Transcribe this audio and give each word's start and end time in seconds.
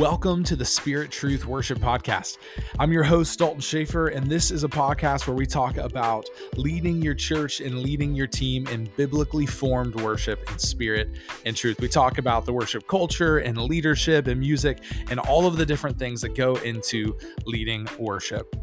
Welcome 0.00 0.44
to 0.44 0.56
the 0.56 0.64
Spirit 0.64 1.10
Truth 1.10 1.44
Worship 1.44 1.76
Podcast. 1.76 2.38
I'm 2.78 2.90
your 2.90 3.02
host, 3.02 3.38
Dalton 3.38 3.60
Schaefer, 3.60 4.08
and 4.08 4.26
this 4.26 4.50
is 4.50 4.64
a 4.64 4.68
podcast 4.68 5.26
where 5.26 5.36
we 5.36 5.44
talk 5.44 5.76
about 5.76 6.26
leading 6.56 7.02
your 7.02 7.12
church 7.12 7.60
and 7.60 7.80
leading 7.80 8.14
your 8.14 8.26
team 8.26 8.66
in 8.68 8.88
biblically 8.96 9.44
formed 9.44 9.94
worship 9.96 10.40
in 10.50 10.58
spirit 10.58 11.10
and 11.44 11.54
truth. 11.54 11.78
We 11.82 11.88
talk 11.88 12.16
about 12.16 12.46
the 12.46 12.52
worship 12.54 12.88
culture 12.88 13.40
and 13.40 13.58
leadership 13.58 14.26
and 14.26 14.40
music 14.40 14.78
and 15.10 15.20
all 15.20 15.46
of 15.46 15.58
the 15.58 15.66
different 15.66 15.98
things 15.98 16.22
that 16.22 16.34
go 16.34 16.56
into 16.56 17.18
leading 17.44 17.86
worship. 17.98 18.56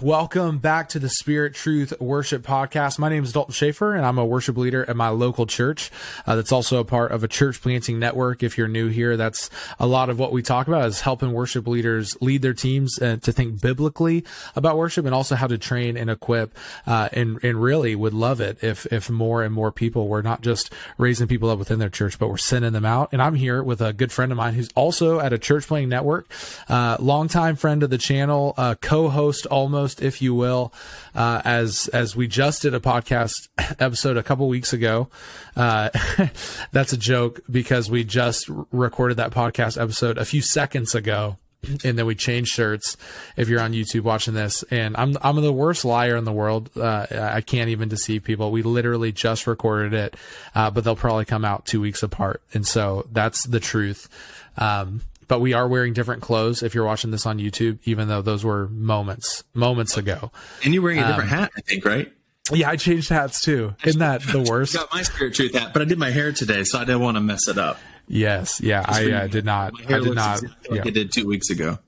Welcome 0.00 0.58
back 0.58 0.90
to 0.90 1.00
the 1.00 1.08
Spirit 1.08 1.54
Truth 1.54 1.92
Worship 2.00 2.44
Podcast. 2.44 3.00
My 3.00 3.08
name 3.08 3.24
is 3.24 3.32
Dalton 3.32 3.52
Schaefer, 3.52 3.96
and 3.96 4.06
I'm 4.06 4.16
a 4.16 4.24
worship 4.24 4.56
leader 4.56 4.88
at 4.88 4.94
my 4.94 5.08
local 5.08 5.44
church. 5.44 5.90
Uh, 6.24 6.36
that's 6.36 6.52
also 6.52 6.78
a 6.78 6.84
part 6.84 7.10
of 7.10 7.24
a 7.24 7.28
church 7.28 7.60
planting 7.60 7.98
network. 7.98 8.44
If 8.44 8.56
you're 8.56 8.68
new 8.68 8.86
here, 8.86 9.16
that's 9.16 9.50
a 9.80 9.88
lot 9.88 10.08
of 10.08 10.16
what 10.16 10.30
we 10.30 10.40
talk 10.40 10.68
about 10.68 10.86
is 10.86 11.00
helping 11.00 11.32
worship 11.32 11.66
leaders 11.66 12.16
lead 12.20 12.42
their 12.42 12.54
teams 12.54 12.96
uh, 13.02 13.16
to 13.16 13.32
think 13.32 13.60
biblically 13.60 14.24
about 14.54 14.76
worship, 14.76 15.04
and 15.04 15.12
also 15.12 15.34
how 15.34 15.48
to 15.48 15.58
train 15.58 15.96
and 15.96 16.08
equip. 16.08 16.56
Uh, 16.86 17.08
and 17.12 17.42
and 17.42 17.60
really 17.60 17.96
would 17.96 18.14
love 18.14 18.40
it 18.40 18.62
if 18.62 18.86
if 18.92 19.10
more 19.10 19.42
and 19.42 19.52
more 19.52 19.72
people 19.72 20.06
were 20.06 20.22
not 20.22 20.42
just 20.42 20.72
raising 20.96 21.26
people 21.26 21.50
up 21.50 21.58
within 21.58 21.80
their 21.80 21.88
church, 21.88 22.20
but 22.20 22.28
we're 22.28 22.36
sending 22.36 22.72
them 22.72 22.84
out. 22.84 23.08
And 23.10 23.20
I'm 23.20 23.34
here 23.34 23.64
with 23.64 23.80
a 23.80 23.92
good 23.92 24.12
friend 24.12 24.30
of 24.30 24.38
mine 24.38 24.54
who's 24.54 24.68
also 24.76 25.18
at 25.18 25.32
a 25.32 25.38
church 25.38 25.66
planting 25.66 25.88
network, 25.88 26.28
uh, 26.68 26.98
longtime 27.00 27.56
friend 27.56 27.82
of 27.82 27.90
the 27.90 27.98
channel, 27.98 28.54
uh, 28.56 28.76
co-host 28.80 29.46
almost 29.46 29.87
if 29.96 30.20
you 30.22 30.34
will, 30.34 30.72
uh, 31.14 31.42
as 31.44 31.88
as 31.88 32.14
we 32.14 32.26
just 32.28 32.62
did 32.62 32.74
a 32.74 32.80
podcast 32.80 33.48
episode 33.80 34.16
a 34.16 34.22
couple 34.22 34.48
weeks 34.48 34.72
ago. 34.72 35.08
Uh, 35.56 35.90
that's 36.72 36.92
a 36.92 36.96
joke 36.96 37.40
because 37.50 37.90
we 37.90 38.04
just 38.04 38.48
recorded 38.70 39.16
that 39.16 39.30
podcast 39.30 39.80
episode 39.80 40.18
a 40.18 40.24
few 40.24 40.42
seconds 40.42 40.94
ago. 40.94 41.38
And 41.84 41.98
then 41.98 42.06
we 42.06 42.14
changed 42.14 42.52
shirts. 42.52 42.96
If 43.36 43.48
you're 43.48 43.60
on 43.60 43.72
YouTube 43.72 44.02
watching 44.02 44.32
this, 44.34 44.62
and 44.70 44.96
I'm 44.96 45.16
I'm 45.22 45.42
the 45.42 45.52
worst 45.52 45.84
liar 45.84 46.16
in 46.16 46.24
the 46.24 46.32
world. 46.32 46.70
Uh, 46.76 47.06
I 47.10 47.40
can't 47.40 47.68
even 47.70 47.88
deceive 47.88 48.22
people. 48.22 48.52
We 48.52 48.62
literally 48.62 49.10
just 49.10 49.44
recorded 49.48 49.92
it, 49.92 50.16
uh, 50.54 50.70
but 50.70 50.84
they'll 50.84 50.94
probably 50.94 51.24
come 51.24 51.44
out 51.44 51.66
two 51.66 51.80
weeks 51.80 52.04
apart, 52.04 52.42
and 52.54 52.64
so 52.64 53.08
that's 53.10 53.44
the 53.44 53.58
truth. 53.58 54.08
Um, 54.56 55.02
but 55.28 55.40
we 55.40 55.52
are 55.52 55.68
wearing 55.68 55.92
different 55.92 56.22
clothes 56.22 56.62
if 56.62 56.74
you're 56.74 56.84
watching 56.84 57.10
this 57.10 57.26
on 57.26 57.38
YouTube, 57.38 57.78
even 57.84 58.08
though 58.08 58.22
those 58.22 58.44
were 58.44 58.68
moments, 58.68 59.44
moments 59.54 59.96
ago. 59.96 60.32
And 60.64 60.74
you're 60.74 60.82
wearing 60.82 60.98
a 60.98 61.06
different 61.06 61.32
um, 61.32 61.38
hat, 61.38 61.50
I 61.56 61.60
think, 61.60 61.84
right? 61.84 62.12
Yeah, 62.50 62.70
I 62.70 62.76
changed 62.76 63.10
hats 63.10 63.40
too. 63.42 63.74
Isn't 63.84 64.00
that 64.00 64.22
the 64.22 64.40
worst? 64.50 64.74
I 64.74 64.80
got 64.80 64.92
my 64.92 65.02
spirit 65.02 65.34
truth 65.34 65.54
hat, 65.54 65.72
but 65.72 65.82
I 65.82 65.84
did 65.84 65.98
my 65.98 66.10
hair 66.10 66.32
today, 66.32 66.64
so 66.64 66.78
I 66.78 66.84
didn't 66.84 67.02
want 67.02 67.16
to 67.16 67.20
mess 67.20 67.46
it 67.46 67.58
up. 67.58 67.78
Yes, 68.08 68.60
yeah, 68.62 68.84
I 68.86 69.10
uh, 69.10 69.26
did 69.26 69.44
not. 69.44 69.74
I 69.86 69.98
did 69.98 70.14
not. 70.14 70.42
Exactly 70.42 70.78
like 70.78 70.86
yeah. 70.86 70.90
did 70.92 71.12
two 71.12 71.26
weeks 71.26 71.50
ago. 71.50 71.78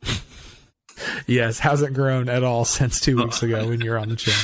yes, 1.26 1.58
hasn't 1.58 1.94
grown 1.94 2.28
at 2.28 2.44
all 2.44 2.66
since 2.66 3.00
two 3.00 3.16
weeks 3.16 3.42
ago 3.42 3.68
when 3.68 3.80
you're 3.80 3.98
on 3.98 4.10
the 4.10 4.16
channel. 4.16 4.40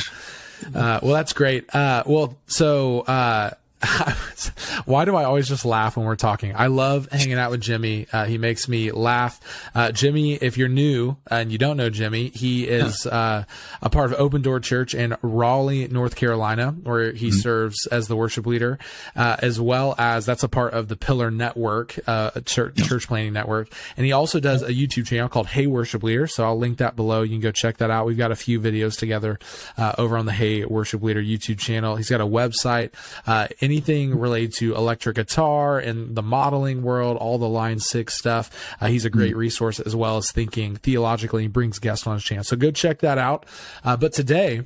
Uh, 0.75 1.01
well, 1.03 1.13
that's 1.13 1.35
great. 1.35 1.73
Uh, 1.75 2.03
well, 2.07 2.39
so 2.47 3.01
uh, 3.01 3.51
why 4.87 5.05
do 5.05 5.17
I 5.17 5.25
always 5.25 5.49
just 5.49 5.65
laugh 5.65 5.97
when 5.97 6.07
we're 6.07 6.17
talking? 6.17 6.55
I 6.57 6.69
love 6.69 7.09
hanging 7.11 7.35
out 7.35 7.51
with 7.51 7.61
Jimmy. 7.61 8.07
Uh, 8.13 8.25
he 8.25 8.39
makes 8.39 8.69
me 8.69 8.91
laugh. 8.91 9.41
Uh, 9.75 9.93
Jimmy, 9.93 10.35
if 10.35 10.57
you're 10.57 10.69
new 10.69 11.17
and 11.31 11.53
you 11.53 11.59
don't 11.59 11.77
know 11.77 11.91
Jimmy, 11.91 12.29
he 12.29 12.67
is 12.67 13.07
uh, 13.07 13.45
a 13.83 13.91
part 13.91 14.13
of 14.13 14.19
Open 14.19 14.41
Door 14.43 14.61
Church 14.61 14.95
in 14.95 15.17
Raleigh, 15.21 15.89
North 15.89 16.17
Carolina, 16.17 16.71
where 16.71 17.13
he 17.13 17.29
mm-hmm. 17.29 17.39
serves 17.39 17.87
as 17.89 18.09
the 18.09 18.17
worship 18.17 18.47
leader, 18.47 18.79
uh, 19.15 19.37
as 19.41 19.61
well 19.61 19.95
as 19.99 20.25
that's 20.25 20.43
a 20.43 20.49
part 20.49 20.73
of 20.73 20.89
the 20.89 20.97
Pillar 20.97 21.31
Network, 21.31 21.99
uh, 22.07 22.41
church, 22.41 22.77
church 22.77 23.07
planting 23.07 23.35
network. 23.35 23.71
And 23.97 24.07
he 24.07 24.13
also 24.13 24.41
does 24.41 24.63
a 24.63 24.71
YouTube 24.71 25.07
channel 25.07 25.29
called 25.29 25.49
Hey 25.49 25.67
Worship 25.67 26.03
Leader. 26.03 26.27
So 26.27 26.45
I'll 26.45 26.59
link 26.59 26.79
that 26.79 26.97
below. 26.97 27.23
You 27.23 27.31
can 27.31 27.41
go 27.41 27.53
check 27.53 27.77
that 27.79 27.91
out. 27.91 28.07
We've 28.07 28.17
got 28.17 28.33
a 28.33 28.37
few 28.37 28.59
videos 28.59 28.99
together 28.99 29.39
uh, 29.77 29.93
over 29.99 30.17
on 30.17 30.25
the 30.25 30.33
Hey 30.33 30.65
Worship 30.65 31.03
Leader 31.03 31.23
YouTube 31.23 31.59
channel. 31.59 31.97
He's 31.97 32.09
got 32.09 32.21
a 32.23 32.27
website 32.27 32.93
anything 33.67 34.17
related 34.17 34.53
to 34.55 34.75
electric 34.77 35.17
guitar 35.17 35.79
and 35.79 36.15
the 36.15 36.23
modeling 36.23 36.83
world, 36.83 37.17
all 37.17 37.37
the 37.37 37.49
Line 37.49 37.81
6 37.81 38.15
stuff. 38.15 38.77
Uh, 38.81 38.87
he's 38.87 39.05
a 39.05 39.11
great 39.11 39.35
mm 39.35 39.37
resource 39.37 39.81
as 39.81 39.95
well 39.95 40.17
as 40.17 40.31
thinking 40.31 40.77
theologically. 40.77 41.43
He 41.43 41.49
brings 41.49 41.79
guests 41.79 42.07
on 42.07 42.15
his 42.15 42.25
channel. 42.25 42.45
So 42.45 42.57
go 42.57 42.71
check 42.71 43.01
that 43.01 43.19
out. 43.19 43.45
Uh, 43.85 43.97
but 43.97 44.13
today, 44.13 44.63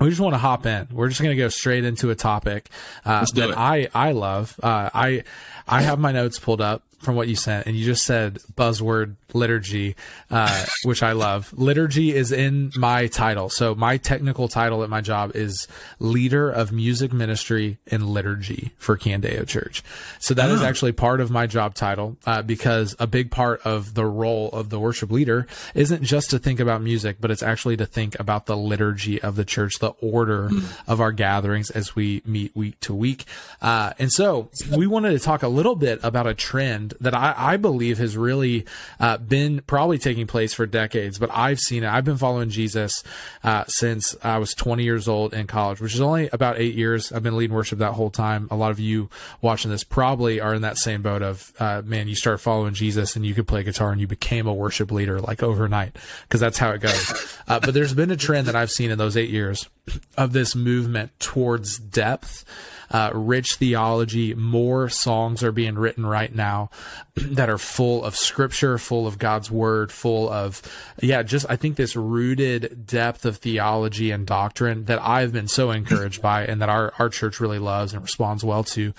we 0.00 0.08
just 0.08 0.20
want 0.20 0.34
to 0.34 0.38
hop 0.38 0.66
in. 0.66 0.88
We're 0.90 1.08
just 1.08 1.20
going 1.20 1.34
to 1.34 1.40
go 1.40 1.48
straight 1.48 1.84
into 1.84 2.10
a 2.10 2.14
topic 2.14 2.68
uh, 3.04 3.24
that 3.34 3.50
it. 3.50 3.56
I 3.56 3.88
I 3.94 4.12
love. 4.12 4.58
Uh, 4.62 4.90
I 4.92 5.24
I 5.66 5.82
have 5.82 5.98
my 5.98 6.12
notes 6.12 6.38
pulled 6.38 6.60
up 6.60 6.82
from 7.02 7.16
what 7.16 7.28
you 7.28 7.36
sent, 7.36 7.66
and 7.66 7.76
you 7.76 7.84
just 7.84 8.04
said 8.04 8.38
buzzword 8.56 9.16
liturgy, 9.34 9.96
uh, 10.30 10.64
which 10.84 11.02
I 11.02 11.12
love. 11.12 11.52
Liturgy 11.52 12.14
is 12.14 12.32
in 12.32 12.72
my 12.76 13.06
title. 13.06 13.48
So 13.48 13.74
my 13.74 13.96
technical 13.96 14.48
title 14.48 14.82
at 14.82 14.90
my 14.90 15.00
job 15.00 15.32
is 15.34 15.68
leader 15.98 16.50
of 16.50 16.72
music 16.72 17.12
ministry 17.12 17.78
and 17.90 18.08
liturgy 18.08 18.72
for 18.78 18.96
Candeo 18.96 19.46
Church. 19.46 19.82
So 20.18 20.34
that 20.34 20.50
oh. 20.50 20.54
is 20.54 20.62
actually 20.62 20.92
part 20.92 21.20
of 21.20 21.30
my 21.30 21.46
job 21.46 21.74
title 21.74 22.16
uh, 22.26 22.42
because 22.42 22.94
a 22.98 23.06
big 23.06 23.30
part 23.30 23.60
of 23.64 23.94
the 23.94 24.06
role 24.06 24.48
of 24.50 24.70
the 24.70 24.78
worship 24.78 25.10
leader 25.10 25.46
isn't 25.74 26.02
just 26.02 26.30
to 26.30 26.38
think 26.38 26.60
about 26.60 26.82
music, 26.82 27.16
but 27.20 27.30
it's 27.30 27.42
actually 27.42 27.76
to 27.78 27.86
think 27.86 28.18
about 28.18 28.46
the 28.46 28.56
liturgy 28.56 29.20
of 29.20 29.36
the 29.36 29.44
church, 29.44 29.78
the 29.78 29.90
order 30.00 30.48
mm. 30.48 30.64
of 30.86 31.00
our 31.00 31.12
gatherings 31.12 31.70
as 31.70 31.96
we 31.96 32.22
meet 32.24 32.54
week 32.54 32.78
to 32.80 32.94
week. 32.94 33.24
Uh, 33.60 33.92
and 33.98 34.12
so 34.12 34.50
we 34.74 34.86
wanted 34.86 35.10
to 35.10 35.18
talk 35.18 35.42
a 35.42 35.48
little 35.48 35.76
bit 35.76 36.00
about 36.02 36.26
a 36.26 36.34
trend 36.34 36.91
that 37.00 37.14
I, 37.14 37.34
I 37.36 37.56
believe 37.56 37.98
has 37.98 38.16
really 38.16 38.66
uh, 39.00 39.18
been 39.18 39.62
probably 39.66 39.98
taking 39.98 40.26
place 40.26 40.54
for 40.54 40.66
decades, 40.66 41.18
but 41.18 41.30
I've 41.32 41.58
seen 41.58 41.84
it. 41.84 41.88
I've 41.88 42.04
been 42.04 42.16
following 42.16 42.50
Jesus 42.50 43.02
uh, 43.44 43.64
since 43.66 44.16
I 44.22 44.38
was 44.38 44.54
20 44.54 44.82
years 44.82 45.08
old 45.08 45.34
in 45.34 45.46
college, 45.46 45.80
which 45.80 45.94
is 45.94 46.00
only 46.00 46.28
about 46.32 46.58
eight 46.58 46.74
years. 46.74 47.12
I've 47.12 47.22
been 47.22 47.36
leading 47.36 47.54
worship 47.54 47.78
that 47.78 47.92
whole 47.92 48.10
time. 48.10 48.48
A 48.50 48.56
lot 48.56 48.70
of 48.70 48.80
you 48.80 49.10
watching 49.40 49.70
this 49.70 49.84
probably 49.84 50.40
are 50.40 50.54
in 50.54 50.62
that 50.62 50.78
same 50.78 51.02
boat 51.02 51.22
of, 51.22 51.52
uh, 51.58 51.82
man, 51.84 52.08
you 52.08 52.14
start 52.14 52.40
following 52.40 52.74
Jesus 52.74 53.16
and 53.16 53.24
you 53.24 53.34
could 53.34 53.46
play 53.46 53.62
guitar 53.62 53.92
and 53.92 54.00
you 54.00 54.06
became 54.06 54.46
a 54.46 54.54
worship 54.54 54.90
leader 54.90 55.20
like 55.20 55.42
overnight 55.42 55.96
because 56.22 56.40
that's 56.40 56.58
how 56.58 56.70
it 56.70 56.80
goes. 56.80 57.28
Uh, 57.48 57.58
but 57.58 57.74
there's 57.74 57.92
been 57.92 58.10
a 58.10 58.16
trend 58.16 58.46
that 58.46 58.54
I've 58.54 58.70
seen 58.70 58.90
in 58.92 58.98
those 58.98 59.16
eight 59.16 59.28
years 59.28 59.68
of 60.16 60.32
this 60.32 60.54
movement 60.54 61.10
towards 61.18 61.78
depth 61.78 62.44
uh, 62.92 63.10
rich 63.14 63.54
theology. 63.54 64.34
More 64.34 64.88
songs 64.88 65.42
are 65.42 65.52
being 65.52 65.76
written 65.76 66.04
right 66.04 66.32
now 66.32 66.70
that 67.14 67.48
are 67.48 67.58
full 67.58 68.04
of 68.04 68.16
scripture, 68.16 68.78
full 68.78 69.06
of 69.06 69.18
God's 69.18 69.50
word, 69.50 69.90
full 69.90 70.28
of, 70.28 70.62
yeah, 71.00 71.22
just 71.22 71.46
I 71.48 71.56
think 71.56 71.76
this 71.76 71.96
rooted 71.96 72.86
depth 72.86 73.24
of 73.24 73.38
theology 73.38 74.10
and 74.10 74.26
doctrine 74.26 74.84
that 74.84 75.00
I've 75.00 75.32
been 75.32 75.48
so 75.48 75.70
encouraged 75.70 76.22
by 76.22 76.44
and 76.44 76.60
that 76.62 76.68
our, 76.68 76.92
our 76.98 77.08
church 77.08 77.40
really 77.40 77.58
loves 77.58 77.92
and 77.92 78.02
responds 78.02 78.44
well 78.44 78.64
to. 78.64 78.92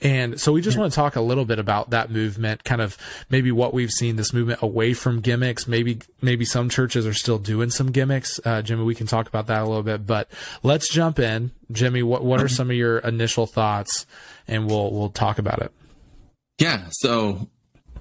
And 0.00 0.40
so 0.40 0.52
we 0.52 0.62
just 0.62 0.78
want 0.78 0.92
to 0.92 0.96
talk 0.96 1.16
a 1.16 1.20
little 1.20 1.44
bit 1.44 1.58
about 1.58 1.90
that 1.90 2.10
movement, 2.10 2.64
kind 2.64 2.80
of 2.80 2.96
maybe 3.28 3.52
what 3.52 3.74
we've 3.74 3.90
seen 3.90 4.16
this 4.16 4.32
movement 4.32 4.62
away 4.62 4.94
from 4.94 5.20
gimmicks. 5.20 5.66
Maybe, 5.66 5.98
maybe 6.22 6.44
some 6.44 6.68
churches 6.68 7.06
are 7.06 7.14
still 7.14 7.38
doing 7.38 7.70
some 7.70 7.90
gimmicks. 7.90 8.38
Uh, 8.44 8.62
Jimmy, 8.62 8.84
we 8.84 8.94
can 8.94 9.06
talk 9.06 9.28
about 9.28 9.48
that 9.48 9.62
a 9.62 9.66
little 9.66 9.82
bit, 9.82 10.06
but 10.06 10.28
let's 10.62 10.88
jump 10.88 11.18
in. 11.18 11.50
Jimmy, 11.72 12.02
what, 12.02 12.24
what 12.24 12.42
are 12.42 12.48
some 12.48 12.70
of 12.70 12.76
your 12.76 12.98
initial 12.98 13.39
thoughts? 13.46 14.06
And 14.48 14.66
we'll, 14.66 14.90
we'll 14.90 15.10
talk 15.10 15.38
about 15.38 15.62
it. 15.62 15.72
Yeah. 16.58 16.84
So, 16.90 17.48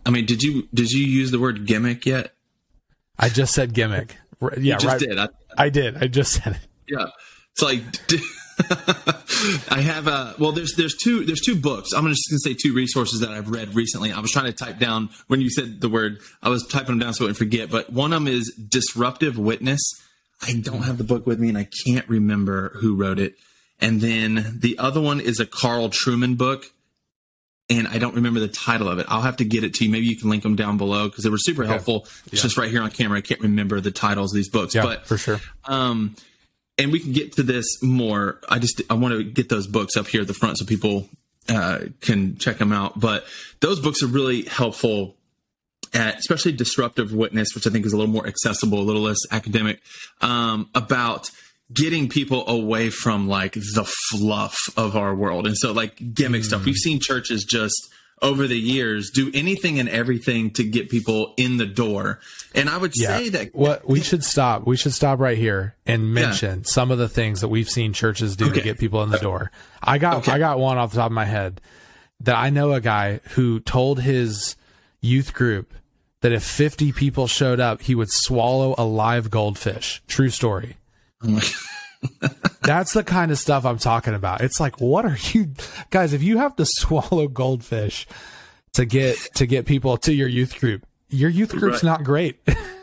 I 0.06 0.10
mean, 0.10 0.26
did 0.26 0.44
you, 0.44 0.68
did 0.74 0.92
you 0.92 1.06
use 1.06 1.32
the 1.32 1.40
word 1.40 1.66
gimmick 1.66 2.06
yet? 2.06 2.34
I 3.18 3.30
just 3.30 3.54
said 3.54 3.74
gimmick. 3.74 4.16
Yeah, 4.42 4.50
you 4.58 4.74
just 4.74 4.86
right. 4.86 5.00
did. 5.00 5.20
I, 5.20 5.28
I, 5.58 5.70
did. 5.70 5.98
I 6.02 6.08
just 6.08 6.32
said 6.34 6.54
it. 6.54 6.68
Yeah. 6.88 7.08
It's 7.52 7.62
like, 7.62 7.82
I 9.70 9.82
have 9.82 10.08
a 10.08 10.36
well. 10.38 10.52
There's 10.52 10.74
there's 10.76 10.96
two 10.96 11.24
there's 11.24 11.40
two 11.40 11.56
books. 11.56 11.94
I'm 11.94 12.06
just 12.08 12.30
gonna 12.30 12.40
say 12.40 12.54
two 12.54 12.74
resources 12.74 13.22
that 13.22 13.30
I've 13.30 13.50
read 13.50 13.74
recently. 13.74 14.12
I 14.12 14.20
was 14.20 14.32
trying 14.32 14.46
to 14.46 14.54
type 14.54 14.80
down 14.80 15.10
when 15.28 15.40
you 15.40 15.50
said 15.50 15.80
the 15.80 15.88
word. 15.88 16.20
I 16.42 16.50
was 16.50 16.68
typing 16.68 16.88
them 16.88 17.00
down 17.00 17.14
so 17.14 17.24
I 17.24 17.26
wouldn't 17.26 17.38
forget. 17.38 17.70
But 17.70 17.92
one 17.92 18.12
of 18.12 18.24
them 18.24 18.34
is 18.34 18.54
Disruptive 18.54 19.38
Witness. 19.38 19.82
I 20.42 20.60
don't 20.62 20.84
have 20.84 20.98
the 20.98 21.04
book 21.04 21.26
with 21.26 21.40
me, 21.40 21.50
and 21.50 21.58
I 21.58 21.70
can't 21.86 22.08
remember 22.10 22.72
who 22.76 22.96
wrote 22.96 23.20
it. 23.20 23.36
And 23.82 24.02
then 24.02 24.58
the 24.60 24.78
other 24.78 25.02
one 25.02 25.20
is 25.20 25.40
a 25.40 25.46
Carl 25.46 25.90
Trueman 25.90 26.38
book. 26.38 26.66
And 27.72 27.88
I 27.88 28.00
don't 28.00 28.16
remember 28.16 28.40
the 28.40 28.48
title 28.48 28.90
of 28.90 28.98
it. 28.98 29.06
I'll 29.10 29.22
have 29.22 29.38
to 29.38 29.46
get 29.46 29.64
it 29.64 29.76
to 29.76 29.86
you. 29.86 29.92
Maybe 29.92 30.08
you 30.08 30.18
can 30.18 30.30
link 30.30 30.42
them 30.42 30.56
down 30.56 30.78
below 30.78 31.08
because 31.08 31.24
they 31.24 31.30
were 31.30 31.38
super 31.38 31.64
okay. 31.64 31.72
helpful. 31.72 32.08
It's 32.26 32.34
yeah. 32.34 32.42
just 32.42 32.58
right 32.58 32.70
here 32.70 32.82
on 32.82 32.90
camera. 32.90 33.20
I 33.20 33.22
can't 33.22 33.42
remember 33.42 33.80
the 33.80 33.92
titles 33.92 34.34
of 34.34 34.36
these 34.36 34.50
books, 34.50 34.74
yeah, 34.74 34.82
but 34.82 35.06
for 35.06 35.18
sure. 35.18 35.40
Um, 35.66 36.16
and 36.80 36.92
we 36.92 37.00
can 37.00 37.12
get 37.12 37.34
to 37.34 37.44
this 37.44 37.66
more. 37.84 38.40
I 38.50 38.58
just 38.58 38.82
I 38.90 38.96
want 38.96 39.14
to 39.14 39.24
get 39.24 39.50
those 39.50 39.68
books 39.68 39.98
up 39.98 40.08
here 40.08 40.22
at 40.22 40.28
the 40.28 40.34
front 40.34 40.58
so 40.58 40.66
people 40.66 41.10
uh, 41.48 41.80
can 42.02 42.38
check 42.38 42.58
them 42.58 42.72
out. 42.72 43.00
But 43.00 43.26
those 43.60 43.80
books 43.80 44.02
are 44.02 44.08
really 44.08 44.44
helpful 44.44 45.16
at 45.94 46.20
especially 46.20 46.54
disruptive 46.54 47.14
witness, 47.14 47.50
which 47.54 47.68
I 47.68 47.70
think 47.70 47.86
is 47.86 47.94
a 47.94 47.98
little 47.98 48.12
more 48.12 48.26
accessible, 48.26 48.80
a 48.80 48.82
little 48.82 49.02
less 49.02 49.20
academic, 49.32 49.82
um, 50.22 50.70
about 50.74 51.30
getting 51.74 52.10
people 52.10 52.48
away 52.48 52.90
from 52.90 53.28
like 53.28 53.54
the 53.54 53.90
fluff 54.10 54.58
of 54.76 54.96
our 54.96 55.14
world. 55.14 55.46
And 55.46 55.58
so 55.58 55.72
like 55.72 56.14
gimmick 56.14 56.42
mm. 56.42 56.46
stuff. 56.46 56.66
We've 56.66 56.76
seen 56.76 57.00
churches 57.00 57.44
just 57.44 57.90
over 58.22 58.48
the 58.48 58.58
years 58.58 59.12
do 59.12 59.32
anything 59.34 59.80
and 59.80 59.88
everything 59.88 60.52
to 60.52 60.64
get 60.64 60.90
people 60.90 61.34
in 61.38 61.58
the 61.58 61.66
door. 61.66 62.20
And 62.54 62.70
I 62.70 62.78
would 62.78 62.94
yeah. 62.96 63.08
say 63.08 63.30
that 63.30 63.56
what 63.56 63.88
we 63.88 64.02
should 64.02 64.24
stop. 64.24 64.66
We 64.66 64.78
should 64.78 64.94
stop 64.94 65.20
right 65.20 65.38
here 65.38 65.76
and 65.86 66.14
mention 66.14 66.60
yeah. 66.60 66.64
some 66.66 66.92
of 66.92 66.98
the 66.98 67.10
things 67.10 67.42
that 67.42 67.48
we've 67.48 67.70
seen 67.70 67.94
churches 67.94 68.36
do 68.36 68.46
okay. 68.46 68.56
to 68.56 68.62
get 68.62 68.80
people 68.80 69.04
in 69.04 69.10
the 69.10 69.20
door. 69.20 69.52
I 69.82 69.98
got 69.98 70.18
okay. 70.18 70.34
I 70.34 70.40
got 70.40 70.60
one 70.60 70.78
off 70.78 70.92
the 70.92 70.98
top 70.98 71.08
of 71.08 71.14
my 71.14 71.26
head 71.26 71.62
that 72.22 72.36
I 72.36 72.50
know 72.50 72.74
a 72.74 72.82
guy 72.82 73.22
who 73.32 73.60
told 73.60 74.02
his 74.02 74.58
youth 75.00 75.34
group 75.34 75.74
that 76.22 76.34
if 76.34 76.44
50 76.44 76.92
people 76.92 77.28
showed 77.28 77.62
up, 77.62 77.82
he 77.82 77.96
would 77.96 78.12
swallow 78.12 78.76
a 78.78 78.84
live 78.84 79.30
goldfish. 79.30 80.02
True 80.08 80.30
story. 80.30 80.76
That's 82.62 82.94
the 82.94 83.04
kind 83.04 83.32
of 83.32 83.38
stuff 83.38 83.66
I'm 83.66 83.78
talking 83.78 84.14
about. 84.14 84.42
It's 84.42 84.60
like, 84.60 84.80
what 84.80 85.06
are 85.06 85.18
you 85.32 85.54
guys? 85.90 86.14
If 86.14 86.24
you 86.24 86.38
have 86.38 86.56
to 86.58 86.66
swallow 86.68 87.28
goldfish 87.28 88.08
to 88.74 88.86
get 88.86 89.18
to 89.36 89.46
get 89.46 89.66
people 89.66 89.98
to 89.98 90.14
your 90.14 90.28
youth 90.28 90.60
group, 90.60 90.86
your 91.10 91.30
youth 91.30 91.52
group's 91.52 91.84
right. 91.84 91.90
not 91.92 92.04
great. 92.04 92.40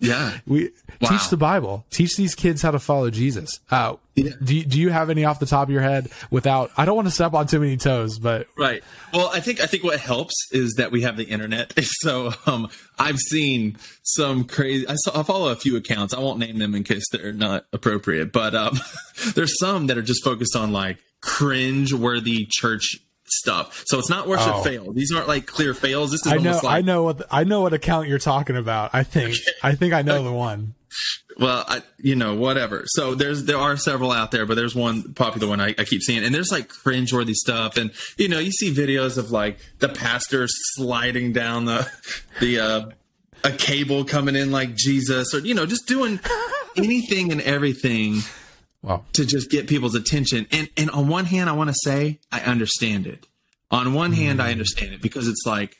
Yeah. 0.00 0.38
We 0.46 0.70
wow. 1.00 1.10
teach 1.10 1.28
the 1.30 1.36
Bible. 1.36 1.84
Teach 1.90 2.16
these 2.16 2.34
kids 2.34 2.62
how 2.62 2.70
to 2.70 2.78
follow 2.78 3.10
Jesus. 3.10 3.60
Uh, 3.70 3.96
yeah. 4.14 4.30
do 4.42 4.56
you, 4.56 4.64
do 4.64 4.80
you 4.80 4.90
have 4.90 5.10
any 5.10 5.24
off 5.24 5.40
the 5.40 5.46
top 5.46 5.68
of 5.68 5.70
your 5.70 5.82
head 5.82 6.08
without 6.30 6.70
I 6.76 6.84
don't 6.84 6.96
want 6.96 7.08
to 7.08 7.12
step 7.12 7.34
on 7.34 7.46
too 7.46 7.60
many 7.60 7.76
toes, 7.76 8.18
but 8.18 8.46
Right. 8.56 8.82
Well, 9.12 9.30
I 9.32 9.40
think 9.40 9.60
I 9.60 9.66
think 9.66 9.84
what 9.84 10.00
helps 10.00 10.34
is 10.52 10.74
that 10.74 10.90
we 10.90 11.02
have 11.02 11.16
the 11.16 11.24
internet. 11.24 11.72
So, 12.00 12.32
um, 12.46 12.68
I've 12.98 13.18
seen 13.18 13.78
some 14.02 14.44
crazy 14.44 14.86
I 14.86 14.94
saw 14.96 15.20
I 15.20 15.22
follow 15.22 15.48
a 15.48 15.56
few 15.56 15.76
accounts. 15.76 16.12
I 16.12 16.20
won't 16.20 16.38
name 16.38 16.58
them 16.58 16.74
in 16.74 16.84
case 16.84 17.04
they're 17.10 17.32
not 17.32 17.64
appropriate, 17.72 18.32
but 18.32 18.54
um, 18.54 18.78
there's 19.34 19.58
some 19.58 19.86
that 19.86 19.96
are 19.96 20.02
just 20.02 20.22
focused 20.22 20.54
on 20.54 20.72
like 20.72 20.98
cringe 21.20 21.92
worthy 21.92 22.46
church 22.48 22.98
stuff. 23.28 23.82
So 23.86 23.98
it's 23.98 24.10
not 24.10 24.28
worship 24.28 24.54
oh. 24.54 24.62
fail. 24.62 24.92
These 24.92 25.12
aren't 25.12 25.28
like 25.28 25.46
clear 25.46 25.74
fails. 25.74 26.10
This 26.10 26.24
is 26.26 26.32
I 26.32 26.36
know. 26.38 26.52
Like, 26.62 26.64
I 26.64 26.80
know 26.80 27.02
what 27.02 27.26
I 27.30 27.44
know 27.44 27.62
what 27.62 27.72
account 27.72 28.08
you're 28.08 28.18
talking 28.18 28.56
about. 28.56 28.90
I 28.92 29.02
think. 29.02 29.36
I 29.62 29.74
think 29.74 29.92
I 29.92 30.02
know 30.02 30.22
the 30.22 30.32
one. 30.32 30.74
Well, 31.38 31.64
I, 31.68 31.82
you 31.98 32.16
know, 32.16 32.34
whatever. 32.34 32.84
So 32.86 33.14
there's 33.14 33.44
there 33.44 33.58
are 33.58 33.76
several 33.76 34.10
out 34.10 34.30
there, 34.30 34.46
but 34.46 34.54
there's 34.54 34.74
one 34.74 35.12
popular 35.12 35.46
one 35.46 35.60
I, 35.60 35.74
I 35.76 35.84
keep 35.84 36.00
seeing, 36.00 36.24
and 36.24 36.34
there's 36.34 36.50
like 36.50 36.68
cringeworthy 36.68 37.34
stuff, 37.34 37.76
and 37.76 37.92
you 38.16 38.26
know, 38.26 38.38
you 38.38 38.50
see 38.50 38.72
videos 38.72 39.18
of 39.18 39.30
like 39.30 39.58
the 39.78 39.90
pastor 39.90 40.46
sliding 40.48 41.34
down 41.34 41.66
the 41.66 41.90
the 42.40 42.58
uh, 42.58 42.90
a 43.44 43.50
cable 43.50 44.04
coming 44.04 44.34
in 44.34 44.50
like 44.50 44.74
Jesus, 44.76 45.34
or 45.34 45.40
you 45.40 45.52
know, 45.52 45.66
just 45.66 45.86
doing 45.86 46.20
anything 46.76 47.30
and 47.30 47.42
everything 47.42 48.20
Wow. 48.86 49.04
To 49.14 49.26
just 49.26 49.50
get 49.50 49.66
people's 49.66 49.96
attention. 49.96 50.46
And 50.52 50.70
and 50.76 50.90
on 50.90 51.08
one 51.08 51.24
hand, 51.24 51.50
I 51.50 51.54
want 51.54 51.70
to 51.70 51.76
say 51.82 52.20
I 52.30 52.40
understand 52.40 53.08
it. 53.08 53.26
On 53.68 53.94
one 53.94 54.12
mm. 54.12 54.16
hand, 54.16 54.40
I 54.40 54.52
understand 54.52 54.94
it 54.94 55.02
because 55.02 55.26
it's 55.26 55.44
like 55.44 55.76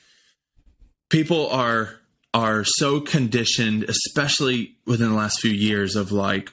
people 1.08 1.48
are 1.50 2.00
are 2.34 2.64
so 2.64 3.00
conditioned, 3.00 3.84
especially 3.84 4.74
within 4.86 5.10
the 5.10 5.14
last 5.14 5.40
few 5.40 5.52
years 5.52 5.94
of 5.94 6.10
like 6.10 6.50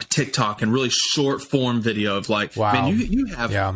TikTok 0.00 0.62
and 0.62 0.72
really 0.72 0.90
short 0.90 1.42
form 1.42 1.80
video 1.80 2.16
of 2.16 2.28
like, 2.28 2.56
wow. 2.56 2.72
man, 2.72 2.88
you 2.88 2.96
you 2.96 3.26
have 3.26 3.52
yeah. 3.52 3.74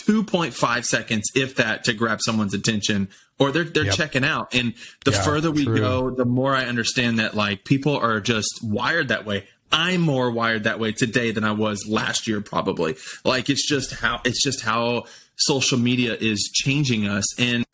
2.5 0.00 0.84
seconds, 0.84 1.30
if 1.34 1.56
that, 1.56 1.84
to 1.84 1.94
grab 1.94 2.20
someone's 2.20 2.52
attention, 2.52 3.08
or 3.38 3.52
they're 3.52 3.64
they're 3.64 3.86
yep. 3.86 3.94
checking 3.94 4.24
out. 4.24 4.54
And 4.54 4.74
the 5.06 5.12
yeah, 5.12 5.22
further 5.22 5.50
we 5.50 5.64
true. 5.64 5.78
go, 5.78 6.10
the 6.10 6.26
more 6.26 6.54
I 6.54 6.66
understand 6.66 7.20
that 7.20 7.34
like 7.34 7.64
people 7.64 7.96
are 7.96 8.20
just 8.20 8.60
wired 8.62 9.08
that 9.08 9.24
way. 9.24 9.46
I'm 9.72 10.00
more 10.00 10.30
wired 10.30 10.64
that 10.64 10.78
way 10.78 10.92
today 10.92 11.30
than 11.30 11.44
I 11.44 11.52
was 11.52 11.86
last 11.88 12.28
year, 12.28 12.40
probably. 12.40 12.96
Like 13.24 13.48
it's 13.48 13.66
just 13.66 13.94
how 13.94 14.20
it's 14.24 14.42
just 14.42 14.60
how 14.60 15.04
social 15.36 15.78
media 15.78 16.16
is 16.20 16.50
changing 16.52 17.06
us, 17.06 17.24
and 17.40 17.64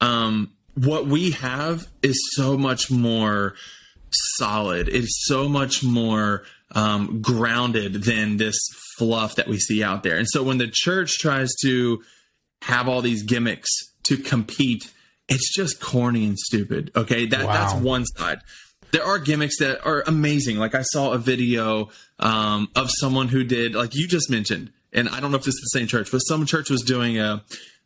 um, 0.00 0.52
what 0.74 1.06
we 1.06 1.32
have 1.32 1.86
is 2.02 2.18
so 2.34 2.56
much 2.56 2.90
more 2.90 3.54
solid. 4.36 4.88
It's 4.88 5.24
so 5.26 5.48
much 5.48 5.82
more 5.82 6.44
um, 6.72 7.20
grounded 7.20 8.04
than 8.04 8.36
this 8.36 8.56
fluff 8.96 9.36
that 9.36 9.48
we 9.48 9.58
see 9.58 9.82
out 9.82 10.02
there. 10.02 10.16
And 10.16 10.28
so 10.28 10.42
when 10.42 10.58
the 10.58 10.70
church 10.72 11.18
tries 11.18 11.50
to 11.62 12.02
have 12.62 12.88
all 12.88 13.02
these 13.02 13.22
gimmicks 13.22 13.70
to 14.04 14.16
compete, 14.16 14.92
it's 15.28 15.54
just 15.54 15.80
corny 15.80 16.26
and 16.26 16.38
stupid. 16.38 16.92
Okay, 16.94 17.26
that 17.26 17.46
wow. 17.46 17.52
that's 17.52 17.74
one 17.74 18.04
side 18.06 18.40
there 18.94 19.04
are 19.04 19.18
gimmicks 19.18 19.58
that 19.58 19.84
are 19.84 20.04
amazing. 20.06 20.58
Like 20.58 20.76
I 20.76 20.82
saw 20.82 21.12
a 21.12 21.18
video 21.18 21.90
um, 22.20 22.68
of 22.76 22.90
someone 22.90 23.26
who 23.26 23.42
did, 23.42 23.74
like 23.74 23.94
you 23.94 24.06
just 24.06 24.30
mentioned, 24.30 24.72
and 24.92 25.08
I 25.08 25.18
don't 25.18 25.32
know 25.32 25.36
if 25.36 25.44
this 25.44 25.54
is 25.54 25.68
the 25.72 25.78
same 25.80 25.88
church, 25.88 26.12
but 26.12 26.20
some 26.20 26.46
church 26.46 26.70
was 26.70 26.82
doing 26.82 27.18
a 27.18 27.42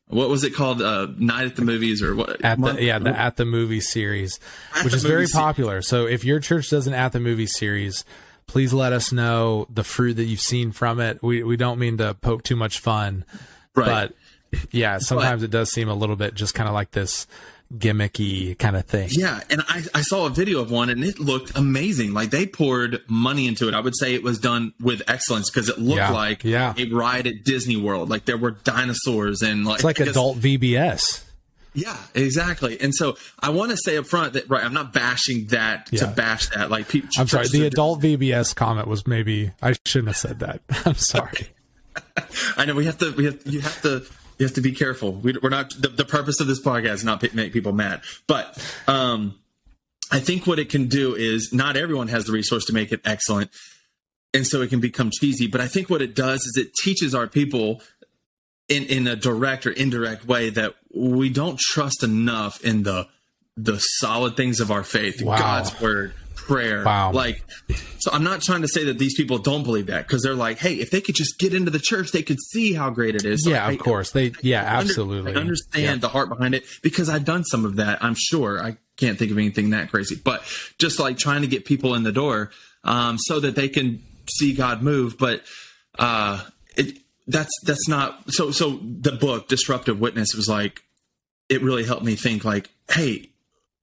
what 0.08 0.28
was 0.28 0.44
it 0.44 0.54
called? 0.54 0.80
Uh, 0.80 1.08
Night 1.16 1.46
at 1.46 1.56
the 1.56 1.62
Movies 1.62 2.02
or 2.02 2.14
what? 2.14 2.42
At 2.44 2.60
the, 2.60 2.82
yeah, 2.82 2.98
the 2.98 3.18
At 3.18 3.36
the 3.36 3.44
Movies 3.44 3.90
series, 3.90 4.38
at 4.74 4.84
which 4.84 4.94
is 4.94 5.02
very 5.02 5.26
popular. 5.26 5.82
So 5.82 6.06
if 6.06 6.24
your 6.24 6.40
church 6.40 6.70
does 6.70 6.86
an 6.86 6.94
At 6.94 7.12
the 7.12 7.20
movie 7.20 7.46
series, 7.46 8.04
please 8.46 8.72
let 8.74 8.92
us 8.92 9.10
know 9.10 9.66
the 9.70 9.84
fruit 9.84 10.14
that 10.14 10.24
you've 10.24 10.40
seen 10.40 10.72
from 10.72 11.00
it. 11.00 11.22
We 11.22 11.42
we 11.42 11.56
don't 11.56 11.78
mean 11.78 11.98
to 11.98 12.14
poke 12.14 12.42
too 12.42 12.56
much 12.56 12.80
fun, 12.80 13.24
right. 13.74 13.86
but 14.52 14.62
yeah, 14.70 14.98
sometimes 14.98 15.42
but, 15.42 15.46
it 15.46 15.50
does 15.50 15.70
seem 15.70 15.88
a 15.88 15.94
little 15.94 16.16
bit 16.16 16.34
just 16.34 16.54
kind 16.54 16.68
of 16.68 16.74
like 16.74 16.90
this 16.90 17.26
gimmicky 17.76 18.58
kind 18.58 18.76
of 18.76 18.86
thing. 18.86 19.08
Yeah, 19.12 19.40
and 19.50 19.62
I, 19.68 19.82
I 19.94 20.02
saw 20.02 20.26
a 20.26 20.30
video 20.30 20.60
of 20.60 20.70
one 20.70 20.88
and 20.88 21.04
it 21.04 21.18
looked 21.18 21.56
amazing. 21.56 22.14
Like 22.14 22.30
they 22.30 22.46
poured 22.46 23.02
money 23.08 23.46
into 23.46 23.68
it. 23.68 23.74
I 23.74 23.80
would 23.80 23.96
say 23.96 24.14
it 24.14 24.22
was 24.22 24.38
done 24.38 24.72
with 24.80 25.02
excellence 25.08 25.50
because 25.50 25.68
it 25.68 25.78
looked 25.78 25.98
yeah, 25.98 26.10
like 26.10 26.44
yeah. 26.44 26.74
a 26.76 26.86
ride 26.86 27.26
at 27.26 27.44
Disney 27.44 27.76
World. 27.76 28.08
Like 28.08 28.24
there 28.24 28.38
were 28.38 28.52
dinosaurs 28.52 29.42
and 29.42 29.64
like 29.64 29.76
it's 29.76 29.84
like 29.84 30.00
adult 30.00 30.38
VBS. 30.38 31.24
Yeah, 31.74 31.96
exactly. 32.14 32.80
And 32.80 32.94
so 32.94 33.16
I 33.38 33.50
want 33.50 33.70
to 33.70 33.76
say 33.76 33.96
up 33.98 34.06
front 34.06 34.32
that 34.32 34.48
right, 34.48 34.64
I'm 34.64 34.74
not 34.74 34.92
bashing 34.92 35.46
that 35.48 35.88
yeah. 35.92 36.00
to 36.00 36.06
bash 36.08 36.48
that. 36.48 36.70
Like 36.70 36.88
people, 36.88 37.10
I'm 37.18 37.28
sorry. 37.28 37.48
The 37.52 37.66
adult 37.66 38.00
VBS 38.00 38.54
comment 38.54 38.88
was 38.88 39.06
maybe 39.06 39.52
I 39.62 39.74
shouldn't 39.84 40.08
have 40.08 40.16
said 40.16 40.40
that. 40.40 40.60
I'm 40.86 40.94
sorry. 40.94 41.48
I 42.56 42.64
know 42.64 42.74
we 42.74 42.86
have 42.86 42.98
to. 42.98 43.12
We 43.12 43.26
have 43.26 43.40
you 43.46 43.60
have 43.60 43.82
to 43.82 44.04
you 44.38 44.46
have 44.46 44.54
to 44.54 44.60
be 44.60 44.72
careful. 44.72 45.12
We, 45.12 45.36
are 45.42 45.50
not 45.50 45.70
the, 45.78 45.88
the, 45.88 46.04
purpose 46.04 46.40
of 46.40 46.46
this 46.46 46.62
podcast 46.62 46.94
is 46.94 47.04
not 47.04 47.34
make 47.34 47.52
people 47.52 47.72
mad, 47.72 48.02
but 48.26 48.56
um, 48.86 49.34
I 50.10 50.20
think 50.20 50.46
what 50.46 50.58
it 50.58 50.70
can 50.70 50.86
do 50.86 51.14
is 51.14 51.50
not 51.52 51.76
everyone 51.76 52.08
has 52.08 52.24
the 52.24 52.32
resource 52.32 52.64
to 52.66 52.72
make 52.72 52.92
it 52.92 53.00
excellent, 53.04 53.50
and 54.32 54.46
so 54.46 54.62
it 54.62 54.70
can 54.70 54.80
become 54.80 55.10
cheesy. 55.10 55.46
But 55.46 55.60
I 55.60 55.68
think 55.68 55.90
what 55.90 56.02
it 56.02 56.14
does 56.14 56.40
is 56.40 56.56
it 56.56 56.74
teaches 56.74 57.14
our 57.14 57.26
people 57.26 57.82
in 58.68 58.84
in 58.84 59.06
a 59.06 59.16
direct 59.16 59.66
or 59.66 59.70
indirect 59.70 60.26
way 60.26 60.50
that 60.50 60.74
we 60.94 61.30
don't 61.30 61.58
trust 61.58 62.02
enough 62.02 62.62
in 62.64 62.84
the 62.84 63.08
the 63.56 63.78
solid 63.78 64.36
things 64.36 64.60
of 64.60 64.70
our 64.70 64.84
faith, 64.84 65.20
wow. 65.20 65.36
God's 65.36 65.80
word, 65.80 66.14
prayer. 66.48 66.82
Wow. 66.82 67.12
Like, 67.12 67.44
so 67.98 68.10
I'm 68.12 68.24
not 68.24 68.42
trying 68.42 68.62
to 68.62 68.68
say 68.68 68.84
that 68.84 68.98
these 68.98 69.14
people 69.14 69.38
don't 69.38 69.62
believe 69.62 69.86
that 69.86 70.06
because 70.06 70.22
they're 70.22 70.34
like, 70.34 70.58
hey, 70.58 70.74
if 70.74 70.90
they 70.90 71.00
could 71.00 71.14
just 71.14 71.38
get 71.38 71.54
into 71.54 71.70
the 71.70 71.78
church, 71.78 72.10
they 72.10 72.22
could 72.22 72.40
see 72.40 72.72
how 72.72 72.90
great 72.90 73.14
it 73.14 73.24
is. 73.24 73.46
yeah, 73.46 73.68
of 73.68 73.78
course. 73.78 74.10
They, 74.10 74.32
yeah, 74.42 74.62
I 74.62 74.80
absolutely. 74.80 75.34
I 75.34 75.36
understand 75.36 75.84
yeah. 75.84 75.96
the 75.96 76.08
heart 76.08 76.30
behind 76.30 76.54
it 76.54 76.64
because 76.82 77.08
I've 77.08 77.24
done 77.24 77.44
some 77.44 77.64
of 77.64 77.76
that. 77.76 78.02
I'm 78.02 78.16
sure. 78.16 78.60
I 78.60 78.78
can't 78.96 79.18
think 79.18 79.30
of 79.30 79.38
anything 79.38 79.70
that 79.70 79.90
crazy, 79.90 80.16
but 80.16 80.42
just 80.78 80.98
like 80.98 81.18
trying 81.18 81.42
to 81.42 81.48
get 81.48 81.64
people 81.64 81.94
in 81.94 82.02
the 82.02 82.12
door 82.12 82.50
um, 82.82 83.18
so 83.18 83.38
that 83.38 83.54
they 83.54 83.68
can 83.68 84.02
see 84.28 84.54
God 84.54 84.82
move. 84.82 85.18
But 85.18 85.42
uh, 85.98 86.42
it, 86.76 86.98
that's 87.26 87.52
that's 87.64 87.88
not 87.88 88.32
so. 88.32 88.50
So 88.50 88.80
the 88.82 89.12
book 89.12 89.48
Disruptive 89.48 90.00
Witness 90.00 90.34
was 90.34 90.48
like, 90.48 90.82
it 91.48 91.62
really 91.62 91.84
helped 91.84 92.04
me 92.04 92.16
think 92.16 92.44
like, 92.44 92.70
hey, 92.90 93.30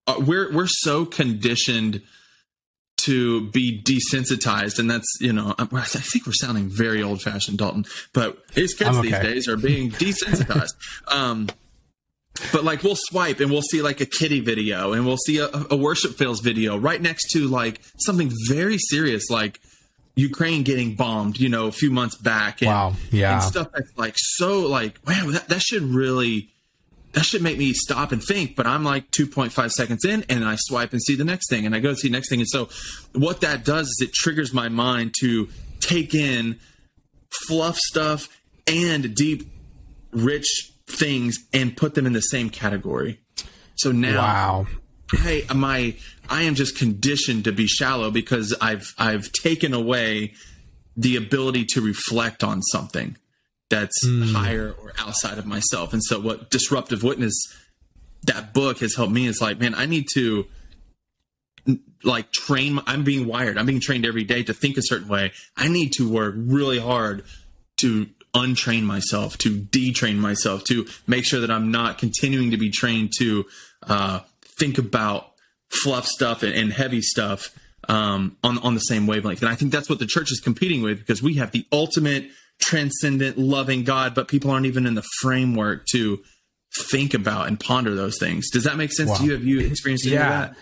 uh, 0.08 0.16
we're 0.26 0.52
we're 0.52 0.68
so 0.68 1.06
conditioned 1.06 2.02
to 3.06 3.50
be 3.50 3.82
desensitized, 3.82 4.80
and 4.80 4.90
that's 4.90 5.08
you 5.20 5.34
know 5.34 5.56
I 5.58 5.66
think 5.66 6.26
we're 6.26 6.34
sounding 6.34 6.70
very 6.70 7.02
old 7.02 7.22
fashioned, 7.22 7.58
Dalton, 7.58 7.86
but 8.14 8.38
his 8.54 8.74
kids 8.74 8.98
okay. 8.98 9.02
these 9.02 9.20
days 9.20 9.48
are 9.48 9.58
being 9.58 9.92
desensitized. 9.92 10.74
um, 11.08 11.48
but 12.52 12.64
like 12.64 12.84
we'll 12.84 12.98
swipe 12.98 13.40
and 13.40 13.50
we'll 13.50 13.62
see 13.62 13.82
like 13.82 14.02
a 14.02 14.06
kitty 14.06 14.42
video 14.42 14.94
and 14.94 15.06
we'll 15.06 15.18
see 15.18 15.38
a, 15.38 15.50
a 15.72 15.76
worship 15.78 16.18
fails 16.18 16.42
video 16.42 16.78
right 16.78 17.02
next 17.02 17.30
to 17.32 17.48
like 17.48 17.80
something 17.98 18.30
very 18.50 18.78
serious 18.78 19.30
like 19.30 19.60
Ukraine 20.16 20.64
getting 20.64 20.96
bombed, 20.96 21.40
you 21.40 21.50
know, 21.50 21.68
a 21.68 21.72
few 21.72 21.92
months 21.92 22.18
back. 22.18 22.62
And, 22.62 22.70
wow. 22.70 22.94
Yeah. 23.12 23.34
And 23.34 23.44
stuff 23.44 23.70
that's 23.74 23.98
like 23.98 24.16
so 24.18 24.62
like, 24.62 25.00
wow, 25.06 25.30
that, 25.32 25.48
that 25.50 25.62
should 25.62 25.84
really 25.84 26.55
that 27.16 27.26
should 27.26 27.42
make 27.42 27.58
me 27.58 27.72
stop 27.72 28.12
and 28.12 28.22
think, 28.22 28.58
but 28.58 28.68
I'm 28.68 28.84
like 28.84 29.10
2.5 29.12 29.72
seconds 29.72 30.04
in 30.04 30.26
and 30.28 30.44
I 30.44 30.58
swipe 30.58 30.92
and 30.92 31.02
see 31.02 31.16
the 31.16 31.24
next 31.24 31.50
thing 31.50 31.66
and 31.66 31.74
I 31.74 31.80
go 31.80 31.94
see 31.94 32.10
the 32.10 32.12
next 32.12 32.30
thing. 32.30 32.42
And 32.42 32.50
so 32.50 32.68
what 33.14 33.40
that 33.40 33.64
does 33.64 33.88
is 33.88 34.00
it 34.02 34.14
triggers 34.14 34.54
my 34.54 34.68
mind 34.68 35.14
to 35.22 35.48
take 35.80 36.14
in 36.14 36.60
fluff 37.48 37.78
stuff 37.78 38.28
and 38.68 39.16
deep, 39.16 39.50
rich 40.12 40.74
things 40.88 41.38
and 41.54 41.76
put 41.76 41.96
them 41.96 42.06
in 42.06 42.12
the 42.12 42.20
same 42.22 42.50
category. 42.50 43.22
So 43.76 43.94
now, 43.94 44.18
wow. 44.18 44.68
hey, 45.14 45.46
my 45.56 45.96
I 46.30 46.44
am 46.44 46.56
just 46.56 46.78
conditioned 46.78 47.46
to 47.46 47.54
be 47.54 47.66
shallow 47.66 48.12
because 48.12 48.54
I've 48.60 48.94
I've 48.98 49.32
taken 49.32 49.74
away 49.74 50.34
the 50.98 51.16
ability 51.16 51.66
to 51.66 51.82
reflect 51.82 52.44
on 52.44 52.62
something 52.62 53.18
that's 53.70 54.06
mm. 54.06 54.32
higher 54.34 54.74
or 54.82 54.94
outside 54.98 55.38
of 55.38 55.46
myself. 55.46 55.94
And 55.94 56.04
so, 56.04 56.20
what 56.20 56.50
disruptive 56.50 57.04
witness 57.04 57.36
that 58.24 58.54
book 58.54 58.80
has 58.80 58.96
helped 58.96 59.14
me 59.14 59.28
is 59.28 59.42
like, 59.42 59.60
man, 59.60 59.76
I 59.76 59.86
need 59.86 60.06
to 60.14 60.46
like 62.04 62.32
train. 62.32 62.80
I'm 62.86 63.04
being 63.04 63.28
wired. 63.28 63.58
I'm 63.58 63.66
being 63.66 63.82
trained 63.82 64.06
every 64.06 64.24
day 64.24 64.44
to 64.44 64.54
think 64.54 64.78
a 64.78 64.82
certain 64.84 65.08
way. 65.08 65.32
I 65.58 65.68
need 65.68 65.94
to 65.94 66.10
work 66.10 66.36
really 66.38 66.80
hard 66.80 67.26
to 67.78 68.08
untrain 68.34 68.84
myself, 68.84 69.38
to 69.40 69.50
detrain 69.50 70.18
myself, 70.18 70.64
to 70.66 70.86
make 71.08 71.26
sure 71.26 71.40
that 71.40 71.50
I'm 71.50 71.72
not 71.72 71.98
continuing 71.98 72.52
to 72.52 72.58
be 72.58 72.70
trained 72.70 73.12
to 73.20 73.46
uh, 73.84 74.20
think 74.60 74.78
about 74.78 75.32
fluff 75.70 76.06
stuff 76.06 76.44
and, 76.44 76.54
and 76.54 76.74
heavy 76.74 77.02
stuff 77.02 77.58
um, 77.88 78.38
on 78.44 78.58
on 78.60 78.74
the 78.74 78.82
same 78.82 79.08
wavelength. 79.08 79.42
And 79.42 79.50
I 79.50 79.56
think 79.56 79.72
that's 79.72 79.90
what 79.90 80.00
the 80.00 80.06
church 80.06 80.32
is 80.32 80.40
competing 80.40 80.82
with 80.82 81.00
because 81.00 81.22
we 81.22 81.36
have 81.36 81.52
the 81.52 81.66
ultimate 81.72 82.30
transcendent, 82.60 83.38
loving 83.38 83.84
God, 83.84 84.16
but 84.16 84.28
people 84.28 84.52
aren't 84.52 84.66
even 84.66 84.86
in 84.86 84.96
the 84.96 85.06
framework 85.22 85.86
to 85.92 86.24
think 86.78 87.14
about 87.14 87.48
and 87.48 87.60
ponder 87.60 87.96
those 87.96 88.18
things. 88.20 88.50
Does 88.50 88.64
that 88.66 88.78
make 88.78 88.92
sense 88.92 89.10
wow. 89.12 89.18
to 89.18 89.26
you? 89.26 89.32
Have 89.34 89.44
you 89.44 89.60
experienced 89.60 90.06
any 90.06 90.16
yeah. 90.16 90.44
of 90.44 90.50
that? 90.50 90.58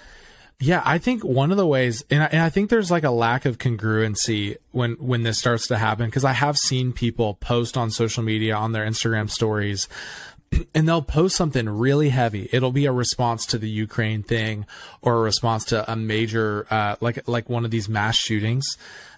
Yeah, 0.60 0.82
I 0.86 0.98
think 0.98 1.24
one 1.24 1.52
of 1.52 1.58
the 1.58 1.68
ways, 1.68 2.06
and 2.10 2.24
I, 2.24 2.28
and 2.28 2.42
I, 2.42 2.50
think 2.50 2.70
there's 2.70 2.90
like 2.90 3.04
a 3.04 3.12
lack 3.12 3.46
of 3.46 3.58
congruency 3.58 4.56
when 4.72 4.94
when 4.94 5.24
this 5.24 5.38
starts 5.38 5.68
to 5.68 5.78
happen 5.78 6.06
because 6.06 6.24
I 6.24 6.32
have 6.32 6.58
seen 6.58 6.94
people 6.94 7.34
post 7.34 7.76
on 7.76 7.92
social 7.92 8.24
media 8.24 8.56
on 8.56 8.72
their 8.72 8.86
Instagram 8.86 9.30
stories 9.30 9.90
and 10.76 10.88
they'll 10.88 11.02
post 11.02 11.36
something 11.36 11.68
really 11.68 12.10
heavy. 12.10 12.50
It'll 12.52 12.72
be 12.72 12.86
a 12.86 12.92
response 12.92 13.46
to 13.48 13.58
the 13.58 13.70
Ukraine 13.70 14.24
thing 14.24 14.66
or 15.02 15.18
a 15.18 15.22
response 15.22 15.66
to 15.66 15.92
a 15.92 15.96
major, 15.96 16.68
uh, 16.70 16.96
like, 17.02 17.28
like 17.28 17.50
one 17.50 17.66
of 17.66 17.72
these 17.72 17.90
mass 17.90 18.16
shootings. 18.16 18.66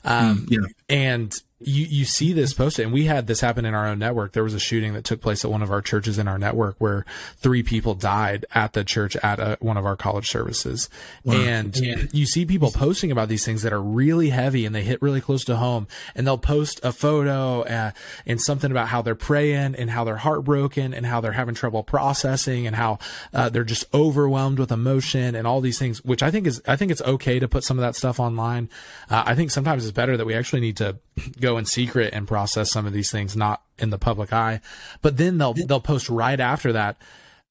Um, 0.04 0.48
mm, 0.48 0.52
yeah. 0.52 0.68
and 0.90 1.36
you 1.66 1.86
you 1.86 2.06
see 2.06 2.34
this 2.34 2.54
posted, 2.54 2.86
and 2.86 2.94
we 2.94 3.06
had 3.06 3.28
this 3.28 3.42
happen 3.42 3.66
in 3.66 3.74
our 3.74 3.88
own 3.88 4.00
network. 4.00 4.34
There 4.34 4.44
was 4.44 4.54
a 4.54 4.60
shooting 4.60 4.94
that 4.94 5.04
took 5.04 5.22
place 5.22 5.44
at 5.44 5.52
one 5.52 5.62
of 5.62 5.72
our 5.72 5.82
churches 5.82 6.20
in 6.20 6.28
our 6.28 6.38
network 6.38 6.76
where 6.78 7.06
three 7.38 7.64
people 7.64 7.96
died 7.96 8.46
at 8.54 8.74
the 8.74 8.84
church 8.84 9.16
at 9.18 9.40
a, 9.40 9.58
one 9.60 9.78
of 9.78 9.86
our 9.86 9.96
college 9.96 10.30
services. 10.30 10.90
Wow. 11.24 11.36
And 11.36 11.76
yeah. 11.78 12.04
you 12.12 12.26
see 12.26 12.46
people 12.46 12.72
posting 12.72 13.12
about 13.12 13.30
these 13.30 13.44
things 13.46 13.64
that 13.64 13.74
are 13.74 13.82
really 13.82 14.30
heavy 14.30 14.66
and 14.66 14.76
they 14.76 14.84
hit 14.84 15.02
really 15.02 15.22
close 15.22 15.44
to 15.46 15.56
home. 15.56 15.88
And 16.14 16.28
they'll 16.28 16.38
post 16.38 16.80
a 16.84 16.92
photo 16.92 17.62
uh, 17.62 17.92
and 18.26 18.40
something 18.40 18.72
about 18.72 18.90
how 18.90 19.02
they're 19.02 19.16
praying 19.16 19.76
and 19.76 19.90
how 19.90 20.04
they're 20.04 20.18
heartbroken 20.18 20.94
and 20.94 21.06
how 21.06 21.22
they're 21.22 21.32
having 21.32 21.56
trouble 21.56 21.84
processing 21.84 22.68
and 22.68 22.76
how 22.76 23.00
uh, 23.34 23.50
they're 23.50 23.64
just 23.64 23.86
overwhelmed 23.94 24.60
with 24.60 24.72
emotion 24.72 25.36
and 25.36 25.48
all 25.48 25.62
these 25.62 25.80
things. 25.80 26.04
Which 26.06 26.22
I 26.22 26.32
think 26.32 26.48
is 26.48 26.62
I 26.68 26.76
think 26.76 26.92
it's 26.92 27.02
okay 27.02 27.40
to 27.40 27.48
put 27.48 27.64
some 27.64 27.78
of 27.78 27.82
that 27.82 27.96
stuff 27.96 28.20
online. 28.20 28.70
Uh, 29.10 29.24
I 29.26 29.36
think 29.36 29.52
sometimes 29.52 29.86
it's 29.86 29.96
better 29.96 30.18
that 30.18 30.26
we 30.26 30.34
actually 30.34 30.62
need 30.62 30.78
to 30.78 30.98
go 31.40 31.55
in 31.58 31.66
secret 31.66 32.14
and 32.14 32.28
process 32.28 32.72
some 32.72 32.86
of 32.86 32.94
these 32.94 33.12
things, 33.12 33.36
not 33.36 33.62
in 33.78 33.90
the 33.90 33.98
public 33.98 34.34
eye. 34.34 34.62
But 35.02 35.18
then 35.18 35.38
they'll 35.38 35.54
they'll 35.54 35.80
post 35.80 36.10
right 36.10 36.40
after 36.40 36.74
that 36.74 36.98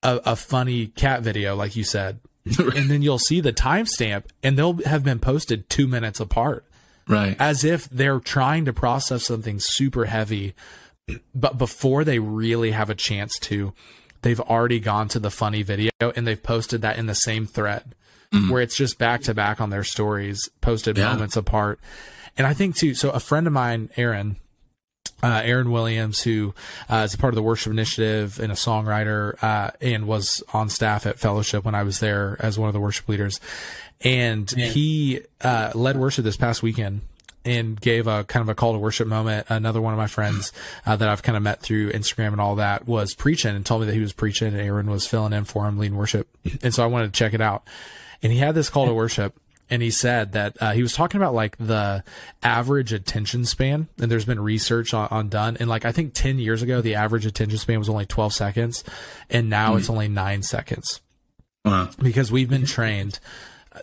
a, 0.03 0.21
a 0.25 0.37
funny 0.37 0.89
cat 0.89 1.23
video, 1.23 1.57
like 1.57 1.75
you 1.77 1.85
said, 1.85 2.21
and 2.59 2.91
then 2.91 3.03
you'll 3.03 3.19
see 3.19 3.41
the 3.41 3.53
timestamp, 3.53 4.25
and 4.43 4.57
they'll 4.57 4.83
have 4.85 5.03
been 5.03 5.19
posted 5.19 5.69
two 5.69 5.87
minutes 5.87 6.21
apart, 6.21 6.65
right? 7.09 7.37
As 7.41 7.65
if 7.65 7.89
they're 7.89 8.21
trying 8.21 8.67
to 8.67 8.73
process 8.73 9.27
something 9.27 9.59
super 9.61 10.05
heavy, 10.05 10.55
but 11.35 11.59
before 11.59 12.05
they 12.05 12.19
really 12.19 12.73
have 12.73 12.91
a 12.91 12.95
chance 12.95 13.39
to, 13.41 13.73
they've 14.23 14.41
already 14.41 14.81
gone 14.81 15.09
to 15.09 15.19
the 15.19 15.31
funny 15.31 15.63
video 15.63 15.91
and 16.01 16.27
they've 16.27 16.43
posted 16.43 16.83
that 16.83 16.99
in 16.99 17.07
the 17.07 17.15
same 17.15 17.47
thread. 17.47 17.95
Mm-hmm. 18.33 18.51
Where 18.51 18.63
it's 18.63 18.77
just 18.77 18.99
back 18.99 19.23
to 19.23 19.35
back 19.35 19.61
on 19.61 19.71
their 19.71 19.85
stories, 19.85 20.49
posted 20.61 20.99
yeah. 20.99 21.13
moments 21.13 21.37
apart 21.37 21.79
and 22.37 22.47
I 22.47 22.55
think 22.55 22.77
too, 22.77 22.95
so 22.95 23.11
a 23.11 23.21
friend 23.21 23.47
of 23.47 23.53
mine, 23.53 23.91
Aaron, 23.97 24.37
uh, 25.23 25.41
Aaron 25.45 25.71
Williams, 25.71 26.23
who 26.23 26.55
uh, 26.91 26.99
is 26.99 27.15
a 27.15 27.19
part 27.19 27.33
of 27.33 27.37
the 27.37 27.43
worship 27.43 27.73
initiative 27.73 28.39
and 28.39 28.53
a 28.53 28.57
songwriter, 28.57 29.43
uh, 29.43 29.71
and 29.81 30.07
was 30.07 30.43
on 30.53 30.69
staff 30.69 31.07
at 31.07 31.19
Fellowship 31.19 31.65
when 31.65 31.75
I 31.75 31.83
was 31.83 32.01
there 32.01 32.37
as 32.41 32.59
one 32.59 32.69
of 32.69 32.75
the 32.75 32.81
worship 32.81 33.09
leaders. 33.09 33.41
And 34.03 34.53
yeah. 34.53 34.67
he 34.67 35.21
uh, 35.41 35.73
led 35.75 35.97
worship 35.97 36.25
this 36.25 36.37
past 36.37 36.63
weekend 36.63 37.03
and 37.45 37.81
gave 37.81 38.07
a 38.07 38.25
kind 38.25 38.43
of 38.43 38.49
a 38.49 38.55
call 38.55 38.73
to 38.73 38.79
worship 38.79 39.07
moment. 39.07 39.47
Another 39.49 39.81
one 39.81 39.93
of 39.93 39.99
my 39.99 40.07
friends 40.07 40.53
uh, 40.87 40.97
that 40.97 41.09
I've 41.09 41.23
kind 41.23 41.37
of 41.37 41.43
met 41.43 41.61
through 41.61 41.93
Instagram 41.93 42.29
and 42.29 42.41
all 42.41 42.57
that 42.57 42.87
was 42.87 43.15
preaching 43.15 43.55
and 43.55 43.65
told 43.65 43.83
me 43.83 43.87
that 43.87 43.95
he 43.95 44.01
was 44.01 44.13
preaching 44.13 44.49
and 44.49 44.61
Aaron 44.61 44.91
was 44.91 45.07
filling 45.07 45.33
in 45.33 45.45
for 45.45 45.67
him 45.67 45.79
leading 45.79 45.97
worship. 45.97 46.29
And 46.63 46.75
so 46.75 46.83
I 46.83 46.87
wanted 46.87 47.13
to 47.13 47.19
check 47.19 47.35
it 47.35 47.41
out. 47.41 47.65
And 48.23 48.33
he 48.33 48.39
had 48.39 48.55
this 48.55 48.71
call 48.71 48.87
to 48.87 48.95
worship 48.95 49.39
and 49.71 49.83
he 49.83 49.91
said 49.91 50.33
that 50.33 50.57
uh, 50.61 50.73
he 50.73 50.83
was 50.83 50.93
talking 50.93 51.21
about 51.21 51.35
like 51.35 51.57
the 51.59 52.05
average 52.43 52.93
attention 52.93 53.45
span 53.45 53.89
and 53.99 54.11
there's 54.11 54.25
been 54.25 54.41
research 54.41 54.93
on, 54.93 55.09
on, 55.11 55.29
done 55.29 55.57
and 55.59 55.69
like 55.69 55.85
i 55.85 55.93
think 55.93 56.13
10 56.15 56.39
years 56.39 56.63
ago 56.63 56.81
the 56.81 56.95
average 56.95 57.27
attention 57.27 57.59
span 57.59 57.79
was 57.79 57.89
only 57.89 58.07
12 58.07 58.33
seconds 58.33 58.85
and 59.31 59.49
now 59.49 59.71
mm-hmm. 59.71 59.79
it's 59.79 59.91
only 59.91 60.09
9 60.09 60.43
seconds 60.43 61.01
wow. 61.65 61.89
because 62.03 62.31
we've 62.31 62.51
been 62.51 62.67
trained 62.67 63.19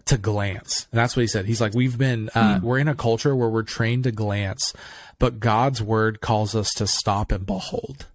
to 0.05 0.17
glance 0.17 0.87
and 0.91 0.99
that's 0.99 1.15
what 1.15 1.21
he 1.21 1.27
said 1.27 1.45
he's 1.45 1.61
like 1.61 1.73
we've 1.73 1.97
been 1.97 2.29
uh, 2.33 2.59
mm. 2.59 2.61
we're 2.61 2.77
in 2.77 2.87
a 2.87 2.95
culture 2.95 3.35
where 3.35 3.49
we're 3.49 3.63
trained 3.63 4.05
to 4.05 4.11
glance 4.11 4.73
but 5.19 5.39
god's 5.39 5.81
word 5.81 6.21
calls 6.21 6.55
us 6.55 6.71
to 6.73 6.87
stop 6.87 7.31
and 7.31 7.45
behold 7.45 8.05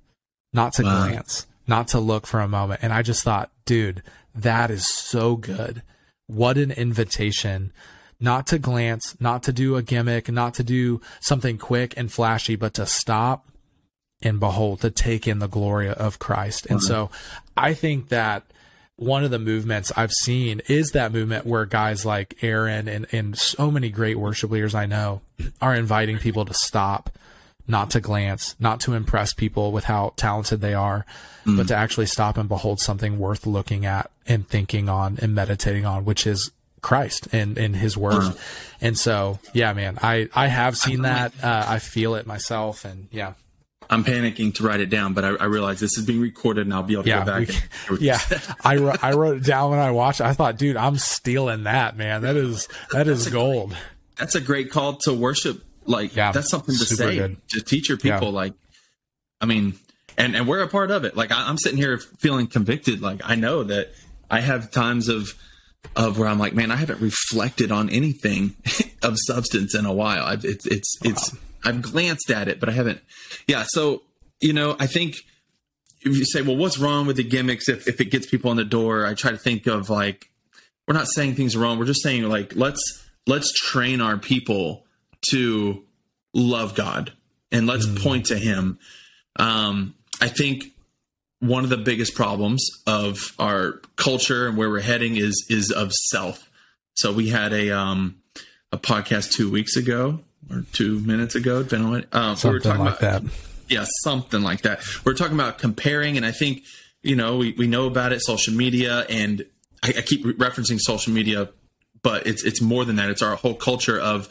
not 0.52 0.72
to 0.72 0.82
wow. 0.82 1.06
glance 1.06 1.46
not 1.66 1.88
to 1.88 2.00
look 2.00 2.26
for 2.26 2.40
a 2.40 2.48
moment 2.48 2.80
and 2.82 2.94
i 2.94 3.02
just 3.02 3.22
thought 3.24 3.50
dude 3.66 4.02
that 4.34 4.70
is 4.70 4.86
so 4.86 5.36
good 5.36 5.82
what 6.26 6.58
an 6.58 6.70
invitation 6.70 7.72
not 8.18 8.46
to 8.46 8.58
glance, 8.58 9.14
not 9.20 9.42
to 9.42 9.52
do 9.52 9.76
a 9.76 9.82
gimmick, 9.82 10.30
not 10.30 10.54
to 10.54 10.64
do 10.64 11.00
something 11.20 11.58
quick 11.58 11.94
and 11.96 12.10
flashy, 12.10 12.56
but 12.56 12.74
to 12.74 12.86
stop 12.86 13.46
and 14.22 14.40
behold, 14.40 14.80
to 14.80 14.90
take 14.90 15.28
in 15.28 15.38
the 15.38 15.46
glory 15.46 15.88
of 15.88 16.18
Christ. 16.18 16.66
And 16.66 16.78
mm-hmm. 16.78 16.86
so 16.86 17.10
I 17.56 17.74
think 17.74 18.08
that 18.08 18.44
one 18.96 19.24
of 19.24 19.30
the 19.30 19.38
movements 19.38 19.92
I've 19.94 20.12
seen 20.12 20.62
is 20.68 20.92
that 20.92 21.12
movement 21.12 21.44
where 21.44 21.66
guys 21.66 22.06
like 22.06 22.42
Aaron 22.42 22.88
and, 22.88 23.06
and 23.12 23.36
so 23.36 23.70
many 23.70 23.90
great 23.90 24.18
worship 24.18 24.50
leaders 24.50 24.74
I 24.74 24.86
know 24.86 25.20
are 25.60 25.74
inviting 25.74 26.18
people 26.18 26.46
to 26.46 26.54
stop, 26.54 27.10
not 27.68 27.90
to 27.90 28.00
glance, 28.00 28.54
not 28.58 28.80
to 28.80 28.94
impress 28.94 29.32
people 29.32 29.72
with 29.72 29.84
how 29.84 30.12
talented 30.16 30.60
they 30.60 30.74
are, 30.74 31.04
mm. 31.44 31.56
but 31.56 31.68
to 31.68 31.74
actually 31.74 32.06
stop 32.06 32.36
and 32.36 32.48
behold 32.48 32.80
something 32.80 33.18
worth 33.18 33.46
looking 33.46 33.84
at 33.84 34.10
and 34.26 34.46
thinking 34.46 34.88
on 34.88 35.18
and 35.20 35.34
meditating 35.34 35.84
on, 35.84 36.04
which 36.04 36.26
is 36.26 36.50
Christ 36.80 37.28
and, 37.32 37.58
and 37.58 37.74
his 37.74 37.96
word. 37.96 38.22
Mm. 38.22 38.38
And 38.80 38.98
so, 38.98 39.38
yeah, 39.52 39.72
man, 39.72 39.98
I, 40.02 40.28
I 40.34 40.46
have 40.46 40.76
seen 40.76 41.02
that. 41.02 41.32
Uh, 41.42 41.64
I 41.66 41.78
feel 41.78 42.14
it 42.14 42.26
myself 42.26 42.84
and 42.84 43.08
yeah. 43.10 43.34
I'm 43.88 44.04
panicking 44.04 44.54
to 44.54 44.64
write 44.64 44.80
it 44.80 44.90
down, 44.90 45.12
but 45.12 45.24
I, 45.24 45.28
I 45.28 45.44
realize 45.44 45.80
this 45.80 45.96
is 45.96 46.04
being 46.04 46.20
recorded 46.20 46.66
and 46.66 46.74
I'll 46.74 46.82
be 46.82 46.94
able 46.94 47.04
to 47.04 47.08
yeah, 47.08 47.24
go 47.24 47.44
back. 47.44 47.70
We, 47.90 47.98
yeah, 48.00 48.18
I, 48.64 48.76
wrote, 48.76 49.04
I 49.04 49.12
wrote 49.12 49.36
it 49.38 49.44
down 49.44 49.70
when 49.70 49.78
I 49.78 49.92
watched. 49.92 50.20
I 50.20 50.32
thought, 50.32 50.58
dude, 50.58 50.76
I'm 50.76 50.98
stealing 50.98 51.64
that, 51.64 51.96
man. 51.96 52.22
That 52.22 52.36
is 52.36 52.68
that 52.92 53.06
is 53.06 53.28
gold. 53.28 53.70
Great, 53.70 53.80
that's 54.18 54.34
a 54.34 54.40
great 54.40 54.70
call 54.70 54.96
to 55.04 55.14
worship. 55.14 55.62
Like, 55.86 56.16
yeah, 56.16 56.32
that's 56.32 56.50
something 56.50 56.74
to 56.74 56.84
say 56.84 57.16
good. 57.16 57.48
to 57.50 57.60
teach 57.60 57.88
your 57.88 57.98
people. 57.98 58.28
Yeah. 58.28 58.34
Like, 58.34 58.54
I 59.40 59.46
mean, 59.46 59.74
and 60.18 60.34
and 60.34 60.48
we're 60.48 60.62
a 60.62 60.68
part 60.68 60.90
of 60.90 61.04
it. 61.04 61.16
Like 61.16 61.32
I, 61.32 61.48
am 61.48 61.58
sitting 61.58 61.78
here 61.78 61.98
feeling 61.98 62.46
convicted. 62.46 63.00
Like 63.00 63.20
I 63.24 63.34
know 63.34 63.62
that 63.64 63.92
I 64.30 64.40
have 64.40 64.70
times 64.70 65.08
of 65.08 65.34
of 65.94 66.18
where 66.18 66.28
I'm 66.28 66.38
like, 66.38 66.54
man, 66.54 66.70
I 66.70 66.76
haven't 66.76 67.00
reflected 67.00 67.70
on 67.70 67.90
anything 67.90 68.56
of 69.02 69.16
substance 69.18 69.74
in 69.74 69.86
a 69.86 69.92
while. 69.92 70.24
I've, 70.24 70.44
it's 70.44 70.66
it's 70.66 70.98
wow. 71.04 71.10
it's 71.10 71.36
I've 71.64 71.82
glanced 71.82 72.30
at 72.30 72.48
it, 72.48 72.60
but 72.60 72.68
I 72.68 72.72
haven't. 72.72 73.00
Yeah, 73.46 73.64
so 73.68 74.02
you 74.40 74.52
know, 74.52 74.76
I 74.78 74.86
think 74.86 75.16
if 76.00 76.16
you 76.16 76.24
say, 76.24 76.42
well, 76.42 76.56
what's 76.56 76.78
wrong 76.78 77.06
with 77.06 77.16
the 77.16 77.24
gimmicks 77.24 77.68
if 77.68 77.86
if 77.88 78.00
it 78.00 78.06
gets 78.06 78.26
people 78.26 78.50
in 78.50 78.56
the 78.56 78.64
door? 78.64 79.06
I 79.06 79.14
try 79.14 79.30
to 79.30 79.38
think 79.38 79.66
of 79.66 79.90
like 79.90 80.30
we're 80.88 80.94
not 80.94 81.08
saying 81.08 81.34
things 81.34 81.56
wrong. 81.56 81.78
We're 81.78 81.86
just 81.86 82.02
saying 82.02 82.24
like 82.24 82.56
let's 82.56 82.80
let's 83.26 83.52
train 83.52 84.00
our 84.00 84.16
people 84.16 84.85
to 85.30 85.84
love 86.34 86.74
God 86.74 87.12
and 87.52 87.66
let's 87.66 87.86
mm. 87.86 88.02
point 88.02 88.26
to 88.26 88.36
Him. 88.36 88.78
Um, 89.38 89.94
I 90.20 90.28
think 90.28 90.64
one 91.40 91.64
of 91.64 91.70
the 91.70 91.76
biggest 91.76 92.14
problems 92.14 92.66
of 92.86 93.34
our 93.38 93.80
culture 93.96 94.48
and 94.48 94.56
where 94.56 94.70
we're 94.70 94.80
heading 94.80 95.16
is 95.16 95.46
is 95.50 95.70
of 95.70 95.92
self. 95.92 96.50
So 96.94 97.12
we 97.12 97.28
had 97.28 97.52
a 97.52 97.70
um 97.70 98.16
a 98.72 98.78
podcast 98.78 99.32
two 99.32 99.50
weeks 99.50 99.76
ago 99.76 100.20
or 100.50 100.64
two 100.72 101.00
minutes 101.00 101.34
ago, 101.34 101.62
depending 101.62 101.88
on 101.88 102.06
um, 102.12 102.36
something 102.36 102.50
we 102.50 102.54
were 102.54 102.60
talking 102.60 102.84
like 102.84 102.98
about, 102.98 103.22
that. 103.22 103.32
Yeah, 103.68 103.84
something 104.04 104.42
like 104.42 104.62
that. 104.62 104.80
We're 105.04 105.14
talking 105.14 105.34
about 105.34 105.58
comparing, 105.58 106.16
and 106.16 106.24
I 106.24 106.30
think 106.30 106.62
you 107.02 107.16
know 107.16 107.36
we, 107.38 107.52
we 107.52 107.66
know 107.66 107.86
about 107.86 108.12
it, 108.12 108.22
social 108.22 108.54
media, 108.54 109.04
and 109.08 109.44
I, 109.82 109.94
I 109.98 110.02
keep 110.02 110.24
referencing 110.24 110.78
social 110.78 111.12
media, 111.12 111.48
but 112.02 112.26
it's 112.26 112.44
it's 112.44 112.60
more 112.60 112.84
than 112.84 112.96
that. 112.96 113.10
It's 113.10 113.22
our 113.22 113.36
whole 113.36 113.54
culture 113.54 113.98
of 113.98 114.28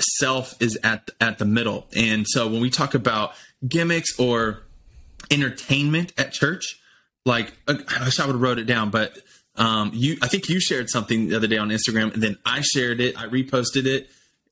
self 0.00 0.54
is 0.60 0.78
at 0.82 1.10
at 1.20 1.38
the 1.38 1.44
middle, 1.44 1.86
and 1.96 2.26
so 2.28 2.48
when 2.48 2.60
we 2.60 2.70
talk 2.70 2.94
about 2.94 3.32
gimmicks 3.66 4.18
or 4.18 4.62
entertainment 5.30 6.12
at 6.18 6.32
church. 6.32 6.80
Like 7.26 7.52
uh, 7.66 7.76
I 7.88 8.04
wish 8.04 8.20
I 8.20 8.26
would 8.26 8.32
have 8.34 8.40
wrote 8.42 8.58
it 8.58 8.64
down, 8.66 8.90
but 8.90 9.16
um, 9.56 9.90
you 9.94 10.16
I 10.20 10.28
think 10.28 10.48
you 10.48 10.60
shared 10.60 10.90
something 10.90 11.28
the 11.28 11.36
other 11.36 11.46
day 11.46 11.56
on 11.56 11.70
Instagram, 11.70 12.12
and 12.12 12.22
then 12.22 12.36
I 12.44 12.60
shared 12.60 13.00
it, 13.00 13.18
I 13.18 13.26
reposted 13.26 13.86
it. 13.86 14.10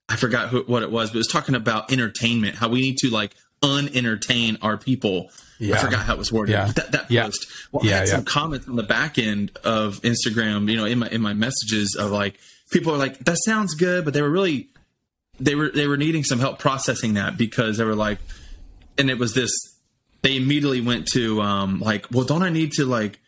I 0.08 0.16
forgot 0.16 0.48
who, 0.48 0.62
what 0.62 0.82
it 0.82 0.90
was, 0.90 1.10
but 1.10 1.16
it 1.16 1.18
was 1.18 1.26
talking 1.28 1.54
about 1.54 1.92
entertainment, 1.92 2.56
how 2.56 2.68
we 2.68 2.80
need 2.80 2.96
to 2.98 3.10
like 3.10 3.34
unentertain 3.62 4.58
our 4.62 4.76
people. 4.76 5.30
Yeah. 5.58 5.76
I 5.76 5.78
forgot 5.78 6.04
how 6.06 6.14
it 6.14 6.18
was 6.18 6.32
worded. 6.32 6.52
Yeah. 6.52 6.66
That, 6.72 6.92
that 6.92 7.10
Yeah. 7.10 7.24
post. 7.24 7.46
Well, 7.70 7.84
Yeah, 7.84 7.96
I 7.96 7.98
had 7.98 8.08
some 8.08 8.24
comments 8.24 8.66
on 8.66 8.76
the 8.76 8.82
back 8.82 9.18
end 9.18 9.56
of 9.64 10.00
Instagram, 10.02 10.68
you 10.70 10.76
know, 10.76 10.84
in 10.86 10.98
my 10.98 11.08
in 11.08 11.20
my 11.20 11.34
messages 11.34 11.94
of 11.98 12.10
like 12.10 12.38
people 12.70 12.92
are 12.94 12.98
like, 12.98 13.18
that 13.24 13.36
sounds 13.44 13.74
good, 13.74 14.04
but 14.04 14.14
they 14.14 14.22
were 14.22 14.30
really 14.30 14.68
they 15.42 15.54
were 15.54 15.70
they 15.70 15.86
were 15.86 15.96
needing 15.96 16.24
some 16.24 16.38
help 16.38 16.58
processing 16.58 17.14
that 17.14 17.36
because 17.36 17.78
they 17.78 17.84
were 17.84 17.96
like 17.96 18.18
and 18.96 19.10
it 19.10 19.18
was 19.18 19.34
this 19.34 19.50
they 20.22 20.36
immediately 20.36 20.80
went 20.80 21.06
to 21.08 21.40
um 21.40 21.80
like, 21.80 22.06
well, 22.10 22.24
don't 22.24 22.42
I 22.42 22.50
need 22.50 22.72
to 22.72 22.84
like 22.84 23.18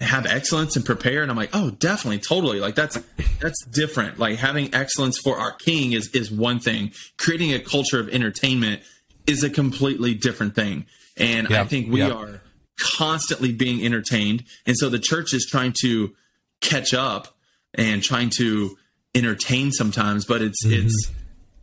have 0.00 0.26
excellence 0.26 0.76
and 0.76 0.84
prepare? 0.84 1.22
And 1.22 1.30
i'm 1.30 1.36
like 1.36 1.50
oh 1.54 1.70
definitely 1.70 2.18
totally. 2.18 2.60
Like 2.60 2.74
that's 2.74 2.98
that's 3.40 3.64
different. 3.66 4.18
Like 4.18 4.38
having 4.38 4.74
excellence 4.74 5.18
for 5.18 5.38
our 5.38 5.52
king 5.52 5.92
is 5.92 6.08
is 6.08 6.30
one 6.30 6.60
thing. 6.60 6.92
Creating 7.16 7.52
a 7.52 7.58
culture 7.58 7.98
of 7.98 8.08
entertainment 8.10 8.82
is 9.26 9.42
a 9.42 9.50
completely 9.50 10.14
different 10.14 10.54
thing. 10.54 10.86
And 11.16 11.48
i 11.48 11.64
think 11.64 11.92
we 11.92 12.00
yep. 12.00 12.14
are 12.14 12.40
constantly 12.78 13.52
being 13.52 13.84
entertained. 13.84 14.44
And 14.66 14.76
so 14.76 14.88
the 14.88 14.98
church 14.98 15.32
is 15.34 15.46
trying 15.46 15.74
to 15.82 16.14
catch 16.60 16.92
up 16.94 17.36
and 17.74 18.02
trying 18.02 18.30
to 18.30 18.76
entertain 19.14 19.70
sometimes 19.70 20.24
but 20.24 20.40
it's 20.40 20.64
it's 20.64 21.10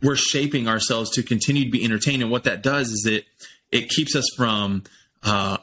we're 0.02 0.16
shaping 0.16 0.68
ourselves 0.68 1.10
to 1.12 1.22
continue 1.22 1.64
to 1.64 1.70
be 1.70 1.84
entertained. 1.84 2.22
And 2.22 2.30
what 2.30 2.44
that 2.44 2.62
does 2.62 2.88
is 2.88 3.06
it 3.06 3.24
it 3.70 3.88
keeps 3.88 4.14
us 4.16 4.26
from 4.36 4.84
uh 5.22 5.58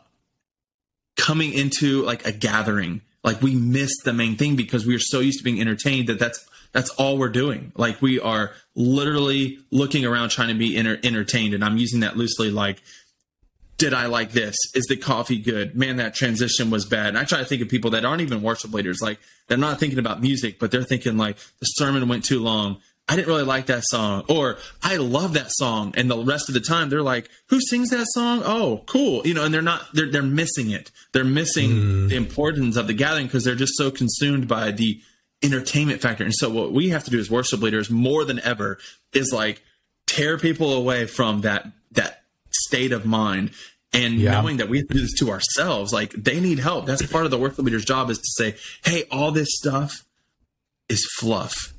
coming 1.18 1.54
into 1.54 2.04
like 2.04 2.26
a 2.26 2.32
gathering. 2.32 3.02
Like 3.24 3.42
we 3.42 3.56
miss 3.56 3.92
the 4.06 4.14
main 4.14 4.38
thing 4.38 4.56
because 4.56 4.86
we 4.86 4.96
are 4.96 5.00
so 5.00 5.20
used 5.20 5.40
to 5.40 5.44
being 5.44 5.60
entertained 5.60 6.08
that 6.08 6.20
that's 6.20 6.48
that's 6.72 6.90
all 6.92 7.18
we're 7.18 7.30
doing. 7.30 7.72
Like 7.76 8.02
we 8.02 8.20
are 8.20 8.52
literally 8.76 9.60
looking 9.72 10.06
around 10.06 10.30
trying 10.30 10.50
to 10.50 10.54
be 10.54 10.78
enter- 10.78 11.00
entertained. 11.04 11.54
And 11.54 11.64
i'm 11.64 11.78
using 11.78 12.02
that 12.02 12.16
loosely 12.16 12.52
like 12.52 12.82
did 13.78 13.94
i 13.94 14.08
like 14.08 14.32
this? 14.32 14.56
Is 14.74 14.86
the 14.86 14.98
coffee 14.98 15.40
good? 15.40 15.76
Man 15.76 15.98
that 15.98 16.14
transition 16.16 16.70
was 16.70 16.86
bad. 16.86 17.08
And 17.10 17.18
i 17.18 17.24
try 17.24 17.40
to 17.40 17.46
think 17.46 17.62
of 17.62 17.70
people 17.70 17.92
that 17.92 18.06
aren't 18.06 18.22
even 18.22 18.42
worship 18.42 18.74
leaders. 18.74 19.00
Like 19.02 19.20
they're 19.48 19.58
not 19.58 19.80
thinking 19.80 20.00
about 20.00 20.22
music 20.22 20.60
but 20.60 20.72
they're 20.72 20.84
thinking 20.84 21.18
like 21.18 21.38
the 21.60 21.66
sermon 21.66 22.08
went 22.08 22.24
too 22.24 22.40
long 22.40 22.78
I 23.10 23.16
didn't 23.16 23.30
really 23.30 23.44
like 23.44 23.68
that 23.68 23.84
song, 23.86 24.26
or 24.28 24.58
I 24.84 24.98
love 24.98 25.34
that 25.34 25.48
song, 25.50 25.94
and 25.96 26.12
the 26.12 26.18
rest 26.18 26.50
of 26.50 26.54
the 26.54 26.60
time 26.60 26.90
they're 26.90 27.02
like, 27.02 27.30
"Who 27.50 27.62
sings 27.62 27.90
that 27.92 28.06
song? 28.10 28.42
Oh, 28.44 28.84
cool!" 28.86 29.26
You 29.26 29.34
know, 29.34 29.46
and 29.46 29.54
they're 29.54 29.62
not 29.62 29.84
they're 29.94 30.12
they're 30.12 30.22
missing 30.22 30.72
it. 30.72 30.92
They're 31.14 31.24
missing 31.24 31.72
hmm. 31.72 32.08
the 32.10 32.18
importance 32.18 32.76
of 32.76 32.88
the 32.88 32.94
gathering 32.94 33.28
because 33.28 33.46
they're 33.46 33.56
just 33.56 33.78
so 33.78 33.92
consumed 33.92 34.48
by 34.50 34.72
the 34.72 35.00
entertainment 35.42 36.02
factor. 36.02 36.24
And 36.26 36.34
so, 36.34 36.50
what 36.50 36.74
we 36.74 36.90
have 36.90 37.06
to 37.06 37.12
do 37.12 37.20
as 37.20 37.32
worship 37.32 37.62
leaders 37.62 37.90
more 37.90 38.26
than 38.26 38.42
ever 38.42 38.78
is 39.14 39.32
like 39.32 39.62
tear 40.06 40.38
people 40.38 40.74
away 40.74 41.06
from 41.06 41.42
that 41.42 41.66
that 41.92 42.24
state 42.52 42.92
of 42.92 43.06
mind. 43.06 43.52
And 43.94 44.16
Yeah. 44.16 44.32
knowing 44.32 44.58
that 44.58 44.68
we 44.68 44.80
have 44.80 44.90
to 44.90 44.96
do 44.96 45.00
this 45.00 45.14
to 45.20 45.32
ourselves, 45.32 45.94
like 45.94 46.12
they 46.12 46.42
need 46.42 46.60
help. 46.60 46.86
That's 46.86 47.06
part 47.06 47.24
of 47.24 47.32
the 47.32 47.38
worship 47.38 47.60
leader's 47.60 47.86
job 47.86 48.10
is 48.10 48.18
to 48.18 48.28
say, 48.36 48.56
"Hey, 48.84 49.06
all 49.10 49.32
this 49.32 49.48
stuff 49.52 50.04
is 50.90 51.08
fluff." 51.18 51.74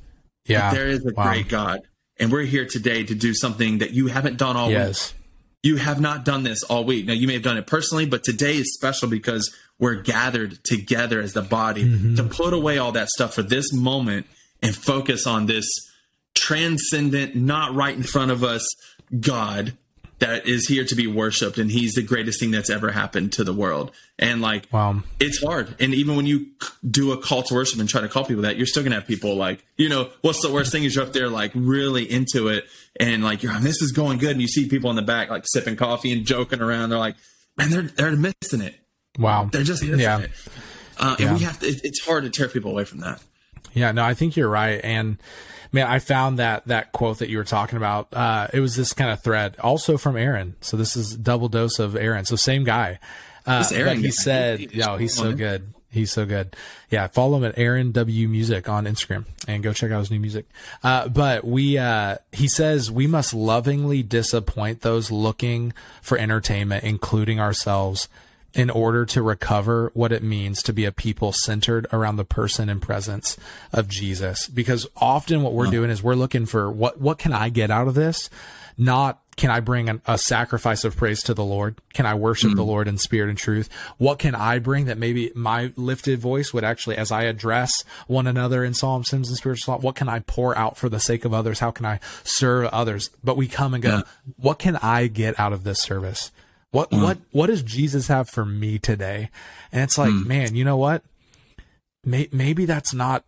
Yeah. 0.48 0.72
there 0.72 0.88
is 0.88 1.04
a 1.06 1.12
Wow. 1.12 1.24
great 1.28 1.48
God, 1.48 1.80
and 2.18 2.32
we're 2.32 2.42
here 2.42 2.64
today 2.66 3.04
to 3.04 3.14
do 3.14 3.34
something 3.34 3.78
that 3.78 3.90
you 3.92 4.06
haven't 4.08 4.36
done 4.38 4.56
all 4.56 4.68
week. 4.68 4.76
Yes. 4.78 5.14
You 5.62 5.76
have 5.76 6.00
not 6.00 6.24
done 6.24 6.44
this 6.44 6.62
all 6.62 6.84
week. 6.84 7.06
Now 7.06 7.12
you 7.14 7.26
may 7.26 7.34
have 7.34 7.42
done 7.42 7.56
it 7.58 7.66
personally, 7.66 8.06
but 8.06 8.22
today 8.24 8.56
is 8.56 8.72
special 8.74 9.08
because 9.08 9.52
we're 9.78 9.96
gathered 9.96 10.58
together 10.64 11.20
as 11.20 11.32
the 11.32 11.42
body 11.42 11.84
Mm-hmm. 11.84 12.14
to 12.16 12.24
put 12.24 12.52
away 12.54 12.78
all 12.78 12.92
that 12.92 13.08
stuff 13.08 13.34
for 13.34 13.42
this 13.42 13.72
moment 13.72 14.26
and 14.62 14.74
focus 14.74 15.26
on 15.26 15.46
this 15.46 15.68
transcendent, 16.34 17.34
not 17.34 17.74
right 17.74 17.94
in 17.94 18.02
front 18.02 18.30
of 18.30 18.44
us 18.44 18.66
God 19.20 19.74
that 20.20 20.46
is 20.48 20.66
here 20.68 20.84
to 20.84 20.94
be 20.94 21.06
worshiped, 21.06 21.58
and 21.58 21.70
He's 21.70 21.92
the 21.94 22.02
greatest 22.02 22.40
thing 22.40 22.50
that's 22.50 22.70
ever 22.70 22.90
happened 22.90 23.32
to 23.34 23.44
the 23.44 23.52
world. 23.52 23.92
And 24.18 24.40
like, 24.40 24.66
Wow. 24.72 25.02
it's 25.20 25.40
hard. 25.42 25.76
And 25.80 25.94
even 25.94 26.16
when 26.16 26.26
you 26.26 26.46
do 26.88 27.12
a 27.12 27.16
call 27.16 27.42
to 27.44 27.54
worship 27.54 27.78
and 27.78 27.88
try 27.88 28.00
to 28.00 28.08
call 28.08 28.24
people 28.24 28.42
that, 28.42 28.56
you're 28.56 28.66
still 28.66 28.82
gonna 28.82 28.96
have 28.96 29.06
people 29.06 29.36
like, 29.36 29.64
you 29.76 29.88
know, 29.88 30.10
what's 30.22 30.42
the 30.42 30.50
worst 30.52 30.72
thing 30.72 30.82
is 30.84 30.96
you're 30.96 31.04
up 31.04 31.12
there 31.12 31.28
like 31.28 31.52
really 31.54 32.10
into 32.10 32.48
it 32.48 32.64
and 32.98 33.22
like 33.22 33.42
you're, 33.44 33.52
this 33.60 33.80
is 33.80 33.92
going 33.92 34.18
good, 34.18 34.32
and 34.32 34.40
you 34.40 34.48
see 34.48 34.68
people 34.68 34.90
in 34.90 34.96
the 34.96 35.02
back 35.02 35.30
like 35.30 35.44
sipping 35.46 35.76
coffee 35.76 36.12
and 36.12 36.26
joking 36.26 36.60
around. 36.60 36.88
They're 36.90 36.98
like, 36.98 37.16
man, 37.56 37.70
they're 37.70 37.82
they're 37.82 38.16
missing 38.16 38.60
it. 38.60 38.74
Wow. 39.18 39.48
They're 39.52 39.62
just 39.62 39.82
missing 39.82 40.00
Yeah. 40.00 40.20
it. 40.20 40.30
Uh, 40.98 41.14
and 41.20 41.38
we 41.38 41.44
have 41.44 41.60
to. 41.60 41.66
It, 41.66 41.80
it's 41.84 42.04
hard 42.04 42.24
to 42.24 42.30
tear 42.30 42.48
people 42.48 42.72
away 42.72 42.84
from 42.84 42.98
that. 43.00 43.22
Yeah, 43.72 43.92
no, 43.92 44.02
I 44.02 44.14
think 44.14 44.36
you're 44.36 44.48
right. 44.48 44.80
And 44.82 45.18
man, 45.72 45.86
I 45.86 45.98
found 45.98 46.38
that 46.38 46.66
that 46.66 46.92
quote 46.92 47.18
that 47.18 47.28
you 47.28 47.38
were 47.38 47.44
talking 47.44 47.76
about. 47.76 48.08
Uh, 48.12 48.48
it 48.52 48.60
was 48.60 48.76
this 48.76 48.92
kind 48.92 49.10
of 49.10 49.22
thread, 49.22 49.56
also 49.60 49.96
from 49.96 50.16
Aaron. 50.16 50.56
So 50.60 50.76
this 50.76 50.96
is 50.96 51.16
double 51.16 51.48
dose 51.48 51.78
of 51.78 51.96
Aaron. 51.96 52.24
So 52.24 52.36
same 52.36 52.64
guy. 52.64 52.98
Uh, 53.46 53.58
This 53.60 53.72
Aaron 53.72 53.98
he 54.00 54.10
said, 54.10 54.58
he's 54.60 54.74
"Yo, 54.74 54.96
he's 54.96 55.14
so 55.14 55.32
good. 55.32 55.72
He's 55.90 56.12
so 56.12 56.26
good. 56.26 56.54
Yeah, 56.90 57.06
follow 57.06 57.38
him 57.38 57.44
at 57.44 57.56
Aaron 57.58 57.92
W 57.92 58.28
Music 58.28 58.68
on 58.68 58.84
Instagram 58.84 59.24
and 59.46 59.62
go 59.62 59.72
check 59.72 59.90
out 59.90 60.00
his 60.00 60.10
new 60.10 60.20
music. 60.20 60.44
Uh, 60.84 61.08
but 61.08 61.44
we, 61.44 61.78
uh, 61.78 62.16
he 62.30 62.46
says 62.46 62.90
we 62.90 63.06
must 63.06 63.32
lovingly 63.32 64.02
disappoint 64.02 64.82
those 64.82 65.10
looking 65.10 65.72
for 66.02 66.18
entertainment, 66.18 66.84
including 66.84 67.40
ourselves, 67.40 68.08
in 68.54 68.70
order 68.70 69.04
to 69.04 69.22
recover 69.22 69.90
what 69.94 70.12
it 70.12 70.22
means 70.22 70.62
to 70.62 70.72
be 70.72 70.84
a 70.84 70.92
people 70.92 71.32
centered 71.32 71.86
around 71.92 72.16
the 72.16 72.24
person 72.24 72.68
and 72.68 72.80
presence 72.80 73.36
of 73.72 73.88
Jesus. 73.88 74.48
Because 74.48 74.86
often 74.96 75.42
what 75.42 75.52
we're 75.52 75.70
doing 75.70 75.90
is 75.90 76.02
we're 76.02 76.14
looking 76.14 76.46
for 76.46 76.70
what, 76.70 77.00
what 77.00 77.18
can 77.18 77.32
I 77.32 77.50
get 77.50 77.70
out 77.70 77.88
of 77.88 77.94
this? 77.94 78.30
Not 78.76 79.20
can 79.38 79.50
I 79.50 79.60
bring 79.60 79.88
an, 79.88 80.02
a 80.06 80.18
sacrifice 80.18 80.84
of 80.84 80.96
praise 80.96 81.22
to 81.22 81.34
the 81.34 81.44
Lord? 81.44 81.80
Can 81.94 82.06
I 82.06 82.14
worship 82.14 82.50
the 82.50 82.62
hmm. 82.62 82.68
Lord 82.68 82.88
in 82.88 82.98
spirit 82.98 83.28
and 83.28 83.38
truth? 83.38 83.68
What 83.96 84.18
can 84.18 84.34
I 84.34 84.58
bring 84.58 84.86
that 84.86 84.98
maybe 84.98 85.30
my 85.34 85.72
lifted 85.76 86.18
voice 86.18 86.52
would 86.52 86.64
actually, 86.64 86.96
as 86.96 87.12
I 87.12 87.22
address 87.22 87.72
one 88.08 88.26
another 88.26 88.64
in 88.64 88.74
psalms, 88.74 89.10
hymns, 89.10 89.28
and 89.28 89.38
spiritual 89.38 89.74
song, 89.74 89.82
what 89.82 89.94
can 89.94 90.08
I 90.08 90.18
pour 90.20 90.58
out 90.58 90.76
for 90.76 90.88
the 90.88 90.98
sake 90.98 91.24
of 91.24 91.32
others? 91.32 91.60
How 91.60 91.70
can 91.70 91.86
I 91.86 92.00
serve 92.24 92.66
others? 92.66 93.10
But 93.22 93.36
we 93.36 93.46
come 93.46 93.74
and 93.74 93.82
go, 93.82 94.02
what 94.36 94.58
can 94.58 94.76
I 94.76 95.06
get 95.06 95.38
out 95.38 95.52
of 95.52 95.62
this 95.62 95.80
service? 95.80 96.32
What 96.70 96.90
mm. 96.90 97.02
what 97.02 97.18
what 97.32 97.46
does 97.46 97.62
Jesus 97.62 98.08
have 98.08 98.28
for 98.28 98.44
me 98.44 98.78
today? 98.78 99.30
And 99.72 99.82
it's 99.82 99.98
like, 99.98 100.10
mm. 100.10 100.26
man, 100.26 100.54
you 100.54 100.64
know 100.64 100.76
what? 100.76 101.02
May, 102.04 102.28
maybe 102.32 102.64
that's 102.64 102.94
not 102.94 103.24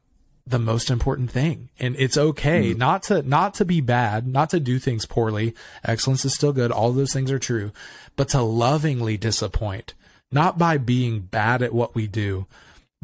the 0.47 0.59
most 0.59 0.91
important 0.91 1.31
thing, 1.31 1.69
and 1.79 1.95
it's 1.99 2.17
okay 2.17 2.75
mm. 2.75 2.79
not 2.79 3.03
to 3.05 3.23
not 3.23 3.55
to 3.55 3.65
be 3.65 3.81
bad, 3.81 4.27
not 4.27 4.51
to 4.51 4.61
do 4.61 4.79
things 4.79 5.07
poorly. 5.07 5.55
Excellence 5.85 6.25
is 6.25 6.35
still 6.35 6.53
good. 6.53 6.71
All 6.71 6.93
those 6.93 7.13
things 7.13 7.31
are 7.31 7.39
true, 7.39 7.73
but 8.17 8.29
to 8.31 8.43
lovingly 8.43 9.17
disappoint, 9.17 9.95
not 10.31 10.59
by 10.59 10.77
being 10.77 11.21
bad 11.21 11.63
at 11.63 11.73
what 11.73 11.95
we 11.95 12.07
do, 12.07 12.47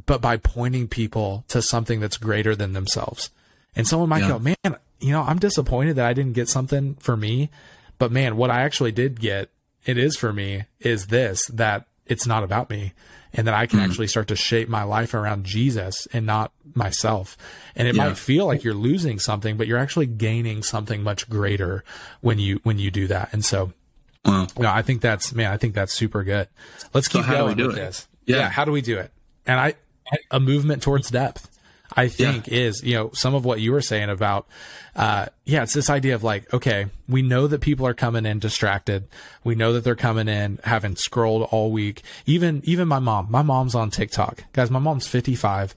but 0.05 0.21
by 0.21 0.37
pointing 0.37 0.89
people 0.89 1.45
to 1.49 1.63
something 1.63 2.01
that's 2.01 2.17
greater 2.19 2.55
than 2.55 2.73
themselves. 2.73 3.31
And 3.75 3.87
someone 3.87 4.09
might 4.09 4.23
Yeah. 4.23 4.29
go, 4.29 4.39
man, 4.39 4.77
you 5.01 5.13
know, 5.13 5.23
I'm 5.23 5.39
disappointed 5.39 5.97
that 5.97 6.07
I 6.07 6.15
didn't 6.15 6.33
get 6.33 6.49
something 6.49 6.97
for 7.01 7.17
me, 7.17 7.51
but 7.99 8.13
man, 8.13 8.37
what 8.37 8.51
I 8.51 8.63
actually 8.63 8.93
did 8.93 9.21
get, 9.21 9.51
it 9.87 9.97
is 9.97 10.17
for 10.17 10.33
me, 10.33 10.65
is 10.81 11.07
this 11.07 11.47
that 11.47 11.87
it's 12.07 12.27
not 12.27 12.43
about 12.45 12.69
me 12.71 12.93
and 13.33 13.47
that 13.47 13.55
I 13.55 13.67
can 13.67 13.79
hmm. 13.79 13.85
actually 13.85 14.07
start 14.07 14.29
to 14.29 14.37
shape 14.37 14.69
my 14.69 14.83
life 14.83 15.13
around 15.15 15.45
Jesus 15.45 16.07
and 16.13 16.25
not 16.27 16.53
myself. 16.75 17.37
And 17.75 17.87
it 17.89 17.95
Yeah. 17.95 18.09
might 18.09 18.19
feel 18.19 18.47
like 18.47 18.65
you're 18.65 18.75
losing 18.75 19.19
something, 19.19 19.57
but 19.57 19.67
you're 19.67 19.79
actually 19.79 20.07
gaining 20.07 20.63
something 20.63 21.03
much 21.03 21.29
greater 21.29 21.85
when 22.21 22.39
you 22.39 22.61
when 22.63 22.79
you 22.79 22.91
do 22.91 23.07
that. 23.09 23.31
And 23.33 23.45
so 23.45 23.73
Wow. 24.25 24.47
no, 24.59 24.71
I 24.71 24.83
think 24.83 25.01
that's 25.03 25.33
man. 25.35 25.53
I 25.53 25.57
think 25.57 25.75
that's 25.75 25.93
super 25.93 26.25
good. 26.25 26.49
Let's 26.95 27.09
keep 27.09 27.25
how 27.25 27.33
do 27.37 27.39
we 27.39 27.45
going 27.55 27.57
do 27.57 27.67
with 27.69 27.77
it? 27.79 27.81
this. 27.81 28.09
Yeah. 28.27 28.37
Yeah. 28.39 28.49
How 28.51 28.65
do 28.65 28.73
we 28.73 28.81
do 28.81 28.99
it? 28.99 29.13
And 29.47 29.61
I, 29.61 29.75
a 30.31 30.41
movement 30.41 30.83
towards 30.83 31.11
depth. 31.11 31.49
I 31.95 32.09
think 32.09 32.49
is 32.49 32.83
you 32.83 32.95
know 32.95 33.11
some 33.13 33.35
of 33.35 33.45
what 33.45 33.61
you 33.61 33.73
were 33.73 33.81
saying 33.81 34.11
about, 34.11 34.47
uh, 34.95 35.27
yeah, 35.45 35.63
it's 35.63 35.75
this 35.75 35.91
idea 35.91 36.15
of 36.15 36.25
like, 36.25 36.53
okay, 36.53 36.87
we 37.09 37.23
know 37.23 37.47
that 37.47 37.61
people 37.61 37.87
are 37.87 37.95
coming 37.95 38.27
in 38.27 38.39
distracted. 38.39 39.09
We 39.45 39.55
know 39.55 39.73
that 39.73 39.85
they're 39.85 39.95
coming 39.95 40.29
in 40.29 40.59
having 40.65 40.97
scrolled 40.97 41.49
all 41.51 41.71
week. 41.71 42.03
Even 42.27 42.63
even 42.65 42.89
my 42.89 42.99
mom. 42.99 43.27
My 43.31 43.43
mom's 43.43 43.75
on 43.75 43.91
TikTok, 43.91 44.45
guys. 44.53 44.71
My 44.71 44.79
mom's 44.79 45.07
fifty 45.07 45.35
five 45.35 45.75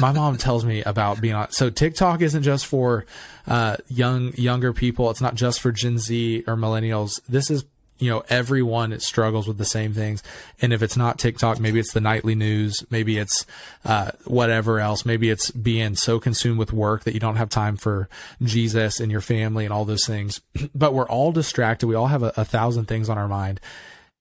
my 0.00 0.12
mom 0.12 0.36
tells 0.38 0.64
me 0.64 0.82
about 0.82 1.20
being 1.20 1.34
on 1.34 1.50
so 1.50 1.70
tiktok 1.70 2.20
isn't 2.20 2.42
just 2.42 2.66
for 2.66 3.06
uh 3.46 3.76
young 3.88 4.32
younger 4.34 4.72
people 4.72 5.10
it's 5.10 5.20
not 5.20 5.34
just 5.34 5.60
for 5.60 5.70
gen 5.72 5.98
z 5.98 6.42
or 6.46 6.56
millennials 6.56 7.20
this 7.28 7.50
is 7.50 7.64
you 7.98 8.10
know 8.10 8.24
everyone 8.28 8.98
struggles 9.00 9.46
with 9.46 9.58
the 9.58 9.64
same 9.64 9.94
things. 9.94 10.22
And 10.60 10.72
if 10.72 10.82
it's 10.82 10.96
not 10.96 11.18
tiktok 11.18 11.60
maybe 11.60 11.78
it's 11.78 11.92
the 11.92 12.00
nightly 12.00 12.34
news 12.34 12.84
maybe 12.90 13.18
it's 13.18 13.46
uh 13.84 14.10
whatever 14.24 14.80
else. 14.80 15.04
Maybe 15.04 15.30
it's 15.30 15.50
being 15.50 15.96
so 15.96 16.18
consumed 16.18 16.58
with 16.58 16.72
work 16.72 17.04
that 17.04 17.14
you 17.14 17.20
don't 17.20 17.36
have 17.36 17.50
time 17.50 17.76
for 17.76 18.08
jesus 18.42 19.00
and 19.00 19.10
your 19.12 19.20
family 19.20 19.64
and 19.64 19.72
all 19.72 19.84
those 19.84 20.06
things. 20.06 20.40
But 20.74 20.92
we're 20.92 21.08
all 21.08 21.30
distracted. 21.30 21.86
We 21.86 21.94
all 21.94 22.08
have 22.08 22.22
a, 22.22 22.32
a 22.36 22.44
thousand 22.44 22.86
things 22.86 23.08
on 23.08 23.16
our 23.16 23.28
mind 23.28 23.60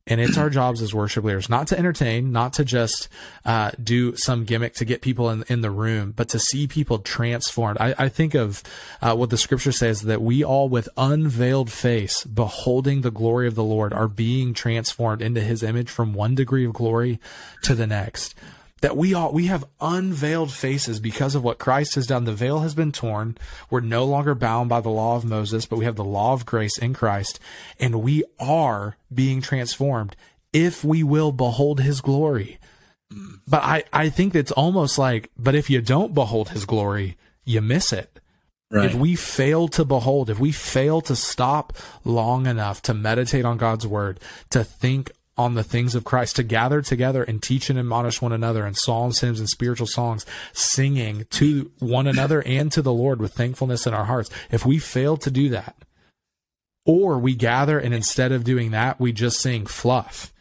And 0.06 0.20
it's 0.20 0.38
our 0.38 0.50
jobs 0.50 0.82
as 0.82 0.94
worship 0.94 1.24
leaders 1.24 1.50
not 1.50 1.68
to 1.68 1.80
entertain, 1.80 2.34
not 2.34 2.52
to 2.54 2.66
just 2.66 3.08
uh, 3.46 3.72
do 3.82 4.18
some 4.18 4.44
gimmick 4.44 4.74
to 4.76 4.86
get 4.86 5.02
people 5.02 5.30
in, 5.30 5.46
in 5.48 5.62
the 5.62 5.72
room, 5.72 6.12
but 6.12 6.28
to 6.30 6.40
see 6.40 6.68
people 6.68 7.00
transformed. 7.00 7.78
I, 7.80 7.96
I 7.98 8.10
think 8.10 8.34
of 8.34 8.64
uh, 9.02 9.16
what 9.16 9.30
the 9.30 9.38
scripture 9.38 9.72
says 9.72 10.02
that 10.02 10.22
we 10.22 10.44
all, 10.44 10.68
with 10.68 10.90
unveiled 10.98 11.72
face, 11.72 12.26
beholding 12.26 13.00
the 13.00 13.12
glory 13.12 13.48
of 13.48 13.56
the 13.56 13.64
Lord, 13.64 13.94
are 13.94 14.10
being 14.10 14.54
transformed 14.54 15.22
into 15.22 15.40
his 15.40 15.64
image 15.64 15.90
from 15.90 16.14
one 16.14 16.36
degree 16.36 16.66
of 16.66 16.74
glory 16.74 17.20
to 17.62 17.74
the 17.74 17.88
next 17.88 18.36
that 18.84 18.98
we 18.98 19.14
all 19.14 19.32
we 19.32 19.46
have 19.46 19.64
unveiled 19.80 20.52
faces 20.52 21.00
because 21.00 21.36
of 21.36 21.44
what 21.44 21.58
Christ 21.58 21.96
has 21.96 22.06
done. 22.06 22.26
The 22.26 22.34
veil 22.34 22.60
has 22.60 22.76
been 22.76 22.92
torn. 22.92 23.38
We're 23.70 23.80
no 23.80 24.04
longer 24.04 24.36
bound 24.36 24.68
by 24.68 24.82
the 24.82 24.90
law 24.90 25.16
of 25.16 25.24
Moses, 25.24 25.66
but 25.66 25.78
we 25.78 25.86
have 25.86 25.96
the 25.96 26.04
law 26.04 26.34
of 26.34 26.46
grace 26.46 26.78
in 26.78 26.94
Christ, 26.94 27.40
and 27.80 28.04
we 28.04 28.26
are 28.42 28.98
being 29.12 29.40
transformed 29.40 30.18
if 30.52 30.84
we 30.84 31.02
will 31.02 31.32
behold 31.32 31.80
his 31.80 32.02
glory. 32.02 32.60
But 33.48 33.64
I, 33.64 33.84
I 33.94 34.10
think 34.10 34.36
it's 34.36 34.52
almost 34.52 34.98
like, 34.98 35.32
but 35.38 35.56
if 35.56 35.70
you 35.70 35.80
don't 35.80 36.14
behold 36.14 36.50
his 36.50 36.66
glory, 36.66 37.16
you 37.46 37.62
miss 37.62 37.94
it. 37.94 38.20
Right. 38.70 38.88
If 38.88 38.96
we 38.96 39.16
fail 39.16 39.70
to 39.70 39.86
behold, 39.86 40.30
if 40.30 40.40
we 40.40 40.52
fail 40.52 41.00
to 41.02 41.16
stop 41.16 41.72
long 42.04 42.48
enough 42.48 42.82
to 42.82 42.94
meditate 42.94 43.46
on 43.46 43.56
God's 43.56 43.88
word, 43.88 44.20
to 44.50 44.66
think 44.66 45.12
on 45.38 45.56
the 45.56 45.64
things 45.64 45.96
of 45.96 46.04
Christ, 46.04 46.36
to 46.36 46.44
gather 46.44 46.82
together 46.82 47.24
and 47.24 47.42
teach 47.42 47.70
and 47.70 47.80
admonish 47.80 48.22
one 48.22 48.32
another 48.32 48.66
in 48.66 48.74
psalms, 48.74 49.20
hymns, 49.22 49.40
and 49.40 49.50
spiritual 49.50 49.88
songs, 49.88 50.26
singing 50.52 51.26
to 51.32 51.72
one 51.80 52.08
another 52.08 52.44
and 52.44 52.72
to 52.72 52.82
the 52.82 52.94
Lord 52.94 53.20
with 53.20 53.34
thankfulness 53.34 53.88
in 53.88 53.94
our 53.94 54.06
hearts. 54.06 54.30
If 54.52 54.66
we 54.66 54.78
fail 54.80 55.18
to 55.18 55.32
do 55.32 55.50
that, 55.50 55.76
or 56.86 57.18
we 57.18 57.36
gather 57.36 57.80
and 57.80 57.94
instead 57.94 58.32
of 58.32 58.44
doing 58.44 58.72
that, 58.72 59.00
we 59.00 59.12
just 59.12 59.40
sing 59.40 59.66
fluff. 59.66 60.34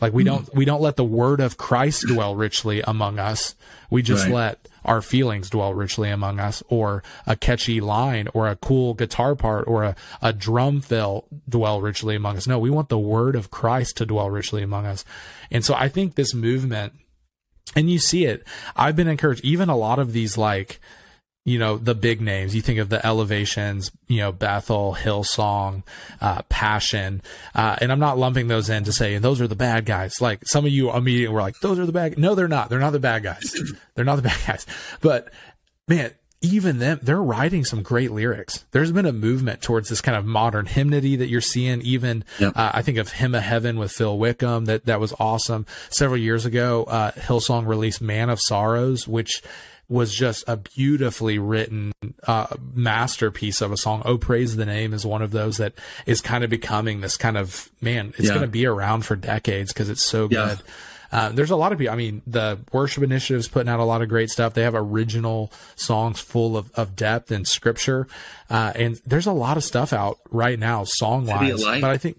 Like 0.00 0.12
we 0.12 0.22
hmm. 0.22 0.28
don't 0.28 0.54
we 0.54 0.64
don't 0.64 0.82
let 0.82 0.96
the 0.96 1.04
word 1.04 1.40
of 1.40 1.56
Christ 1.56 2.06
dwell 2.06 2.36
richly 2.36 2.82
among 2.82 3.18
us. 3.18 3.54
We 3.90 4.02
just 4.02 4.24
right. 4.26 4.34
let 4.34 4.68
our 4.88 5.02
feelings 5.02 5.50
dwell 5.50 5.74
richly 5.74 6.10
among 6.10 6.40
us, 6.40 6.62
or 6.68 7.02
a 7.26 7.36
catchy 7.36 7.80
line, 7.80 8.28
or 8.34 8.48
a 8.48 8.56
cool 8.56 8.94
guitar 8.94 9.36
part, 9.36 9.68
or 9.68 9.84
a, 9.84 9.96
a 10.20 10.32
drum 10.32 10.80
fill 10.80 11.26
dwell 11.48 11.80
richly 11.80 12.16
among 12.16 12.36
us. 12.36 12.46
No, 12.46 12.58
we 12.58 12.70
want 12.70 12.88
the 12.88 12.98
word 12.98 13.36
of 13.36 13.50
Christ 13.50 13.98
to 13.98 14.06
dwell 14.06 14.30
richly 14.30 14.62
among 14.62 14.86
us. 14.86 15.04
And 15.50 15.64
so 15.64 15.74
I 15.74 15.88
think 15.88 16.14
this 16.14 16.34
movement, 16.34 16.94
and 17.76 17.90
you 17.90 17.98
see 17.98 18.24
it, 18.24 18.46
I've 18.74 18.96
been 18.96 19.08
encouraged, 19.08 19.44
even 19.44 19.68
a 19.68 19.76
lot 19.76 19.98
of 19.98 20.12
these 20.12 20.38
like 20.38 20.80
you 21.48 21.58
know 21.58 21.76
the 21.76 21.94
big 21.94 22.20
names. 22.20 22.54
You 22.54 22.62
think 22.62 22.78
of 22.78 22.88
the 22.88 23.04
elevations 23.04 23.90
you 24.06 24.18
know 24.18 24.32
bethel 24.32 24.96
hillsong 24.98 25.82
uh, 26.20 26.42
passion. 26.48 27.22
Uh, 27.54 27.76
and 27.80 27.90
i'm 27.90 28.00
not 28.00 28.18
lumping 28.18 28.48
those 28.48 28.68
in 28.68 28.84
to 28.84 28.92
say 28.92 29.18
those 29.18 29.40
are 29.40 29.48
the 29.48 29.56
bad 29.56 29.84
guys. 29.84 30.20
Like 30.20 30.42
some 30.46 30.64
of 30.64 30.72
you 30.72 30.92
immediately 30.92 31.34
were 31.34 31.40
like 31.40 31.58
those 31.60 31.78
are 31.78 31.86
the 31.86 31.92
bad 31.92 32.18
no 32.18 32.34
they're 32.34 32.48
not. 32.48 32.68
They're 32.68 32.78
not 32.78 32.92
the 32.92 33.00
bad 33.00 33.22
guys. 33.22 33.54
They're 33.94 34.04
not 34.04 34.16
the 34.16 34.22
bad 34.22 34.38
guys. 34.46 34.66
But 35.00 35.32
man 35.88 36.12
even 36.40 36.78
them 36.78 37.00
they're 37.02 37.22
writing 37.22 37.64
some 37.64 37.82
great 37.82 38.12
lyrics. 38.12 38.64
There's 38.70 38.92
been 38.92 39.06
a 39.06 39.12
movement 39.12 39.60
towards 39.60 39.88
this 39.88 40.00
kind 40.00 40.16
of 40.16 40.24
modern 40.24 40.66
hymnody 40.66 41.16
that 41.16 41.28
you're 41.28 41.40
seeing. 41.40 41.82
Even 41.82 42.24
yep. 42.38 42.56
uh, 42.56 42.70
i 42.74 42.82
think 42.82 42.98
of 42.98 43.10
hymn 43.12 43.34
of 43.34 43.42
heaven 43.42 43.78
with 43.78 43.90
phil 43.90 44.16
wickham. 44.18 44.66
That 44.66 44.86
that 44.86 45.00
was 45.00 45.12
awesome. 45.18 45.66
Several 45.90 46.18
years 46.18 46.46
ago 46.46 46.84
uh, 46.84 47.10
hillsong 47.12 47.66
released 47.66 48.00
man 48.00 48.30
of 48.30 48.40
sorrows 48.40 49.08
which 49.08 49.42
was 49.88 50.14
just 50.14 50.44
a 50.46 50.56
beautifully 50.56 51.38
written 51.38 51.92
uh, 52.26 52.46
masterpiece 52.74 53.60
of 53.60 53.72
a 53.72 53.76
song. 53.76 54.02
Oh, 54.04 54.18
praise 54.18 54.56
the 54.56 54.66
name 54.66 54.92
is 54.92 55.06
one 55.06 55.22
of 55.22 55.30
those 55.30 55.56
that 55.56 55.74
is 56.06 56.20
kind 56.20 56.44
of 56.44 56.50
becoming 56.50 57.00
this 57.00 57.16
kind 57.16 57.36
of 57.38 57.70
man. 57.80 58.12
It's 58.18 58.28
yeah. 58.28 58.30
going 58.30 58.42
to 58.42 58.48
be 58.48 58.66
around 58.66 59.06
for 59.06 59.16
decades 59.16 59.72
because 59.72 59.88
it's 59.88 60.02
so 60.02 60.28
yeah. 60.30 60.48
good. 60.48 60.58
Uh, 61.10 61.30
there's 61.30 61.50
a 61.50 61.56
lot 61.56 61.72
of 61.72 61.78
people. 61.78 61.94
I 61.94 61.96
mean, 61.96 62.20
the 62.26 62.58
worship 62.70 63.02
initiatives 63.02 63.48
putting 63.48 63.70
out 63.70 63.80
a 63.80 63.84
lot 63.84 64.02
of 64.02 64.10
great 64.10 64.28
stuff. 64.28 64.52
They 64.52 64.62
have 64.62 64.74
original 64.74 65.50
songs 65.74 66.20
full 66.20 66.56
of, 66.56 66.70
of 66.74 66.94
depth 66.94 67.30
and 67.30 67.48
scripture. 67.48 68.06
Uh, 68.50 68.72
and 68.74 69.00
there's 69.06 69.26
a 69.26 69.32
lot 69.32 69.56
of 69.56 69.64
stuff 69.64 69.94
out 69.94 70.18
right 70.30 70.58
now, 70.58 70.84
song 70.84 71.24
wise. 71.24 71.64
But 71.64 71.84
I 71.84 71.96
think 71.96 72.18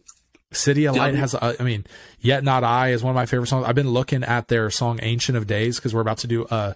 CityAlight 0.51 1.15
has, 1.15 1.35
I 1.35 1.55
mean, 1.63 1.85
Yet 2.21 2.43
Not 2.43 2.63
I 2.63 2.89
is 2.89 3.01
one 3.01 3.11
of 3.11 3.15
my 3.15 3.25
favorite 3.25 3.47
songs. 3.47 3.65
I've 3.65 3.75
been 3.75 3.91
looking 3.91 4.23
at 4.23 4.49
their 4.49 4.69
song 4.69 4.99
Ancient 5.01 5.37
of 5.37 5.47
Days 5.47 5.77
because 5.77 5.93
we're 5.93 6.01
about 6.01 6.17
to 6.19 6.27
do 6.27 6.45
a, 6.51 6.75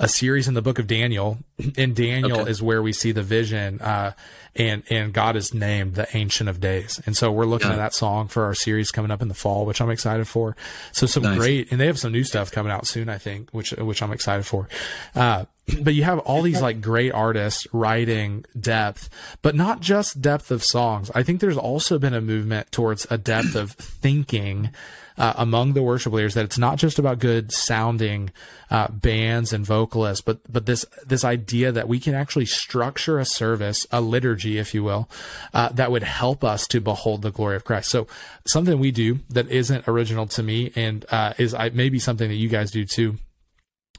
a 0.00 0.08
series 0.08 0.48
in 0.48 0.54
the 0.54 0.62
book 0.62 0.78
of 0.78 0.86
Daniel. 0.86 1.38
And 1.76 1.94
Daniel 1.94 2.40
okay. 2.40 2.50
is 2.50 2.62
where 2.62 2.82
we 2.82 2.92
see 2.92 3.12
the 3.12 3.22
vision, 3.22 3.80
uh, 3.80 4.12
and, 4.56 4.82
and 4.88 5.12
God 5.12 5.36
is 5.36 5.52
named 5.52 5.94
the 5.94 6.08
Ancient 6.16 6.48
of 6.48 6.58
Days. 6.58 7.00
And 7.04 7.14
so 7.14 7.30
we're 7.30 7.44
looking 7.44 7.68
yeah. 7.68 7.74
at 7.74 7.76
that 7.76 7.94
song 7.94 8.28
for 8.28 8.44
our 8.44 8.54
series 8.54 8.90
coming 8.90 9.10
up 9.10 9.20
in 9.20 9.28
the 9.28 9.34
fall, 9.34 9.66
which 9.66 9.80
I'm 9.80 9.90
excited 9.90 10.26
for. 10.26 10.56
So 10.92 11.06
some 11.06 11.22
nice. 11.22 11.38
great, 11.38 11.70
and 11.70 11.78
they 11.78 11.86
have 11.86 11.98
some 11.98 12.12
new 12.12 12.24
stuff 12.24 12.50
coming 12.50 12.72
out 12.72 12.86
soon, 12.86 13.10
I 13.10 13.18
think, 13.18 13.50
which, 13.50 13.72
which 13.72 14.02
I'm 14.02 14.10
excited 14.10 14.46
for. 14.46 14.68
Uh, 15.14 15.44
but 15.82 15.94
you 15.94 16.04
have 16.04 16.18
all 16.20 16.42
these 16.42 16.60
like 16.60 16.80
great 16.80 17.12
artists 17.12 17.66
writing 17.72 18.44
depth, 18.58 19.08
but 19.42 19.54
not 19.54 19.80
just 19.80 20.20
depth 20.20 20.50
of 20.50 20.64
songs. 20.64 21.10
I 21.14 21.22
think 21.22 21.40
there's 21.40 21.56
also 21.56 21.98
been 21.98 22.14
a 22.14 22.20
movement 22.20 22.72
towards 22.72 23.06
a 23.10 23.18
depth 23.18 23.54
of 23.54 23.72
thinking 23.72 24.70
uh, 25.18 25.34
among 25.36 25.74
the 25.74 25.82
worship 25.82 26.14
leaders 26.14 26.34
that 26.34 26.46
it's 26.46 26.56
not 26.56 26.78
just 26.78 26.98
about 26.98 27.18
good 27.18 27.52
sounding 27.52 28.30
uh, 28.70 28.88
bands 28.88 29.52
and 29.52 29.66
vocalists, 29.66 30.22
but 30.22 30.40
but 30.50 30.64
this 30.64 30.86
this 31.06 31.24
idea 31.24 31.70
that 31.70 31.88
we 31.88 32.00
can 32.00 32.14
actually 32.14 32.46
structure 32.46 33.18
a 33.18 33.24
service, 33.26 33.86
a 33.92 34.00
liturgy, 34.00 34.56
if 34.56 34.72
you 34.72 34.82
will, 34.82 35.10
uh, 35.52 35.68
that 35.70 35.90
would 35.90 36.04
help 36.04 36.42
us 36.42 36.66
to 36.66 36.80
behold 36.80 37.20
the 37.20 37.30
glory 37.30 37.56
of 37.56 37.64
Christ. 37.64 37.90
So 37.90 38.06
something 38.46 38.78
we 38.78 38.92
do 38.92 39.18
that 39.28 39.48
isn't 39.50 39.86
original 39.86 40.26
to 40.28 40.42
me 40.42 40.72
and 40.74 41.04
uh, 41.10 41.34
is 41.36 41.52
I, 41.52 41.68
maybe 41.68 41.98
something 41.98 42.30
that 42.30 42.36
you 42.36 42.48
guys 42.48 42.70
do 42.70 42.86
too 42.86 43.18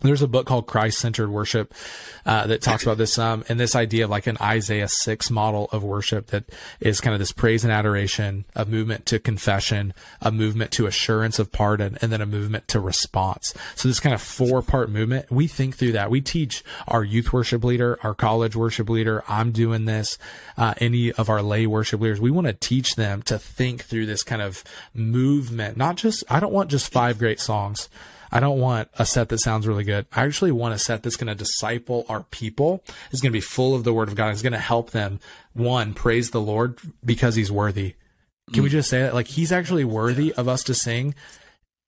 there's 0.02 0.22
a 0.22 0.28
book 0.28 0.48
called 0.48 0.68
Christ 0.68 1.00
Centered 1.00 1.30
Worship 1.30 1.74
uh, 2.26 2.48
that 2.48 2.62
talks 2.62 2.84
about 2.84 2.98
this 2.98 3.18
um, 3.18 3.44
and 3.50 3.60
this 3.60 3.76
idea 3.76 4.06
of 4.06 4.10
like 4.10 4.28
an 4.28 4.38
Isaiah 4.42 4.88
6 4.88 5.30
model 5.30 5.70
of 5.72 5.84
worship 5.84 6.28
that 6.28 6.46
is 6.80 7.02
kind 7.02 7.14
of 7.14 7.20
this 7.20 7.32
praise 7.32 7.64
and 7.64 7.72
adoration, 7.72 8.46
a 8.56 8.66
movement 8.66 9.06
to 9.08 9.20
confession, 9.20 9.94
a 10.22 10.32
movement 10.32 10.72
to 10.72 10.88
assurance 10.88 11.40
of 11.40 11.52
pardon, 11.52 11.98
and 12.02 12.12
then 12.12 12.22
a 12.22 12.26
movement 12.26 12.68
to 12.70 12.80
response. 12.80 13.54
So 13.76 13.88
this 13.88 14.00
kind 14.00 14.16
of 14.16 14.22
four 14.22 14.62
part 14.62 14.90
movement, 14.90 15.32
we 15.32 15.48
think 15.48 15.76
through 15.76 15.94
that. 15.94 16.10
We 16.10 16.22
teach 16.22 16.64
our 16.88 17.04
youth 17.04 17.32
worship 17.32 17.64
leader, 17.64 18.00
our 18.04 18.14
college 18.14 18.56
worship 18.56 18.90
leader, 18.90 19.24
I'm 19.28 19.52
doing 19.52 19.86
this, 19.86 20.18
uh, 20.58 20.74
any 20.78 21.12
of 21.14 21.30
our 21.30 21.42
lay 21.42 21.68
worship 21.68 22.02
leaders. 22.02 22.20
We 22.20 22.32
want 22.32 22.48
to 22.48 22.54
teach 22.54 22.96
them 22.96 23.22
to 23.24 23.38
think 23.38 23.84
through 23.84 24.08
this 24.08 24.24
kind 24.24 24.42
of 24.42 24.64
movement, 24.94 25.78
not 25.78 25.96
just, 25.96 26.24
I 26.30 26.40
don't 26.40 26.54
want 26.54 26.72
just 26.72 26.92
five 26.92 27.20
great 27.20 27.40
songs. 27.40 27.90
I 28.32 28.40
don't 28.40 28.60
want 28.60 28.90
a 28.98 29.06
set 29.06 29.30
that 29.30 29.40
sounds 29.40 29.68
really 29.68 29.84
good. 29.84 30.06
I 30.12 30.24
actually 30.24 30.52
want 30.52 30.74
a 30.74 30.80
set 30.80 31.04
that's 31.04 31.18
going 31.18 31.28
to 31.28 31.36
disciple 31.36 32.06
our 32.08 32.24
people, 32.24 32.84
is 33.12 33.22
going 33.22 33.32
to 33.32 33.38
be 33.38 33.42
full 33.42 33.76
of 33.76 33.84
the 33.84 33.94
word 33.94 34.08
of 34.08 34.16
God, 34.16 34.34
is 34.34 34.42
going 34.42 34.54
to 34.54 34.60
help 34.60 34.92
them, 34.92 35.20
one, 35.54 35.94
praise 35.94 36.32
the 36.32 36.42
Lord 36.42 36.80
because 37.04 37.36
he's 37.36 37.52
worthy. 37.52 37.96
Can 38.54 38.64
we 38.64 38.70
mm. 38.70 38.74
just 38.74 38.90
say 38.90 39.02
that? 39.02 39.14
Like, 39.14 39.28
he's 39.28 39.52
actually 39.52 39.86
worthy 39.86 40.34
of 40.34 40.48
us 40.48 40.64
to 40.64 40.74
sing 40.74 41.14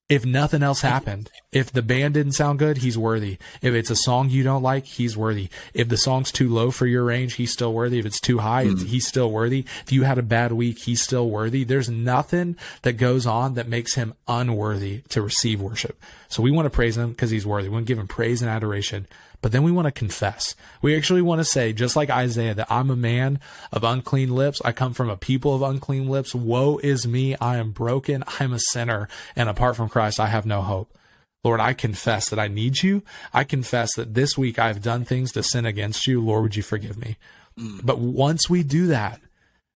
if 0.09 0.25
nothing 0.25 0.61
else 0.61 0.81
happened, 0.81 1.31
if 1.51 1.71
the 1.71 1.81
band 1.81 2.13
didn't 2.13 2.33
sound 2.33 2.59
good, 2.59 2.79
he's 2.79 2.97
worthy. 2.97 3.37
If 3.61 3.73
it's 3.73 3.89
a 3.89 3.95
song 3.95 4.29
you 4.29 4.43
don't 4.43 4.61
like, 4.61 4.85
he's 4.85 5.15
worthy. 5.15 5.49
If 5.73 5.87
the 5.87 5.97
song's 5.97 6.31
too 6.31 6.49
low 6.49 6.71
for 6.71 6.85
your 6.85 7.05
range, 7.05 7.35
he's 7.35 7.53
still 7.53 7.73
worthy. 7.73 7.99
If 7.99 8.05
it's 8.05 8.19
too 8.19 8.39
high, 8.39 8.65
mm. 8.65 8.85
he's 8.85 9.07
still 9.07 9.31
worthy. 9.31 9.65
If 9.85 9.91
you 9.91 10.03
had 10.03 10.17
a 10.17 10.23
bad 10.23 10.51
week, 10.51 10.79
he's 10.79 11.01
still 11.01 11.29
worthy. 11.29 11.63
There's 11.63 11.89
nothing 11.89 12.57
that 12.81 12.93
goes 12.93 13.25
on 13.25 13.53
that 13.53 13.69
makes 13.69 13.95
him 13.95 14.13
unworthy 14.27 15.01
to 15.09 15.21
receive 15.21 15.61
worship. 15.61 15.97
So 16.27 16.43
we 16.43 16.51
want 16.51 16.65
to 16.65 16.69
praise 16.69 16.97
him 16.97 17.11
because 17.11 17.31
he's 17.31 17.45
worthy. 17.45 17.69
We 17.69 17.73
want 17.73 17.87
to 17.87 17.91
give 17.91 17.99
him 17.99 18.07
praise 18.07 18.41
and 18.41 18.51
adoration. 18.51 19.07
But 19.43 19.51
then 19.51 19.63
we 19.63 19.73
want 19.73 19.87
to 19.87 19.91
confess. 19.91 20.55
We 20.81 20.95
actually 20.95 21.21
want 21.21 21.39
to 21.39 21.45
say, 21.45 21.73
just 21.73 21.97
like 21.97 22.09
Isaiah, 22.09 22.53
that 22.53 22.71
I'm 22.71 22.89
a 22.89 22.95
man 22.95 23.41
of 23.73 23.83
unclean 23.83 24.33
lips. 24.33 24.61
I 24.63 24.71
come 24.71 24.93
from 24.93 25.09
a 25.09 25.17
people 25.17 25.53
of 25.53 25.61
unclean 25.61 26.07
lips. 26.07 26.33
Woe 26.33 26.79
is 26.81 27.05
me. 27.05 27.35
I 27.41 27.57
am 27.57 27.71
broken. 27.71 28.23
I'm 28.39 28.53
a 28.53 28.59
sinner. 28.59 29.09
And 29.35 29.49
apart 29.49 29.75
from 29.75 29.89
Christ, 29.89 30.17
I 30.17 30.27
have 30.27 30.45
no 30.45 30.61
hope. 30.61 30.97
Lord, 31.43 31.59
I 31.59 31.73
confess 31.73 32.29
that 32.29 32.39
I 32.39 32.47
need 32.47 32.83
you. 32.83 33.03
I 33.33 33.43
confess 33.43 33.93
that 33.95 34.13
this 34.13 34.37
week 34.37 34.57
I've 34.57 34.81
done 34.81 35.03
things 35.03 35.33
to 35.33 35.43
sin 35.43 35.65
against 35.65 36.07
you. 36.07 36.21
Lord, 36.21 36.43
would 36.43 36.55
you 36.55 36.63
forgive 36.63 36.97
me? 36.97 37.17
Mm. 37.59 37.81
But 37.83 37.99
once 37.99 38.49
we 38.49 38.63
do 38.63 38.87
that, 38.87 39.19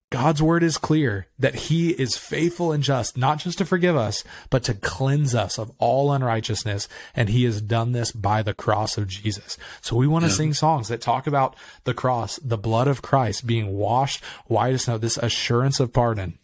God's 0.09 0.41
word 0.41 0.63
is 0.63 0.77
clear 0.77 1.27
that 1.37 1.55
he 1.55 1.89
is 1.89 2.15
faithful 2.15 2.71
and 2.71 2.81
just, 2.81 3.17
not 3.17 3.39
just 3.39 3.57
to 3.57 3.65
forgive 3.65 3.97
us, 3.97 4.23
but 4.49 4.63
to 4.63 4.73
cleanse 4.73 5.35
us 5.35 5.59
of 5.59 5.71
all 5.79 6.13
unrighteousness. 6.13 6.87
And 7.13 7.27
he 7.27 7.43
has 7.43 7.61
done 7.61 7.91
this 7.91 8.13
by 8.13 8.41
the 8.41 8.53
cross 8.53 8.97
of 8.97 9.07
Jesus. 9.07 9.57
So 9.81 9.97
we 9.97 10.07
want 10.07 10.23
to 10.23 10.31
yeah. 10.31 10.37
sing 10.37 10.53
songs 10.53 10.87
that 10.87 11.01
talk 11.01 11.27
about 11.27 11.57
the 11.83 11.93
cross, 11.93 12.37
the 12.37 12.57
blood 12.57 12.87
of 12.87 13.01
Christ 13.01 13.45
being 13.45 13.75
washed 13.75 14.23
white 14.45 14.75
as 14.75 14.83
snow, 14.83 14.97
this 14.97 15.17
assurance 15.17 15.81
of 15.81 15.91
pardon. 15.91 16.39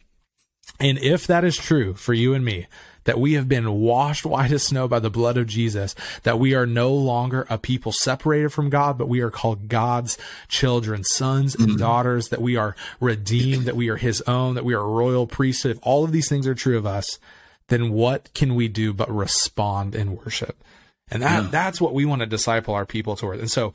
And 0.79 0.97
if 0.97 1.25
that 1.27 1.45
is 1.45 1.55
true 1.55 1.93
for 1.93 2.13
you 2.13 2.33
and 2.33 2.43
me, 2.43 2.67
that 3.05 3.19
we 3.19 3.33
have 3.33 3.47
been 3.47 3.73
washed 3.73 4.25
white 4.25 4.51
as 4.51 4.63
snow 4.63 4.87
by 4.87 4.99
the 4.99 5.09
blood 5.09 5.37
of 5.37 5.47
Jesus, 5.47 5.95
that 6.23 6.39
we 6.39 6.53
are 6.53 6.65
no 6.65 6.93
longer 6.93 7.45
a 7.49 7.57
people 7.57 7.91
separated 7.91 8.49
from 8.49 8.69
God, 8.69 8.97
but 8.97 9.07
we 9.07 9.21
are 9.21 9.31
called 9.31 9.67
God's 9.67 10.17
children, 10.47 11.03
sons 11.03 11.55
and 11.55 11.69
mm-hmm. 11.69 11.77
daughters, 11.77 12.29
that 12.29 12.41
we 12.41 12.55
are 12.55 12.75
redeemed, 12.99 13.65
that 13.65 13.75
we 13.75 13.89
are 13.89 13.97
his 13.97 14.21
own, 14.21 14.55
that 14.55 14.65
we 14.65 14.73
are 14.73 14.87
royal 14.87 15.27
priesthood. 15.27 15.75
If 15.75 15.79
all 15.83 16.03
of 16.03 16.11
these 16.11 16.29
things 16.29 16.47
are 16.47 16.55
true 16.55 16.77
of 16.77 16.85
us, 16.85 17.19
then 17.67 17.91
what 17.91 18.33
can 18.33 18.55
we 18.55 18.67
do 18.67 18.93
but 18.93 19.13
respond 19.13 19.95
in 19.95 20.17
worship? 20.17 20.63
And 21.09 21.21
that, 21.21 21.43
yeah. 21.43 21.49
that's 21.49 21.79
what 21.79 21.93
we 21.93 22.05
want 22.05 22.21
to 22.21 22.25
disciple 22.25 22.73
our 22.73 22.85
people 22.85 23.15
toward. 23.15 23.39
And 23.39 23.51
so 23.51 23.73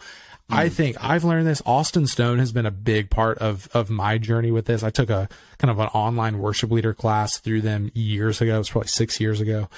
I 0.51 0.69
mm. 0.69 0.73
think 0.73 0.97
I've 1.03 1.25
learned 1.25 1.47
this. 1.47 1.63
Austin 1.67 2.07
Stone 2.07 2.39
has 2.39 2.53
been 2.53 2.67
a 2.67 2.71
big 2.71 3.11
part 3.11 3.39
of, 3.39 3.69
of 3.75 3.91
my 3.91 4.19
journey 4.19 4.51
with 4.51 4.67
this. 4.67 4.83
I 4.83 4.91
took 4.91 5.11
a 5.11 5.29
kind 5.59 5.71
of 5.71 5.79
an 5.79 5.89
online 5.89 6.39
worship 6.39 6.71
leader 6.71 6.95
class 6.95 7.39
through 7.39 7.63
them 7.63 7.91
years 7.95 8.41
ago. 8.41 8.57
It 8.57 8.59
was 8.59 8.71
probably 8.71 8.89
six 8.89 9.21
years 9.21 9.41
ago. 9.41 9.69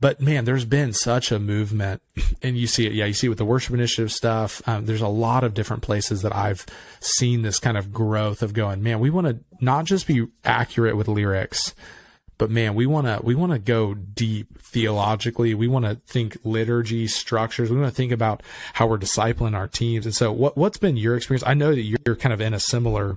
But 0.00 0.20
man, 0.20 0.44
there's 0.44 0.64
been 0.64 0.92
such 0.92 1.30
a 1.30 1.38
movement 1.38 2.02
and 2.42 2.58
you 2.58 2.66
see 2.66 2.86
it. 2.86 2.92
Yeah. 2.92 3.04
You 3.04 3.12
see 3.12 3.28
it 3.28 3.30
with 3.30 3.38
the 3.38 3.44
worship 3.44 3.72
initiative 3.72 4.10
stuff. 4.10 4.60
Um, 4.66 4.86
there's 4.86 5.00
a 5.00 5.06
lot 5.06 5.44
of 5.44 5.54
different 5.54 5.84
places 5.84 6.22
that 6.22 6.34
I've 6.34 6.66
seen 6.98 7.42
this 7.42 7.60
kind 7.60 7.76
of 7.76 7.92
growth 7.92 8.42
of 8.42 8.52
going, 8.52 8.82
man, 8.82 8.98
we 8.98 9.10
want 9.10 9.28
to 9.28 9.38
not 9.60 9.84
just 9.84 10.08
be 10.08 10.26
accurate 10.44 10.96
with 10.96 11.06
lyrics, 11.06 11.72
but 12.42 12.50
man, 12.50 12.74
we 12.74 12.86
want 12.86 13.06
to 13.06 13.20
we 13.22 13.36
want 13.36 13.52
to 13.52 13.58
go 13.60 13.94
deep 13.94 14.60
theologically. 14.60 15.54
We 15.54 15.68
want 15.68 15.84
to 15.84 15.94
think 15.94 16.36
liturgy 16.42 17.06
structures. 17.06 17.70
We 17.70 17.78
want 17.78 17.92
to 17.92 17.94
think 17.94 18.10
about 18.10 18.42
how 18.72 18.88
we're 18.88 18.98
discipling 18.98 19.54
our 19.54 19.68
teams. 19.68 20.06
And 20.06 20.14
so, 20.14 20.32
what 20.32 20.56
what's 20.56 20.76
been 20.76 20.96
your 20.96 21.16
experience? 21.16 21.44
I 21.46 21.54
know 21.54 21.72
that 21.72 21.82
you're 21.82 22.16
kind 22.16 22.32
of 22.32 22.40
in 22.40 22.52
a 22.52 22.58
similar 22.58 23.16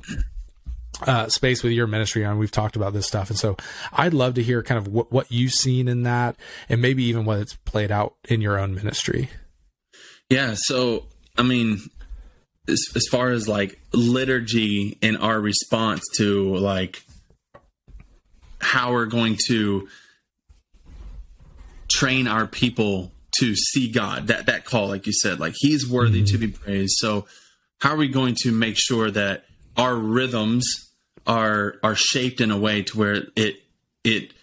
uh, 1.08 1.28
space 1.28 1.64
with 1.64 1.72
your 1.72 1.88
ministry 1.88 2.22
and 2.22 2.38
we've 2.38 2.52
talked 2.52 2.76
about 2.76 2.94
this 2.94 3.06
stuff 3.06 3.30
and 3.30 3.38
so 3.38 3.58
i'd 3.92 4.14
love 4.14 4.34
to 4.36 4.42
hear 4.42 4.64
kind 4.64 4.78
of 4.78 4.88
what, 4.88 5.12
what 5.12 5.30
you've 5.30 5.52
seen 5.52 5.90
in 5.90 6.04
that 6.04 6.38
and 6.70 6.82
maybe 6.82 7.04
even 7.04 7.26
what 7.26 7.38
it's 7.38 7.54
played 7.54 7.92
out 7.92 8.16
in 8.30 8.40
your 8.40 8.58
own 8.58 8.74
ministry 8.74 9.30
yeah 10.30 10.56
so 10.56 11.04
i 11.38 11.44
mean 11.44 11.82
as, 12.70 12.82
as 12.96 13.06
far 13.12 13.32
as 13.32 13.46
like 13.46 13.78
liturgy 13.92 14.98
and 15.02 15.18
our 15.18 15.38
response 15.42 16.02
to 16.16 16.56
like 16.56 17.04
how 18.66 18.92
we're 18.92 19.06
going 19.06 19.38
to 19.48 19.88
train 21.88 22.28
our 22.28 22.48
people 22.48 23.12
to 23.40 23.56
see 23.56 23.92
God. 23.92 24.28
That 24.28 24.48
that 24.48 24.66
call, 24.66 24.88
like 24.88 25.06
you 25.06 25.14
said, 25.14 25.40
like 25.40 25.54
He's 25.56 25.88
worthy 25.88 26.24
mm-hmm. 26.24 26.32
to 26.34 26.38
be 26.38 26.48
praised. 26.48 26.96
So, 26.98 27.28
how 27.80 27.94
are 27.94 27.98
we 27.98 28.08
going 28.08 28.36
to 28.42 28.52
make 28.52 28.76
sure 28.78 29.12
that 29.12 29.46
our 29.78 29.96
rhythms 29.96 30.92
are 31.28 31.76
are 31.84 31.96
shaped 31.96 32.42
in 32.42 32.52
a 32.52 32.58
way 32.58 32.84
to 32.84 32.98
where 32.98 33.24
it 33.36 33.58
it 34.04 34.34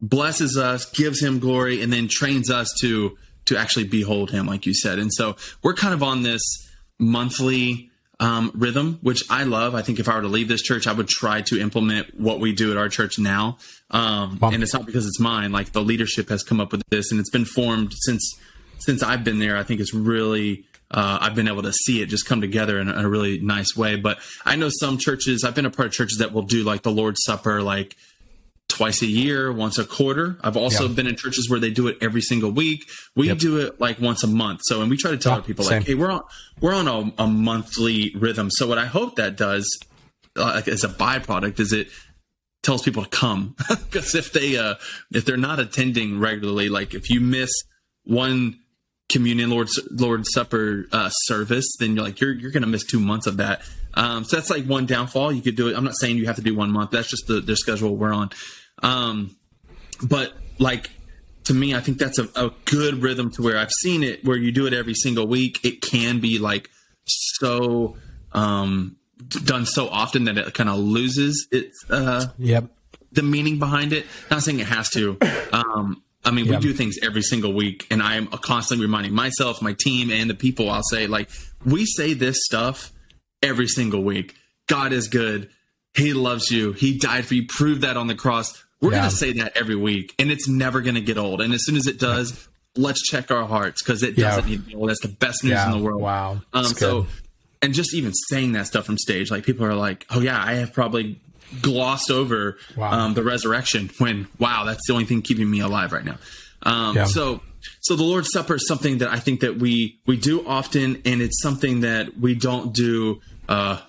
blesses 0.00 0.56
us, 0.56 0.88
gives 0.90 1.20
Him 1.20 1.40
glory, 1.40 1.82
and 1.82 1.92
then 1.92 2.08
trains 2.08 2.50
us 2.50 2.72
to 2.80 3.16
to 3.46 3.56
actually 3.56 3.88
behold 3.88 4.30
Him, 4.30 4.46
like 4.46 4.64
you 4.64 4.74
said. 4.74 4.98
And 4.98 5.12
so, 5.12 5.36
we're 5.62 5.74
kind 5.74 5.94
of 5.94 6.02
on 6.02 6.22
this 6.22 6.42
monthly 6.98 7.90
um, 8.20 8.52
rhythm, 8.54 8.98
which 9.02 9.24
I 9.30 9.44
love. 9.44 9.74
I 9.74 9.82
think 9.82 9.98
if 9.98 10.08
I 10.08 10.16
were 10.16 10.22
to 10.22 10.28
leave 10.28 10.48
this 10.48 10.62
church, 10.62 10.86
I 10.86 10.92
would 10.92 11.08
try 11.08 11.40
to 11.42 11.60
implement 11.60 12.18
what 12.18 12.40
we 12.40 12.52
do 12.52 12.70
at 12.70 12.76
our 12.76 12.88
church 12.88 13.18
now. 13.18 13.58
Um, 13.90 14.38
wow. 14.40 14.50
And 14.50 14.62
it's 14.62 14.72
not 14.72 14.86
because 14.86 15.06
it's 15.06 15.20
mine. 15.20 15.52
Like 15.52 15.72
the 15.72 15.82
leadership 15.82 16.28
has 16.28 16.42
come 16.42 16.60
up 16.60 16.72
with 16.72 16.82
this, 16.90 17.10
and 17.10 17.20
it's 17.20 17.30
been 17.30 17.44
formed 17.44 17.92
since 17.94 18.38
since 18.78 19.02
I've 19.02 19.24
been 19.24 19.38
there. 19.38 19.56
I 19.56 19.62
think 19.62 19.80
it's 19.80 19.94
really 19.94 20.64
uh, 20.92 21.18
I've 21.20 21.34
been 21.34 21.48
able 21.48 21.62
to 21.62 21.72
see 21.72 22.02
it 22.02 22.06
just 22.06 22.26
come 22.26 22.40
together 22.40 22.78
in 22.78 22.88
a, 22.88 22.92
in 22.92 23.04
a, 23.04 23.08
really 23.08 23.40
nice 23.40 23.76
way. 23.76 23.96
But 23.96 24.18
I 24.44 24.56
know 24.56 24.68
some 24.68 24.98
churches. 24.98 25.42
I've 25.44 25.54
been 25.54 25.66
a 25.66 25.70
part 25.70 25.86
of 25.86 25.92
churches 25.92 26.18
that 26.18 26.32
will 26.32 26.42
do 26.42 26.64
like 26.64 26.82
the 26.82 26.90
Lord's 26.90 27.22
Supper, 27.24 27.62
like 27.62 27.96
twice 28.72 29.02
a 29.02 29.06
year, 29.06 29.52
once 29.52 29.78
a 29.78 29.84
quarter. 29.84 30.38
I've 30.42 30.56
also 30.56 30.88
been 30.88 31.06
in 31.06 31.14
churches 31.16 31.48
where 31.50 31.60
they 31.60 31.70
do 31.70 31.88
it 31.88 31.98
every 32.00 32.22
single 32.22 32.50
week. 32.50 32.88
We 33.14 33.28
yep. 33.28 33.38
do 33.38 33.58
it 33.58 33.80
like 33.80 34.00
once 34.00 34.24
a 34.24 34.26
month. 34.26 34.60
So, 34.64 34.80
and 34.80 34.90
we 34.90 34.96
try 34.96 35.10
to 35.10 35.18
tell 35.18 35.36
yeah, 35.36 35.42
people 35.42 35.64
same. 35.64 35.78
like, 35.78 35.86
hey, 35.86 35.94
we're 35.94 36.10
on 36.10 36.22
we're 36.60 36.74
on 36.74 36.88
a, 36.88 37.22
a, 37.22 37.26
monthly 37.26 38.14
rhythm. 38.16 38.50
So, 38.50 38.66
what 38.66 38.78
I 38.78 38.86
hope 38.86 39.16
that 39.16 39.36
does, 39.36 39.68
uh, 40.36 40.62
as 40.66 40.84
a 40.84 40.88
byproduct, 40.88 41.60
is 41.60 41.72
it 41.72 41.88
tells 42.62 42.82
people 42.82 43.02
to 43.02 43.10
come 43.10 43.56
because 43.68 44.14
if 44.14 44.32
they 44.32 44.56
uh 44.56 44.76
if 45.12 45.24
they're 45.24 45.36
not 45.36 45.60
attending 45.60 46.18
regularly, 46.18 46.68
like 46.68 46.94
if 46.94 47.10
you 47.10 47.20
miss 47.20 47.50
one 48.04 48.58
communion 49.10 49.50
Lord's 49.50 49.78
Lord's 49.90 50.32
Supper 50.32 50.86
uh, 50.92 51.10
service, 51.10 51.70
then 51.78 51.94
you're 51.94 52.04
like 52.04 52.20
you're 52.20 52.32
you're 52.32 52.50
gonna 52.50 52.66
miss 52.66 52.84
two 52.84 53.00
months 53.00 53.26
of 53.26 53.36
that. 53.36 53.62
Um, 53.94 54.24
so 54.24 54.36
that's 54.36 54.50
like 54.50 54.64
one 54.64 54.86
downfall. 54.86 55.32
You 55.32 55.42
could 55.42 55.56
do 55.56 55.68
it. 55.68 55.76
I'm 55.76 55.84
not 55.84 55.98
saying 55.98 56.16
you 56.16 56.26
have 56.26 56.36
to 56.36 56.42
do 56.42 56.54
one 56.54 56.70
month. 56.70 56.92
That's 56.92 57.08
just 57.08 57.26
the, 57.26 57.40
the 57.40 57.56
schedule 57.56 57.94
we're 57.94 58.14
on. 58.14 58.30
Um, 58.82 59.36
but 60.02 60.34
like 60.58 60.90
to 61.44 61.54
me, 61.54 61.74
I 61.74 61.80
think 61.80 61.98
that's 61.98 62.18
a, 62.18 62.28
a 62.36 62.50
good 62.64 63.02
rhythm 63.02 63.30
to 63.32 63.42
where 63.42 63.58
I've 63.58 63.72
seen 63.80 64.02
it 64.02 64.24
where 64.24 64.36
you 64.36 64.52
do 64.52 64.66
it 64.66 64.72
every 64.72 64.94
single 64.94 65.26
week. 65.26 65.64
It 65.64 65.82
can 65.82 66.20
be 66.20 66.38
like 66.38 66.70
so 67.04 67.96
um, 68.32 68.96
done 69.28 69.66
so 69.66 69.88
often 69.88 70.24
that 70.24 70.38
it 70.38 70.54
kind 70.54 70.68
of 70.68 70.78
loses 70.78 71.48
its 71.50 71.84
uh, 71.90 72.26
yep 72.38 72.70
the 73.12 73.22
meaning 73.22 73.58
behind 73.58 73.92
it. 73.92 74.06
Not 74.30 74.42
saying 74.42 74.60
it 74.60 74.66
has 74.66 74.90
to. 74.90 75.18
Um, 75.52 76.02
I 76.24 76.30
mean, 76.30 76.46
yep. 76.46 76.60
we 76.60 76.68
do 76.68 76.72
things 76.72 76.96
every 77.02 77.22
single 77.22 77.52
week, 77.52 77.86
and 77.90 78.02
I 78.02 78.14
am 78.14 78.26
constantly 78.28 78.86
reminding 78.86 79.12
myself, 79.12 79.60
my 79.60 79.74
team, 79.78 80.10
and 80.10 80.30
the 80.30 80.34
people. 80.34 80.70
I'll 80.70 80.82
say 80.82 81.06
like 81.06 81.30
we 81.64 81.84
say 81.84 82.14
this 82.14 82.38
stuff 82.44 82.92
every 83.42 83.66
single 83.66 84.02
week. 84.02 84.34
God 84.66 84.92
is 84.92 85.08
good. 85.08 85.50
He 85.94 86.14
loves 86.14 86.50
you. 86.50 86.72
He 86.72 86.96
died 86.96 87.26
for 87.26 87.34
you. 87.34 87.46
Prove 87.46 87.82
that 87.82 87.96
on 87.96 88.06
the 88.06 88.14
cross. 88.14 88.64
We're 88.82 88.90
yeah. 88.90 88.98
going 88.98 89.10
to 89.10 89.16
say 89.16 89.32
that 89.34 89.56
every 89.56 89.76
week, 89.76 90.12
and 90.18 90.32
it's 90.32 90.48
never 90.48 90.80
going 90.80 90.96
to 90.96 91.00
get 91.00 91.16
old. 91.16 91.40
And 91.40 91.54
as 91.54 91.64
soon 91.64 91.76
as 91.76 91.86
it 91.86 92.00
does, 92.00 92.48
let's 92.76 93.00
check 93.00 93.30
our 93.30 93.46
hearts 93.46 93.80
because 93.80 94.02
it 94.02 94.16
doesn't 94.16 94.46
need 94.46 94.56
to 94.56 94.62
be 94.70 94.74
old. 94.74 94.90
That's 94.90 95.00
the 95.00 95.08
best 95.08 95.44
news 95.44 95.52
yeah. 95.52 95.72
in 95.72 95.78
the 95.78 95.84
world. 95.84 96.02
Wow. 96.02 96.40
Um, 96.52 96.64
so, 96.64 97.06
and 97.62 97.74
just 97.74 97.94
even 97.94 98.12
saying 98.12 98.52
that 98.52 98.66
stuff 98.66 98.86
from 98.86 98.98
stage, 98.98 99.30
like 99.30 99.44
people 99.44 99.64
are 99.64 99.74
like, 99.74 100.04
"Oh 100.10 100.18
yeah, 100.20 100.42
I 100.42 100.54
have 100.54 100.72
probably 100.72 101.20
glossed 101.60 102.10
over 102.10 102.58
wow. 102.76 102.90
um, 102.90 103.14
the 103.14 103.22
resurrection." 103.22 103.88
When 103.98 104.26
wow, 104.40 104.64
that's 104.64 104.84
the 104.88 104.94
only 104.94 105.04
thing 105.04 105.22
keeping 105.22 105.48
me 105.48 105.60
alive 105.60 105.92
right 105.92 106.04
now. 106.04 106.18
Um, 106.64 106.96
yeah. 106.96 107.04
So, 107.04 107.40
so 107.82 107.94
the 107.94 108.02
Lord's 108.02 108.32
Supper 108.32 108.56
is 108.56 108.66
something 108.66 108.98
that 108.98 109.10
I 109.10 109.20
think 109.20 109.40
that 109.40 109.58
we 109.58 110.00
we 110.06 110.16
do 110.16 110.44
often, 110.44 111.00
and 111.04 111.22
it's 111.22 111.40
something 111.40 111.82
that 111.82 112.18
we 112.18 112.34
don't 112.34 112.72
do 112.74 113.20
uh, 113.48 113.80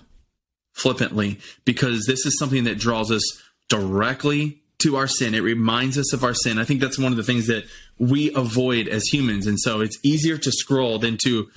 flippantly 0.72 1.40
because 1.64 2.04
this 2.06 2.24
is 2.26 2.38
something 2.38 2.62
that 2.64 2.78
draws 2.78 3.10
us 3.10 3.22
directly 3.68 4.60
to 4.80 4.96
our 4.96 5.06
sin. 5.06 5.34
It 5.34 5.40
reminds 5.40 5.96
us 5.98 6.12
of 6.12 6.24
our 6.24 6.34
sin. 6.34 6.58
I 6.58 6.64
think 6.64 6.80
that's 6.80 6.98
one 6.98 7.12
of 7.12 7.16
the 7.16 7.22
things 7.22 7.46
that 7.46 7.64
we 7.98 8.32
avoid 8.34 8.88
as 8.88 9.04
humans. 9.04 9.46
And 9.46 9.58
so 9.58 9.80
it's 9.80 9.98
easier 10.02 10.36
to 10.38 10.52
scroll 10.52 10.98
than 10.98 11.16
to 11.24 11.48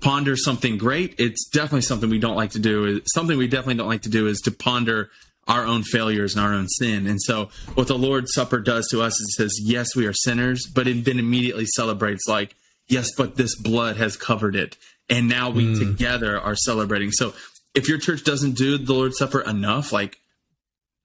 ponder 0.00 0.36
something 0.36 0.76
great. 0.76 1.14
It's 1.18 1.48
definitely 1.48 1.82
something 1.82 2.10
we 2.10 2.18
don't 2.18 2.36
like 2.36 2.50
to 2.50 2.58
do. 2.58 3.00
Something 3.14 3.38
we 3.38 3.48
definitely 3.48 3.76
don't 3.76 3.88
like 3.88 4.02
to 4.02 4.10
do 4.10 4.26
is 4.26 4.40
to 4.42 4.50
ponder 4.50 5.10
our 5.46 5.64
own 5.64 5.82
failures 5.82 6.34
and 6.34 6.44
our 6.44 6.52
own 6.52 6.68
sin. 6.68 7.06
And 7.06 7.20
so 7.20 7.50
what 7.74 7.88
the 7.88 7.98
Lord's 7.98 8.32
Supper 8.34 8.60
does 8.60 8.86
to 8.90 9.02
us 9.02 9.20
is 9.20 9.28
it 9.28 9.42
says, 9.42 9.58
yes, 9.62 9.94
we 9.94 10.06
are 10.06 10.12
sinners, 10.12 10.66
but 10.66 10.88
it 10.88 11.04
then 11.04 11.18
immediately 11.18 11.66
celebrates 11.66 12.26
like, 12.26 12.54
yes, 12.88 13.10
but 13.16 13.36
this 13.36 13.54
blood 13.54 13.96
has 13.96 14.16
covered 14.16 14.56
it. 14.56 14.76
And 15.08 15.28
now 15.28 15.50
we 15.50 15.66
mm. 15.66 15.78
together 15.78 16.40
are 16.40 16.56
celebrating. 16.56 17.12
So 17.12 17.34
if 17.74 17.88
your 17.88 17.98
church 17.98 18.24
doesn't 18.24 18.56
do 18.56 18.78
the 18.78 18.92
Lord's 18.92 19.18
Supper 19.18 19.40
enough, 19.40 19.92
like 19.92 20.18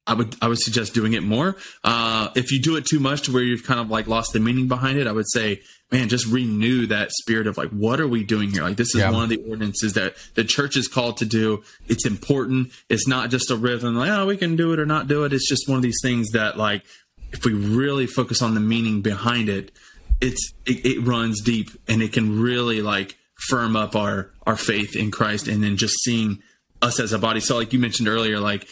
I 0.09 0.13
would 0.13 0.35
I 0.41 0.47
would 0.47 0.59
suggest 0.59 0.95
doing 0.95 1.13
it 1.13 1.21
more. 1.21 1.55
Uh, 1.83 2.29
if 2.35 2.51
you 2.51 2.59
do 2.59 2.75
it 2.77 2.85
too 2.85 2.99
much 2.99 3.21
to 3.23 3.31
where 3.31 3.43
you've 3.43 3.63
kind 3.63 3.79
of 3.79 3.91
like 3.91 4.07
lost 4.07 4.33
the 4.33 4.39
meaning 4.39 4.67
behind 4.67 4.97
it, 4.97 5.05
I 5.05 5.11
would 5.11 5.29
say, 5.29 5.61
man, 5.91 6.09
just 6.09 6.25
renew 6.25 6.87
that 6.87 7.11
spirit 7.11 7.45
of 7.45 7.57
like, 7.57 7.69
what 7.69 7.99
are 7.99 8.07
we 8.07 8.23
doing 8.23 8.49
here? 8.49 8.63
Like 8.63 8.77
this 8.77 8.95
is 8.95 9.01
yeah. 9.01 9.11
one 9.11 9.23
of 9.23 9.29
the 9.29 9.37
ordinances 9.47 9.93
that 9.93 10.15
the 10.33 10.43
church 10.43 10.75
is 10.75 10.87
called 10.87 11.17
to 11.17 11.25
do. 11.25 11.63
It's 11.87 12.07
important. 12.07 12.71
It's 12.89 13.07
not 13.07 13.29
just 13.29 13.51
a 13.51 13.55
rhythm 13.55 13.95
like, 13.95 14.09
oh, 14.09 14.25
we 14.25 14.35
can 14.35 14.55
do 14.55 14.73
it 14.73 14.79
or 14.79 14.85
not 14.87 15.07
do 15.07 15.25
it. 15.25 15.31
It's 15.31 15.47
just 15.47 15.69
one 15.69 15.77
of 15.77 15.83
these 15.83 15.99
things 16.01 16.31
that 16.31 16.57
like, 16.57 16.83
if 17.31 17.45
we 17.45 17.53
really 17.53 18.07
focus 18.07 18.41
on 18.41 18.55
the 18.55 18.59
meaning 18.59 19.03
behind 19.03 19.47
it, 19.47 19.71
it's 20.19 20.53
it, 20.65 20.83
it 20.85 21.01
runs 21.01 21.39
deep 21.41 21.69
and 21.87 22.01
it 22.01 22.13
can 22.13 22.41
really 22.41 22.81
like 22.81 23.15
firm 23.47 23.75
up 23.75 23.95
our 23.95 24.31
our 24.47 24.57
faith 24.57 24.95
in 24.95 25.11
Christ 25.11 25.47
and 25.47 25.63
then 25.63 25.77
just 25.77 26.01
seeing 26.03 26.41
us 26.81 26.99
as 26.99 27.13
a 27.13 27.19
body. 27.19 27.41
So 27.41 27.57
like 27.57 27.73
you 27.73 27.79
mentioned 27.79 28.07
earlier, 28.07 28.39
like 28.39 28.67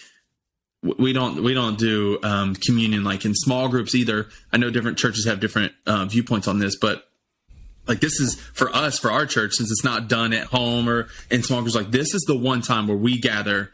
we 0.83 1.13
don't 1.13 1.43
we 1.43 1.53
don't 1.53 1.77
do 1.77 2.19
um, 2.23 2.55
communion 2.55 3.03
like 3.03 3.25
in 3.25 3.33
small 3.33 3.67
groups 3.67 3.95
either. 3.95 4.27
I 4.51 4.57
know 4.57 4.69
different 4.69 4.97
churches 4.97 5.25
have 5.25 5.39
different 5.39 5.73
uh, 5.85 6.05
viewpoints 6.05 6.47
on 6.47 6.59
this, 6.59 6.77
but 6.79 7.07
like 7.87 7.99
this 7.99 8.19
is 8.19 8.35
for 8.53 8.69
us 8.75 8.99
for 8.99 9.11
our 9.11 9.25
church 9.25 9.53
since 9.53 9.71
it's 9.71 9.83
not 9.83 10.07
done 10.07 10.33
at 10.33 10.47
home 10.47 10.87
or 10.89 11.07
in 11.31 11.43
small 11.43 11.61
groups. 11.61 11.75
Like 11.75 11.91
this 11.91 12.13
is 12.13 12.21
the 12.27 12.37
one 12.37 12.61
time 12.61 12.87
where 12.87 12.97
we 12.97 13.19
gather 13.19 13.71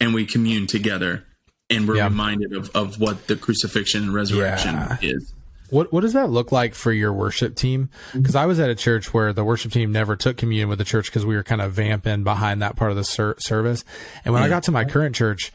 and 0.00 0.14
we 0.14 0.26
commune 0.26 0.66
together, 0.66 1.24
and 1.68 1.86
we're 1.86 1.96
yeah. 1.96 2.04
reminded 2.04 2.52
of 2.52 2.70
of 2.74 2.98
what 2.98 3.26
the 3.26 3.36
crucifixion 3.36 4.04
and 4.04 4.14
resurrection 4.14 4.74
yeah. 4.74 4.96
is. 5.02 5.32
What 5.70 5.92
what 5.92 6.00
does 6.00 6.14
that 6.14 6.30
look 6.30 6.50
like 6.50 6.74
for 6.74 6.92
your 6.92 7.12
worship 7.12 7.54
team? 7.54 7.90
Because 8.12 8.34
I 8.34 8.46
was 8.46 8.58
at 8.58 8.70
a 8.70 8.74
church 8.74 9.14
where 9.14 9.32
the 9.32 9.44
worship 9.44 9.70
team 9.70 9.92
never 9.92 10.16
took 10.16 10.36
communion 10.36 10.68
with 10.68 10.78
the 10.78 10.84
church 10.84 11.06
because 11.06 11.24
we 11.24 11.36
were 11.36 11.44
kind 11.44 11.60
of 11.60 11.72
vamping 11.72 12.24
behind 12.24 12.60
that 12.60 12.74
part 12.74 12.90
of 12.90 12.96
the 12.96 13.04
ser- 13.04 13.36
service. 13.38 13.84
And 14.24 14.34
when 14.34 14.42
yeah. 14.42 14.46
I 14.46 14.48
got 14.48 14.64
to 14.64 14.72
my 14.72 14.84
current 14.84 15.14
church, 15.14 15.52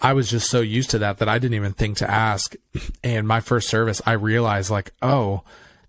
I 0.00 0.12
was 0.12 0.30
just 0.30 0.48
so 0.48 0.60
used 0.60 0.90
to 0.90 0.98
that 1.00 1.18
that 1.18 1.28
I 1.28 1.38
didn't 1.38 1.54
even 1.56 1.72
think 1.72 1.98
to 1.98 2.10
ask. 2.10 2.54
And 3.02 3.26
my 3.26 3.40
first 3.40 3.68
service, 3.68 4.00
I 4.06 4.12
realized 4.12 4.70
like, 4.70 4.92
oh, 5.02 5.42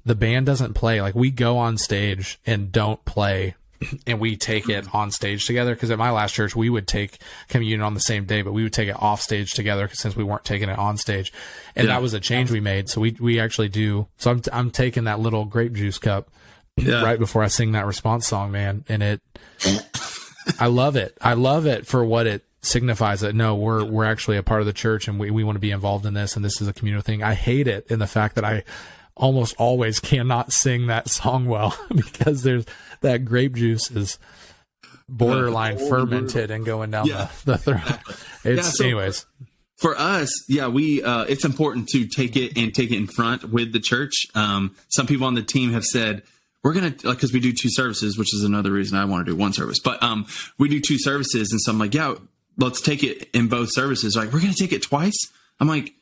the 0.06 0.16
band 0.16 0.46
doesn't 0.48 0.74
play. 0.74 1.02
Like 1.02 1.16
we 1.16 1.30
go 1.32 1.58
on 1.58 1.78
stage 1.78 2.40
and 2.46 2.72
don't 2.72 3.04
play 3.06 3.56
and 4.08 4.20
we 4.20 4.36
take 4.36 4.68
it 4.68 4.94
on 4.94 5.12
stage 5.12 5.46
together. 5.46 5.74
Because 5.76 5.92
at 5.92 5.98
my 6.00 6.10
last 6.12 6.34
church, 6.34 6.56
we 6.56 6.70
would 6.70 6.88
take 6.88 7.20
communion 7.48 7.82
on 7.82 7.94
the 7.94 8.00
same 8.00 8.26
day, 8.26 8.42
but 8.42 8.52
we 8.52 8.64
would 8.64 8.74
take 8.74 8.90
it 8.90 8.96
off 9.02 9.22
stage 9.22 9.52
together 9.52 9.90
since 9.94 10.16
we 10.16 10.24
weren't 10.24 10.44
taking 10.44 10.70
it 10.70 10.80
on 10.80 10.98
stage. 10.98 11.32
And 11.76 11.88
Yeah. 11.88 11.94
that 11.94 12.02
was 12.02 12.14
a 12.14 12.20
change 12.20 12.50
we 12.52 12.60
made. 12.60 12.90
So 12.90 13.00
we 13.02 13.16
we 13.20 13.40
actually 13.40 13.70
do. 13.70 14.08
So 14.18 14.32
I'm 14.32 14.42
I'm 14.52 14.72
taking 14.72 15.04
that 15.04 15.20
little 15.20 15.46
grape 15.46 15.74
juice 15.74 15.98
cup 16.00 16.30
Yeah. 16.78 17.04
right 17.04 17.20
before 17.20 17.44
I 17.44 17.48
sing 17.48 17.74
that 17.74 17.86
response 17.86 18.26
song, 18.26 18.52
man, 18.52 18.84
and 18.90 19.04
it. 19.04 19.22
I 20.60 20.66
love 20.68 20.96
it. 20.96 21.16
I 21.22 21.34
love 21.34 21.68
it 21.68 21.86
for 21.86 22.04
what 22.04 22.26
it 22.26 22.44
signifies 22.62 23.22
that 23.22 23.34
no, 23.36 23.56
we're 23.56 23.84
we're 23.84 24.06
actually 24.06 24.38
a 24.38 24.44
part 24.44 24.60
of 24.62 24.66
the 24.68 24.74
church 24.74 25.08
and 25.08 25.20
we, 25.20 25.32
we 25.32 25.44
want 25.44 25.56
to 25.56 25.60
be 25.62 25.72
involved 25.72 26.06
in 26.06 26.14
this 26.14 26.36
and 26.36 26.44
this 26.44 26.60
is 26.62 26.68
a 26.68 26.74
communal 26.74 27.02
thing. 27.02 27.24
I 27.24 27.34
hate 27.34 27.68
it 27.68 27.88
in 27.90 28.00
the 28.00 28.08
fact 28.08 28.36
that 28.36 28.44
I 28.44 28.64
almost 29.16 29.56
always 29.58 30.00
cannot 30.02 30.52
sing 30.52 30.88
that 30.88 31.10
song 31.10 31.46
well 31.46 31.78
because 31.96 32.44
there's 32.44 32.66
that 33.02 33.26
grape 33.26 33.56
juice 33.56 33.90
is 33.92 34.18
borderline 35.08 35.78
fermented 35.78 36.52
and 36.52 36.66
going 36.66 36.92
down 36.92 37.08
Yeah. 37.08 37.30
the, 37.46 37.54
the 37.54 37.58
throat. 37.58 37.82
It's 38.44 38.46
Yeah, 38.46 38.62
so- 38.62 38.84
anyways. 38.86 39.26
for 39.78 39.98
us, 39.98 40.30
yeah, 40.48 40.68
we 40.68 41.02
uh, 41.02 41.24
it's 41.24 41.46
important 41.46 41.88
to 41.90 42.06
take 42.08 42.36
it 42.36 42.58
and 42.58 42.74
take 42.74 42.92
it 42.92 42.98
in 42.98 43.08
front 43.08 43.46
with 43.46 43.72
the 43.74 43.80
church. 43.80 44.26
Um, 44.36 44.76
some 44.90 45.08
people 45.08 45.26
on 45.28 45.34
the 45.36 45.42
team 45.44 45.72
have 45.74 45.86
said 45.86 46.24
we're 46.64 46.74
gonna 46.74 46.94
like 47.04 47.16
because 47.18 47.32
we 47.34 47.40
do 47.40 47.54
two 47.54 47.70
services, 47.70 48.18
which 48.18 48.34
is 48.34 48.44
another 48.44 48.72
reason 48.72 48.98
I 48.98 49.06
want 49.06 49.26
to 49.26 49.32
do 49.32 49.36
one 49.38 49.54
service. 49.54 49.80
But 49.84 50.04
um, 50.04 50.26
we 50.58 50.68
do 50.68 50.82
two 50.82 51.00
services, 51.00 51.52
and 51.52 51.62
so 51.62 51.72
I'm 51.72 51.80
like, 51.80 51.94
yeah, 51.94 52.16
let's 52.60 52.82
take 52.82 53.04
it 53.04 53.30
in 53.34 53.48
both 53.48 53.70
services. 53.72 54.16
Like 54.16 54.32
we're 54.32 54.42
gonna 54.42 54.54
take 54.54 54.74
it 54.74 54.84
twice. 54.84 55.18
I'm 55.60 55.68
like, 55.68 55.94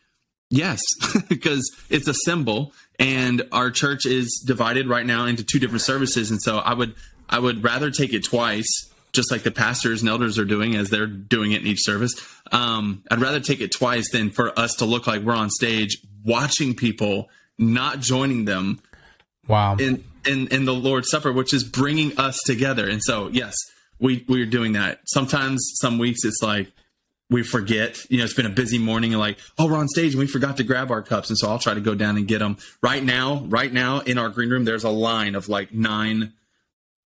yes, 0.49 0.81
because 1.29 1.69
it's 1.89 2.07
a 2.07 2.13
symbol, 2.25 2.73
and 2.99 3.43
our 3.51 3.71
church 3.71 4.05
is 4.05 4.43
divided 4.45 4.87
right 4.87 5.05
now 5.05 5.25
into 5.25 5.43
two 5.43 5.59
different 5.59 5.81
services, 5.81 6.31
and 6.31 6.41
so 6.41 6.57
I 6.57 6.73
would 6.73 6.95
I 7.29 7.39
would 7.39 7.63
rather 7.63 7.91
take 7.91 8.13
it 8.13 8.23
twice 8.25 8.67
just 9.13 9.31
like 9.31 9.41
the 9.43 9.51
pastors 9.51 10.01
and 10.01 10.09
elders 10.09 10.37
are 10.37 10.45
doing 10.45 10.75
as 10.75 10.89
they're 10.89 11.07
doing 11.07 11.51
it 11.53 11.61
in 11.61 11.67
each 11.67 11.81
service. 11.83 12.13
Um, 12.51 13.03
I'd 13.09 13.19
rather 13.19 13.39
take 13.39 13.61
it 13.61 13.71
twice 13.71 14.11
than 14.11 14.29
for 14.29 14.57
us 14.59 14.75
to 14.75 14.85
look 14.85 15.07
like 15.07 15.21
we're 15.23 15.33
on 15.33 15.49
stage 15.49 15.97
watching 16.23 16.75
people 16.75 17.29
not 17.57 17.99
joining 17.99 18.45
them 18.45 18.79
Wow. 19.47 19.77
in 19.77 20.03
in 20.25 20.47
in 20.49 20.65
the 20.65 20.73
Lord's 20.73 21.09
Supper, 21.09 21.31
which 21.31 21.53
is 21.53 21.63
bringing 21.63 22.17
us 22.19 22.37
together. 22.45 22.87
And 22.87 23.01
so, 23.01 23.29
yes, 23.29 23.55
we 23.99 24.25
we're 24.27 24.45
doing 24.45 24.73
that. 24.73 24.99
Sometimes, 25.05 25.71
some 25.75 25.97
weeks, 25.97 26.23
it's 26.23 26.41
like 26.41 26.71
we 27.29 27.43
forget. 27.43 27.97
You 28.09 28.19
know, 28.19 28.23
it's 28.23 28.33
been 28.33 28.45
a 28.45 28.49
busy 28.49 28.77
morning, 28.77 29.13
and 29.13 29.19
like, 29.19 29.37
oh, 29.57 29.67
we're 29.67 29.77
on 29.77 29.87
stage 29.87 30.13
and 30.13 30.19
we 30.19 30.27
forgot 30.27 30.57
to 30.57 30.63
grab 30.63 30.91
our 30.91 31.01
cups, 31.01 31.29
and 31.29 31.37
so 31.37 31.49
I'll 31.49 31.59
try 31.59 31.73
to 31.73 31.81
go 31.81 31.95
down 31.95 32.17
and 32.17 32.27
get 32.27 32.39
them. 32.39 32.57
Right 32.81 33.03
now, 33.03 33.43
right 33.47 33.71
now 33.71 33.99
in 33.99 34.17
our 34.17 34.29
green 34.29 34.49
room, 34.49 34.65
there's 34.65 34.83
a 34.83 34.89
line 34.89 35.35
of 35.35 35.49
like 35.49 35.73
nine 35.73 36.33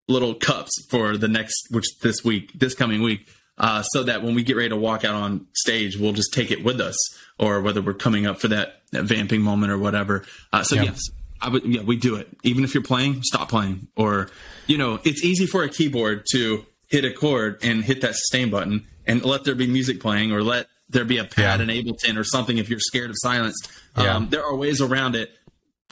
little 0.07 0.33
cups 0.33 0.71
for 0.89 1.17
the 1.17 1.27
next, 1.27 1.67
which 1.69 1.85
this 2.01 2.23
week, 2.23 2.51
this 2.53 2.73
coming 2.73 3.01
week. 3.01 3.27
Uh, 3.57 3.81
so 3.83 4.03
that 4.03 4.23
when 4.23 4.35
we 4.35 4.41
get 4.41 4.55
ready 4.55 4.69
to 4.69 4.75
walk 4.77 5.03
out 5.03 5.13
on 5.15 5.45
stage, 5.53 5.97
we'll 5.97 6.13
just 6.13 6.33
take 6.33 6.49
it 6.49 6.63
with 6.63 6.79
us, 6.79 6.95
or 7.37 7.61
whether 7.61 7.81
we're 7.81 7.93
coming 7.93 8.25
up 8.25 8.39
for 8.39 8.47
that, 8.47 8.81
that 8.93 9.03
vamping 9.03 9.41
moment 9.41 9.69
or 9.69 9.77
whatever. 9.77 10.23
Uh, 10.53 10.63
so 10.63 10.75
Yeah. 10.75 10.83
yes, 10.83 11.01
I 11.41 11.49
would, 11.49 11.65
yeah, 11.65 11.81
we 11.81 11.97
do 11.97 12.15
it. 12.15 12.29
Even 12.43 12.63
if 12.63 12.73
you're 12.73 12.81
playing, 12.81 13.21
stop 13.23 13.49
playing. 13.49 13.89
Or, 13.97 14.29
you 14.65 14.77
know, 14.77 14.99
it's 15.03 15.25
easy 15.25 15.45
for 15.45 15.61
a 15.63 15.67
keyboard 15.69 16.23
to 16.31 16.65
hit 16.89 17.05
a 17.05 17.11
chord 17.13 17.57
and 17.63 17.83
hit 17.83 18.01
that 18.01 18.15
sustain 18.15 18.49
button 18.49 18.85
and 19.05 19.23
let 19.23 19.43
there 19.43 19.55
be 19.55 19.67
music 19.67 19.99
playing 19.99 20.31
or 20.31 20.41
let 20.43 20.67
there 20.89 21.05
be 21.05 21.17
a 21.17 21.23
pad 21.23 21.59
Yeah. 21.59 21.65
in 21.65 21.85
Ableton 21.85 22.17
or 22.17 22.23
something 22.23 22.57
if 22.57 22.69
you're 22.69 22.79
scared 22.79 23.09
of 23.09 23.15
silence. 23.19 23.55
Yeah. 23.97 24.15
Um, 24.15 24.29
there 24.29 24.43
are 24.43 24.55
ways 24.55 24.81
around 24.81 25.15
it. 25.15 25.31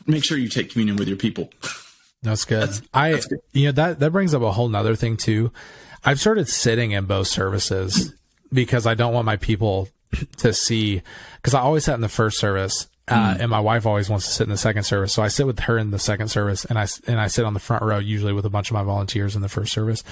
Make 0.06 0.24
sure 0.26 0.38
you 0.38 0.50
take 0.50 0.72
communion 0.72 0.98
with 0.98 1.08
your 1.08 1.18
people. 1.18 1.50
That's 2.24 2.46
good. 2.46 2.70
I, 2.94 3.12
good. 3.12 3.24
you 3.54 3.66
know, 3.68 3.72
that, 3.74 4.00
that 4.00 4.12
brings 4.12 4.34
up 4.34 4.42
a 4.42 4.52
whole 4.52 4.70
nother 4.70 4.96
thing 4.96 5.18
too. 5.18 5.52
I've 6.04 6.20
started 6.20 6.48
sitting 6.48 6.92
in 6.92 7.06
both 7.06 7.28
services 7.28 8.14
because 8.52 8.88
I 8.88 8.94
don't 8.96 9.14
want 9.14 9.26
my 9.26 9.38
people 9.38 9.90
to 10.38 10.54
see, 10.54 11.02
cause 11.44 11.54
I 11.54 11.60
always 11.62 11.84
sat 11.86 11.96
in 11.96 12.02
the 12.02 12.10
first 12.10 12.40
service. 12.40 12.88
Uh, 13.08 13.38
and 13.40 13.50
my 13.50 13.60
wife 13.60 13.86
always 13.86 14.10
wants 14.10 14.26
to 14.26 14.34
sit 14.34 14.44
in 14.44 14.50
the 14.50 14.58
second 14.58 14.84
service. 14.84 15.14
So 15.14 15.24
I 15.24 15.30
sit 15.30 15.46
with 15.46 15.60
her 15.62 15.78
in 15.78 15.92
the 15.92 16.00
second 16.00 16.28
service 16.28 16.66
and 16.66 16.78
I, 16.78 16.88
and 17.08 17.20
I 17.20 17.28
sit 17.28 17.46
on 17.46 17.54
the 17.54 17.60
front 17.60 17.84
row, 17.84 18.00
usually 18.00 18.34
with 18.34 18.46
a 18.46 18.50
bunch 18.50 18.70
of 18.70 18.74
my 18.74 18.84
volunteers 18.84 19.36
in 19.36 19.42
the 19.42 19.48
first 19.48 19.72
service. 19.72 20.04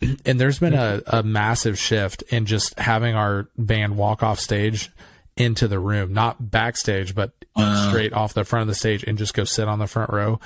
and 0.24 0.40
there's 0.40 0.60
been 0.60 0.74
a, 0.74 1.02
a 1.06 1.22
massive 1.24 1.78
shift 1.78 2.22
in 2.28 2.46
just 2.46 2.78
having 2.78 3.16
our 3.16 3.48
band 3.58 3.96
walk 3.96 4.22
off 4.22 4.38
stage 4.38 4.90
into 5.36 5.66
the 5.66 5.80
room, 5.80 6.12
not 6.12 6.50
backstage, 6.50 7.14
but 7.14 7.32
straight 7.88 8.12
off 8.12 8.34
the 8.34 8.44
front 8.44 8.62
of 8.62 8.68
the 8.68 8.74
stage 8.74 9.02
and 9.02 9.18
just 9.18 9.34
go 9.34 9.42
sit 9.42 9.66
on 9.66 9.80
the 9.80 9.88
front 9.88 10.12
row 10.12 10.38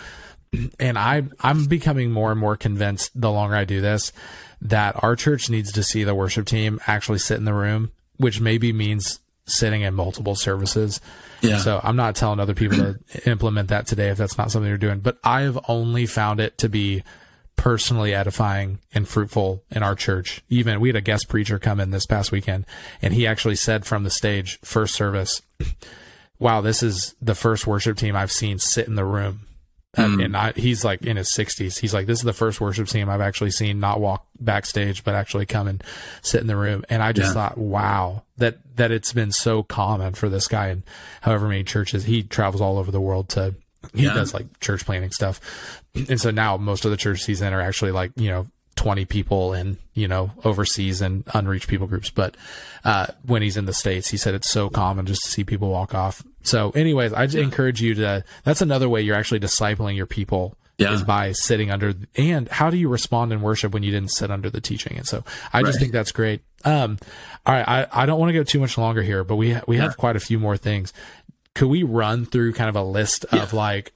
and 0.78 0.98
I 0.98 1.24
I'm 1.40 1.66
becoming 1.66 2.11
more 2.11 2.31
and 2.31 2.40
more 2.40 2.57
convinced 2.57 3.18
the 3.18 3.31
longer 3.31 3.57
I 3.57 3.64
do 3.64 3.81
this 3.81 4.12
that 4.61 5.02
our 5.02 5.16
church 5.16 5.50
needs 5.50 5.72
to 5.72 5.83
see 5.83 6.05
the 6.05 6.14
worship 6.14 6.46
team 6.46 6.78
actually 6.87 7.18
sit 7.18 7.37
in 7.37 7.44
the 7.44 7.55
room, 7.55 7.90
which 8.18 8.40
maybe 8.40 8.72
means 8.72 9.18
sitting 9.44 9.83
in 9.83 9.94
multiple 9.94 10.37
services. 10.37 11.00
Yeah. 11.42 11.59
So 11.59 11.81
I'm 11.83 11.96
not 11.96 12.16
telling 12.16 12.40
other 12.40 12.55
people 12.55 12.78
to 12.78 12.98
implement 13.31 13.68
that 13.68 13.87
today 13.87 14.09
if 14.09 14.18
that's 14.18 14.38
not 14.38 14.50
something 14.50 14.68
they're 14.68 14.78
doing, 14.78 15.00
but 15.00 15.18
I 15.24 15.42
have 15.42 15.59
only 15.68 16.07
found 16.07 16.40
it 16.40 16.59
to 16.59 16.68
be 16.68 17.02
personally 17.57 18.14
edifying 18.14 18.78
and 18.94 19.07
fruitful 19.07 19.62
in 19.70 19.83
our 19.83 19.94
church. 19.94 20.42
Even 20.48 20.81
we 20.81 20.88
had 20.88 20.96
a 20.96 21.00
guest 21.00 21.28
preacher 21.28 21.59
come 21.59 21.81
in 21.81 21.90
this 21.90 22.07
past 22.07 22.33
weekend 22.33 22.64
and 23.00 23.12
he 23.14 23.26
actually 23.26 23.57
said 23.57 23.85
from 23.85 24.05
the 24.05 24.11
stage 24.11 24.59
first 24.62 24.94
service, 24.94 25.42
wow, 26.38 26.61
this 26.61 26.83
is 26.83 27.14
the 27.20 27.35
first 27.35 27.66
worship 27.66 27.96
team 27.96 28.16
I've 28.16 28.33
seen 28.33 28.59
sit 28.59 28.88
in 28.88 28.94
the 28.94 29.05
room. 29.05 29.46
Uh, 29.96 30.02
and 30.20 30.35
I, 30.35 30.52
he's 30.52 30.85
like 30.87 31.02
in 31.02 31.18
his 31.18 31.31
60s. 31.31 31.78
He's 31.78 31.92
like, 31.92 32.07
this 32.07 32.18
is 32.18 32.24
the 32.24 32.33
first 32.33 32.62
worship 32.62 32.88
team 32.88 33.11
I've 33.11 33.20
actually 33.20 33.50
seen 33.50 33.78
not 33.78 34.00
walk 34.00 34.24
backstage, 34.40 35.05
but 35.05 35.14
actually 35.14 35.44
come 35.44 35.68
and 35.68 35.85
sit 36.22 36.40
in 36.40 36.46
the 36.46 36.57
room. 36.57 36.83
And 36.88 37.02
I 37.02 37.12
just 37.12 37.28
Yeah. 37.31 37.35
thought, 37.35 37.59
wow, 37.59 38.22
that 38.38 38.57
that 38.76 38.90
it's 38.90 39.12
been 39.12 39.33
so 39.33 39.62
common 39.62 40.14
for 40.14 40.31
this 40.31 40.48
guy 40.48 40.68
and 40.68 40.83
however 41.20 41.46
many 41.46 41.62
churches 41.62 42.05
he 42.05 42.22
travels 42.22 42.62
all 42.62 42.78
over 42.78 42.90
the 42.90 43.00
world 43.02 43.28
to. 43.31 43.55
He 43.94 44.05
Yeah. 44.05 44.14
does 44.14 44.33
like 44.33 44.61
church 44.61 44.87
planting 44.87 45.11
stuff, 45.11 45.40
and 46.09 46.18
so 46.20 46.31
now 46.31 46.57
most 46.57 46.85
of 46.87 46.90
the 46.90 46.96
churches 46.96 47.26
he's 47.26 47.42
in 47.42 47.52
are 47.52 47.61
actually 47.61 47.90
like 47.90 48.12
you 48.16 48.31
know 48.31 48.46
20 48.76 49.05
people 49.05 49.52
in 49.52 49.76
you 49.92 50.09
know 50.09 50.31
overseas 50.44 51.02
and 51.02 51.24
unreached 51.35 51.68
people 51.68 51.87
groups 51.87 52.09
but 52.09 52.35
uh 52.85 53.07
when 53.26 53.42
he's 53.42 53.57
in 53.59 53.66
the 53.66 53.74
states 53.74 54.09
he 54.09 54.16
said 54.16 54.35
it's 54.35 54.48
so 54.50 54.70
common 54.70 55.05
just 55.05 55.22
to 55.24 55.31
see 55.31 55.44
people 55.44 55.68
walk 55.68 55.94
off 55.94 56.22
so 56.42 56.70
anyways 56.70 57.12
i 57.12 57.24
just 57.26 57.37
encourage 57.37 57.81
you 57.81 57.94
to 57.94 58.24
that's 58.44 58.61
another 58.62 58.88
way 58.88 59.00
you're 59.00 59.16
actually 59.16 59.40
discipling 59.40 59.96
your 59.96 60.07
people 60.07 60.57
Yeah. 60.78 60.92
is 60.94 61.02
by 61.02 61.33
sitting 61.33 61.70
under 61.70 61.94
and 62.16 62.48
how 62.48 62.70
do 62.70 62.76
you 62.76 62.88
respond 62.88 63.33
in 63.33 63.40
worship 63.42 63.72
when 63.72 63.83
you 63.83 63.90
didn't 63.92 64.11
sit 64.11 64.31
under 64.31 64.50
the 64.50 64.61
teaching? 64.61 64.96
And 64.96 65.07
so 65.07 65.22
i 65.52 65.62
just 65.62 65.78
think 65.78 65.92
that's 65.92 66.12
great. 66.12 66.40
Um 66.64 66.98
all 67.46 67.55
right 67.55 67.68
i, 67.68 68.02
I 68.02 68.07
don't 68.07 68.18
want 68.18 68.31
to 68.31 68.35
go 68.35 68.42
too 68.44 68.59
much 68.61 68.76
longer 68.78 69.02
here 69.02 69.22
but 69.24 69.37
we 69.37 69.57
we 69.66 69.76
have 69.78 69.96
quite 69.96 70.16
a 70.16 70.20
few 70.20 70.38
more 70.38 70.57
things. 70.57 70.92
Could 71.55 71.68
we 71.68 71.83
run 71.83 72.24
through 72.24 72.55
kind 72.55 72.70
of 72.70 72.76
a 72.76 72.83
list 72.83 73.26
of 73.26 73.52
like 73.52 73.92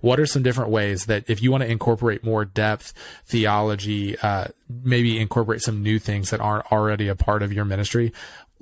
what 0.00 0.20
are 0.20 0.26
some 0.26 0.44
different 0.44 0.70
ways 0.70 1.06
that 1.06 1.24
if 1.28 1.42
you 1.42 1.50
want 1.50 1.62
to 1.64 1.68
incorporate 1.68 2.22
more 2.22 2.44
depth 2.44 2.92
theology 3.26 4.16
uh, 4.18 4.46
maybe 4.68 5.18
incorporate 5.18 5.60
some 5.62 5.82
new 5.82 5.98
things 5.98 6.30
that 6.30 6.40
aren't 6.40 6.70
already 6.70 7.08
a 7.08 7.16
part 7.16 7.42
of 7.42 7.52
your 7.52 7.64
ministry 7.64 8.12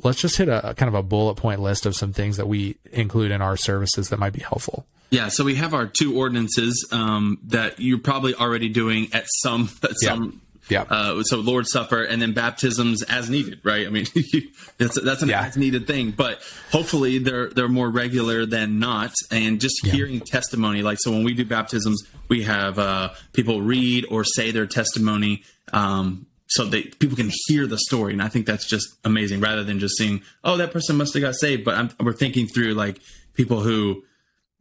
let's 0.03 0.21
just 0.21 0.37
hit 0.37 0.49
a, 0.49 0.71
a 0.71 0.75
kind 0.75 0.89
of 0.89 0.95
a 0.95 1.03
bullet 1.03 1.35
point 1.35 1.61
list 1.61 1.87
of 1.87 1.95
some 1.97 2.13
things 2.13 2.37
that 2.37 2.47
we 2.49 2.77
include 2.93 3.31
in 3.31 3.43
our 3.43 3.57
services 3.57 4.09
that 4.11 4.19
might 4.19 4.33
be 4.33 4.41
helpful 4.41 4.87
Yeah, 5.11 5.29
so 5.29 5.45
we 5.45 5.55
have 5.57 5.75
our 5.75 5.87
two 5.87 6.17
ordinances 6.19 6.87
um, 6.93 7.39
that 7.47 7.81
you're 7.81 7.99
probably 7.99 8.35
already 8.35 8.69
doing 8.69 9.09
at 9.13 9.25
some 9.43 9.69
at 9.83 9.91
Yeah. 10.03 10.09
some. 10.15 10.43
Yeah. 10.71 10.83
Uh, 10.83 11.23
so 11.23 11.39
Lord's 11.39 11.73
Supper 11.73 12.03
and 12.03 12.21
then 12.21 12.35
baptisms 12.35 13.03
as 13.05 13.31
needed, 13.31 13.61
right? 13.65 13.87
I 13.87 13.91
mean, 13.91 14.05
that's 14.77 15.01
that's 15.01 15.23
an 15.23 15.31
Yeah. 15.31 15.45
as 15.45 15.57
needed 15.57 15.87
thing, 15.87 16.11
but 16.11 16.43
hopefully 16.71 17.17
they're 17.17 17.49
they're 17.49 17.71
more 17.71 17.89
regular 17.89 18.45
than 18.45 18.79
not. 18.79 19.13
And 19.31 19.63
just 19.63 19.87
hearing 19.87 20.21
testimony, 20.21 20.83
like 20.83 20.99
so 21.01 21.11
when 21.11 21.25
we 21.25 21.33
do 21.33 21.47
baptisms, 21.47 22.03
we 22.29 22.43
have 22.43 22.79
uh, 22.79 23.15
people 23.33 23.63
read 23.63 24.05
or 24.11 24.25
say 24.25 24.51
their 24.51 24.67
testimony. 24.67 25.43
Um, 25.73 26.27
so 26.49 26.65
that 26.67 26.99
people 26.99 27.17
can 27.17 27.31
hear 27.47 27.67
the 27.67 27.79
story, 27.79 28.13
and 28.13 28.23
I 28.23 28.29
think 28.29 28.47
that's 28.47 28.67
just 28.67 28.89
amazing. 29.05 29.41
Rather 29.41 29.65
than 29.65 29.79
just 29.79 29.97
seeing, 29.97 30.23
oh, 30.43 30.57
that 30.57 30.73
person 30.73 30.97
must 30.97 31.15
have 31.15 31.23
got 31.23 31.35
saved, 31.35 31.65
but 31.65 31.75
I'm, 31.75 31.91
we're 32.01 32.13
thinking 32.13 32.47
through 32.47 32.75
like 32.75 33.01
people 33.35 33.61
who 33.61 34.03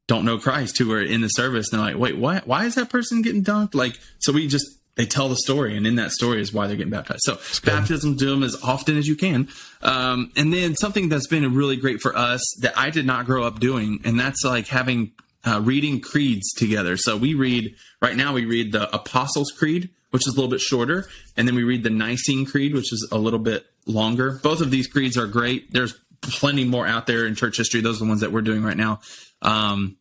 don't 0.08 0.24
know 0.24 0.38
Christ 0.38 0.78
who 0.78 0.92
are 0.94 1.02
in 1.02 1.22
the 1.22 1.28
service. 1.28 1.72
And 1.72 1.80
they're 1.80 1.88
like, 1.88 2.00
wait, 2.00 2.18
why, 2.18 2.42
why 2.46 2.66
is 2.66 2.76
that 2.76 2.90
person 2.90 3.22
getting 3.22 3.44
dunked? 3.44 3.76
Like, 3.76 4.00
so 4.20 4.32
we 4.32 4.48
just, 4.48 4.66
they 4.96 5.06
tell 5.06 5.28
the 5.28 5.36
story 5.36 5.76
and 5.76 5.86
in 5.86 5.96
that 5.96 6.12
story 6.12 6.40
is 6.40 6.54
why 6.54 6.68
they're 6.68 6.78
getting 6.78 6.92
baptized. 6.92 7.24
So 7.24 7.38
baptism, 7.66 8.16
do 8.16 8.30
them 8.30 8.42
as 8.42 8.56
often 8.64 8.98
as 8.98 9.06
you 9.06 9.16
can. 9.18 9.50
Um, 9.82 10.32
and 10.38 10.54
then 10.54 10.76
something 10.76 11.10
that's 11.10 11.28
been 11.28 11.54
really 11.54 11.76
great 11.76 12.00
for 12.00 12.16
us 12.16 12.42
that 12.62 12.78
I 12.78 12.90
did 12.90 13.06
not 13.06 13.26
grow 13.26 13.44
up 13.44 13.60
doing. 13.60 14.00
And 14.06 14.18
that's 14.18 14.46
like 14.46 14.68
having, 14.68 15.12
uh, 15.46 15.62
reading 15.62 16.00
creeds 16.00 16.54
together. 16.54 16.96
So 16.96 17.18
we 17.18 17.34
read, 17.34 17.76
right 18.02 18.16
now 18.16 18.34
we 18.34 18.46
read 18.46 18.72
the 18.72 18.94
Apostles' 18.96 19.52
Creed, 19.52 19.90
which 20.18 20.26
is 20.26 20.34
a 20.34 20.36
little 20.36 20.50
bit 20.50 20.60
shorter. 20.60 21.08
And 21.38 21.48
then 21.48 21.54
we 21.54 21.64
read 21.64 21.84
the 21.84 21.92
Nicene 21.92 22.48
Creed, 22.48 22.74
which 22.74 22.92
is 22.92 23.08
a 23.12 23.20
little 23.20 23.38
bit 23.38 23.68
longer. 23.86 24.40
Both 24.42 24.62
of 24.62 24.72
these 24.72 24.88
creeds 24.88 25.16
are 25.16 25.28
great. 25.28 25.72
There's 25.72 25.94
plenty 26.22 26.66
more 26.66 26.88
out 26.88 27.06
there 27.06 27.28
in 27.28 27.36
church 27.36 27.58
history. 27.58 27.82
Those 27.82 27.98
are 27.98 28.06
the 28.06 28.10
ones 28.10 28.22
that 28.22 28.32
we're 28.32 28.42
doing 28.42 28.64
right 28.64 28.76
now. 28.76 29.00
Um, 29.44 29.96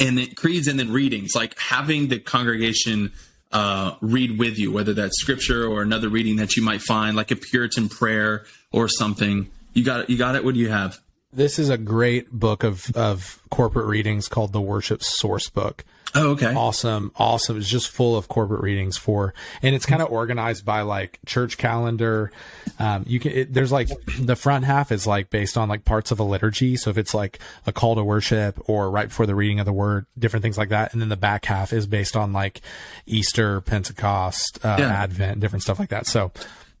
and 0.00 0.18
then 0.18 0.34
creeds 0.34 0.66
and 0.66 0.80
then 0.80 0.90
readings, 0.90 1.36
like 1.36 1.56
having 1.60 2.08
the 2.08 2.18
congregation 2.18 3.12
uh, 3.52 3.94
read 4.00 4.36
with 4.36 4.58
you, 4.58 4.72
whether 4.72 4.92
that's 4.94 5.20
scripture 5.20 5.64
or 5.64 5.80
another 5.80 6.08
reading 6.08 6.34
that 6.38 6.56
you 6.56 6.64
might 6.64 6.82
find, 6.82 7.16
like 7.16 7.30
a 7.30 7.36
Puritan 7.36 7.88
prayer 7.88 8.46
or 8.72 8.88
something. 8.88 9.48
You 9.74 9.84
got 9.84 10.00
it. 10.00 10.10
You 10.10 10.18
got 10.18 10.34
it. 10.34 10.44
What 10.44 10.54
do 10.54 10.60
you 10.60 10.70
have? 10.70 10.98
This 11.32 11.58
is 11.58 11.68
a 11.68 11.76
great 11.76 12.30
book 12.30 12.64
of, 12.64 12.94
of 12.96 13.42
corporate 13.50 13.86
readings 13.86 14.28
called 14.28 14.52
the 14.52 14.60
Worship 14.60 15.02
Source 15.02 15.50
Book. 15.50 15.84
Oh, 16.14 16.30
okay. 16.30 16.54
Awesome. 16.54 17.12
Awesome. 17.16 17.58
It's 17.58 17.68
just 17.68 17.90
full 17.90 18.16
of 18.16 18.26
corporate 18.26 18.62
readings 18.62 18.96
for, 18.96 19.34
and 19.60 19.74
it's 19.74 19.84
kind 19.84 20.00
of 20.00 20.10
organized 20.10 20.64
by 20.64 20.80
like 20.80 21.18
church 21.26 21.58
calendar. 21.58 22.32
Um, 22.78 23.04
you 23.06 23.20
can, 23.20 23.32
it, 23.32 23.52
there's 23.52 23.72
like 23.72 23.88
the 24.18 24.36
front 24.36 24.64
half 24.64 24.90
is 24.90 25.06
like 25.06 25.28
based 25.28 25.58
on 25.58 25.68
like 25.68 25.84
parts 25.84 26.10
of 26.10 26.18
a 26.18 26.22
liturgy. 26.22 26.76
So 26.76 26.88
if 26.88 26.96
it's 26.96 27.12
like 27.12 27.38
a 27.66 27.72
call 27.72 27.96
to 27.96 28.04
worship 28.04 28.58
or 28.66 28.90
right 28.90 29.08
before 29.08 29.26
the 29.26 29.34
reading 29.34 29.60
of 29.60 29.66
the 29.66 29.74
word, 29.74 30.06
different 30.18 30.42
things 30.42 30.56
like 30.56 30.70
that. 30.70 30.94
And 30.94 31.02
then 31.02 31.10
the 31.10 31.16
back 31.18 31.44
half 31.44 31.70
is 31.72 31.86
based 31.86 32.16
on 32.16 32.32
like 32.32 32.62
Easter, 33.04 33.60
Pentecost, 33.60 34.64
uh, 34.64 34.76
yeah. 34.78 34.88
Advent, 34.88 35.40
different 35.40 35.64
stuff 35.64 35.78
like 35.78 35.90
that. 35.90 36.06
So 36.06 36.32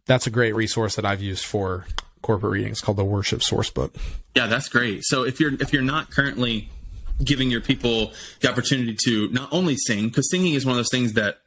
that's 0.06 0.26
a 0.26 0.30
great 0.30 0.54
resource 0.54 0.96
that 0.96 1.04
I've 1.04 1.20
used 1.20 1.44
for 1.44 1.86
corporate 2.26 2.52
readings 2.52 2.80
called 2.80 2.98
the 2.98 3.04
Worship 3.04 3.42
Source 3.42 3.70
Book. 3.70 3.94
Yeah, 4.34 4.48
that's 4.48 4.68
great. 4.68 5.04
So 5.04 5.22
if 5.22 5.38
you're 5.38 5.54
if 5.54 5.72
you're 5.72 5.82
not 5.82 6.10
currently 6.10 6.68
giving 7.22 7.50
your 7.50 7.60
people 7.60 8.12
the 8.40 8.50
opportunity 8.50 8.96
to 9.04 9.28
not 9.28 9.48
only 9.52 9.76
sing, 9.76 10.08
because 10.08 10.28
singing 10.30 10.54
is 10.54 10.66
one 10.66 10.72
of 10.72 10.78
those 10.78 10.90
things 10.90 11.12
that 11.12 11.38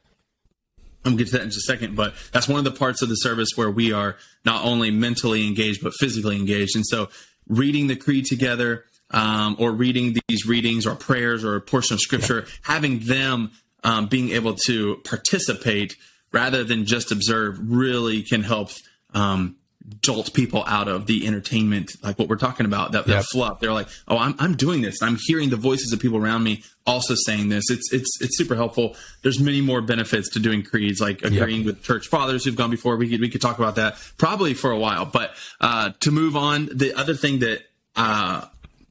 I'm 1.04 1.12
gonna 1.12 1.18
get 1.18 1.26
to 1.28 1.32
that 1.34 1.42
in 1.42 1.50
just 1.50 1.68
a 1.68 1.72
second, 1.72 1.96
but 1.96 2.14
that's 2.32 2.48
one 2.48 2.58
of 2.58 2.64
the 2.64 2.76
parts 2.76 3.02
of 3.02 3.08
the 3.10 3.14
service 3.16 3.50
where 3.56 3.70
we 3.70 3.92
are 3.92 4.16
not 4.44 4.64
only 4.64 4.90
mentally 4.90 5.46
engaged 5.46 5.82
but 5.82 5.92
physically 6.00 6.36
engaged. 6.36 6.74
And 6.74 6.86
so 6.86 7.10
reading 7.46 7.86
the 7.86 7.96
creed 7.96 8.24
together, 8.24 8.84
um, 9.10 9.56
or 9.58 9.72
reading 9.72 10.16
these 10.28 10.46
readings 10.46 10.86
or 10.86 10.94
prayers 10.94 11.44
or 11.44 11.56
a 11.56 11.60
portion 11.60 11.94
of 11.94 12.00
scripture, 12.00 12.46
having 12.62 13.00
them 13.00 13.50
um, 13.84 14.06
being 14.06 14.30
able 14.30 14.54
to 14.66 14.96
participate 15.04 15.96
rather 16.32 16.64
than 16.64 16.86
just 16.86 17.10
observe 17.10 17.58
really 17.60 18.22
can 18.22 18.42
help 18.42 18.70
um, 19.14 19.56
jolt 20.02 20.32
people 20.34 20.62
out 20.66 20.88
of 20.88 21.06
the 21.06 21.26
entertainment, 21.26 21.92
like 22.02 22.18
what 22.18 22.28
we're 22.28 22.36
talking 22.36 22.66
about, 22.66 22.92
that, 22.92 23.06
yep. 23.06 23.18
that 23.18 23.24
fluff. 23.24 23.60
They're 23.60 23.72
like, 23.72 23.88
oh, 24.08 24.18
I'm, 24.18 24.34
I'm 24.38 24.56
doing 24.56 24.82
this. 24.82 25.02
I'm 25.02 25.18
hearing 25.26 25.50
the 25.50 25.56
voices 25.56 25.92
of 25.92 26.00
people 26.00 26.18
around 26.18 26.42
me 26.42 26.62
also 26.86 27.14
saying 27.14 27.48
this. 27.48 27.70
It's, 27.70 27.92
it's, 27.92 28.20
it's 28.20 28.36
super 28.36 28.54
helpful. 28.54 28.96
There's 29.22 29.40
many 29.40 29.60
more 29.60 29.80
benefits 29.80 30.28
to 30.30 30.38
doing 30.38 30.62
creeds, 30.62 31.00
like 31.00 31.22
agreeing 31.22 31.62
yep. 31.62 31.66
with 31.66 31.82
church 31.82 32.08
fathers 32.08 32.44
who've 32.44 32.56
gone 32.56 32.70
before. 32.70 32.96
We 32.96 33.08
could, 33.08 33.20
we 33.20 33.28
could 33.28 33.40
talk 33.40 33.58
about 33.58 33.76
that 33.76 33.96
probably 34.18 34.54
for 34.54 34.70
a 34.70 34.78
while, 34.78 35.06
but, 35.06 35.34
uh, 35.60 35.92
to 36.00 36.10
move 36.10 36.36
on, 36.36 36.68
the 36.72 36.94
other 36.94 37.14
thing 37.14 37.40
that, 37.40 37.62
uh, 37.96 38.44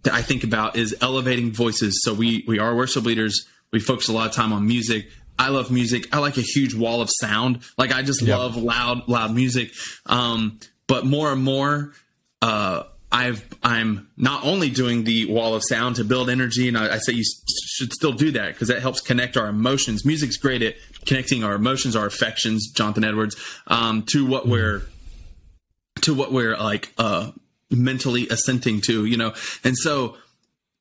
that 0.04 0.14
I 0.14 0.22
think 0.22 0.44
about 0.44 0.76
is 0.76 0.96
elevating 1.02 1.52
voices. 1.52 2.02
So 2.04 2.14
we, 2.14 2.44
we 2.48 2.58
are 2.60 2.76
worship 2.76 3.06
leaders. 3.06 3.46
We 3.72 3.80
focus 3.80 4.08
a 4.08 4.14
lot 4.14 4.28
of 4.28 4.34
time 4.34 4.54
on 4.54 4.66
music. 4.66 5.10
I 5.38 5.50
love 5.50 5.72
music. 5.72 6.14
I 6.14 6.20
like 6.20 6.38
a 6.38 6.42
huge 6.42 6.74
wall 6.74 7.02
of 7.02 7.10
sound. 7.10 7.62
Like 7.78 7.94
I 7.94 8.02
just 8.02 8.22
yep. 8.22 8.38
love 8.38 8.58
loud, 8.58 9.08
loud 9.08 9.34
music. 9.34 9.72
Um, 10.06 10.60
but 10.90 11.06
more 11.06 11.32
and 11.32 11.42
more, 11.42 11.94
uh, 12.42 12.84
I've 13.12 13.48
I'm 13.64 14.10
not 14.18 14.44
only 14.44 14.70
doing 14.70 15.04
the 15.04 15.26
wall 15.26 15.54
of 15.56 15.64
sound 15.64 15.96
to 15.98 16.04
build 16.04 16.30
energy, 16.30 16.68
and 16.68 16.78
I, 16.78 16.96
I 16.96 16.98
say 16.98 17.14
you 17.14 17.24
should 17.78 17.94
still 17.94 18.12
do 18.12 18.32
that 18.32 18.54
because 18.54 18.68
that 18.68 18.82
helps 18.82 19.00
connect 19.00 19.38
our 19.38 19.48
emotions. 19.48 20.04
Music's 20.04 20.36
great 20.36 20.62
at 20.64 20.76
connecting 21.06 21.44
our 21.44 21.54
emotions, 21.54 21.96
our 21.96 22.08
affections. 22.08 22.72
Jonathan 22.72 23.04
Edwards 23.04 23.36
um, 23.68 24.04
to 24.12 24.26
what 24.26 24.44
mm-hmm. 24.44 24.52
we're 24.52 24.82
to 26.02 26.14
what 26.14 26.32
we're 26.32 26.58
like 26.58 26.92
uh, 26.98 27.32
mentally 27.70 28.28
assenting 28.30 28.82
to, 28.82 29.06
you 29.06 29.18
know. 29.18 29.34
And 29.64 29.78
so, 29.78 30.18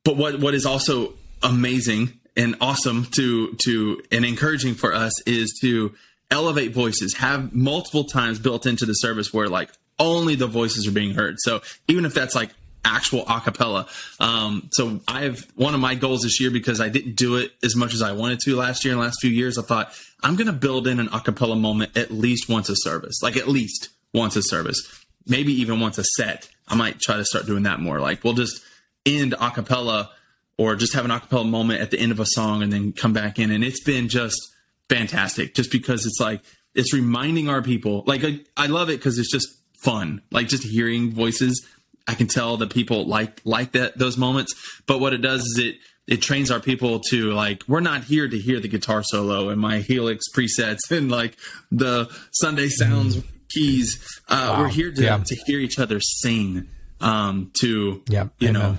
but 0.05 0.17
what 0.17 0.41
what 0.41 0.55
is 0.55 0.65
also 0.65 1.15
amazing 1.43 2.19
and 2.35 2.57
awesome 2.63 3.05
to 3.13 3.55
to 3.65 4.03
and 4.11 4.25
encouraging 4.25 4.75
for 4.75 4.95
us 4.95 5.13
is 5.27 5.59
to 5.61 5.95
elevate 6.31 6.73
voices 6.73 7.15
have 7.15 7.55
multiple 7.55 8.05
times 8.05 8.39
built 8.39 8.67
into 8.67 8.87
the 8.87 8.93
service 8.95 9.33
where 9.33 9.49
like 9.49 9.71
only 9.99 10.35
the 10.35 10.47
voices 10.47 10.87
are 10.87 10.93
being 10.93 11.15
heard. 11.15 11.37
So 11.39 11.61
even 11.89 12.05
if 12.05 12.15
that's 12.15 12.35
like 12.35 12.51
actual 12.85 13.25
acapella. 13.25 13.87
Um, 14.21 14.71
so 14.73 15.01
I 15.07 15.23
have 15.23 15.47
one 15.57 15.75
of 15.75 15.81
my 15.81 15.95
goals 15.95 16.23
this 16.23 16.41
year 16.41 16.51
because 16.51 16.81
I 16.81 16.89
didn't 16.89 17.17
do 17.17 17.37
it 17.37 17.53
as 17.63 17.77
much 17.77 17.95
as 17.95 18.03
I 18.03 18.13
wanted 18.13 18.41
to 18.41 18.57
last 18.57 18.85
year 18.85 18.93
and 18.93 19.01
last 19.01 19.19
few 19.21 19.31
years. 19.31 19.59
I 19.59 19.63
thought 19.63 19.93
I'm 20.23 20.37
going 20.37 20.47
to 20.47 20.53
build 20.53 20.87
in 20.87 21.01
an 21.01 21.09
acapella 21.09 21.59
moment 21.59 21.97
at 21.97 22.11
least 22.11 22.49
once 22.49 22.69
a 22.69 22.77
service, 22.77 23.23
like 23.23 23.37
at 23.37 23.49
least 23.49 23.91
once 24.15 24.37
a 24.37 24.43
service, 24.43 25.05
maybe 25.27 25.53
even 25.53 25.81
once 25.81 25.99
a 25.99 26.05
set. 26.05 26.49
I 26.67 26.75
might 26.75 27.01
try 27.01 27.17
to 27.17 27.25
start 27.25 27.47
doing 27.47 27.65
that 27.65 27.81
more. 27.81 28.01
Like 28.01 28.25
we'll 28.25 28.35
just 28.35 28.63
end 29.05 29.33
acapella 29.33 30.09
or 30.57 30.75
just 30.75 30.95
have 30.95 31.05
an 31.05 31.11
acapella 31.11 31.49
moment 31.49 31.81
at 31.81 31.91
the 31.91 31.99
end 31.99 32.13
of 32.13 32.21
a 32.21 32.27
song 32.27 32.63
and 32.63 32.73
then 32.73 32.93
come 32.93 33.13
back 33.13 33.39
in. 33.39 33.51
And 33.51 33.63
it's 33.63 33.83
been 33.83 34.09
just 34.09 34.41
fantastic 34.89 35.55
just 35.55 35.71
because 35.71 36.05
it's 36.07 36.21
like, 36.21 36.41
it's 36.75 36.93
reminding 36.93 37.49
our 37.49 37.63
people, 37.63 38.05
like 38.07 38.25
I, 38.25 38.41
I 38.57 38.67
love 38.67 38.91
it 38.91 38.99
because 38.99 39.19
it's 39.19 39.31
just 39.31 39.49
fun. 39.79 40.23
Like 40.31 40.49
just 40.49 40.65
hearing 40.65 41.13
voices, 41.13 41.67
I 42.07 42.15
can 42.15 42.27
tell 42.27 42.57
that 42.59 42.71
people 42.71 43.07
like 43.07 43.41
like 43.45 43.73
that 43.73 43.99
those 43.99 44.17
moments. 44.17 44.55
But 44.87 45.01
what 45.01 45.13
it 45.13 45.19
does 45.19 45.43
is 45.43 45.59
it 45.59 45.77
it 46.07 46.23
trains 46.23 46.51
our 46.51 46.61
people 46.61 47.01
to 47.11 47.33
like 47.33 47.63
we're 47.69 47.81
not 47.81 48.05
here 48.05 48.27
to 48.29 48.39
hear 48.39 48.61
the 48.61 48.69
guitar 48.69 49.03
solo 49.03 49.51
and 49.51 49.61
my 49.61 49.79
Helix 49.79 50.25
presets 50.35 50.91
and 50.91 51.11
like 51.11 51.37
the 51.71 52.11
Sunday 52.33 52.69
sounds 52.69 53.17
mm. 53.17 53.25
keys. 53.51 54.03
Uh, 54.29 54.55
wow. 54.55 54.63
We're 54.63 54.69
here 54.69 54.93
to, 54.93 55.03
yeah. 55.03 55.19
to 55.19 55.37
hear 55.47 55.61
each 55.61 55.79
other 55.79 56.01
sing. 56.01 56.69
Um, 57.01 57.53
to 57.61 58.03
yeah, 58.09 58.27
you 58.41 58.51
know, 58.51 58.77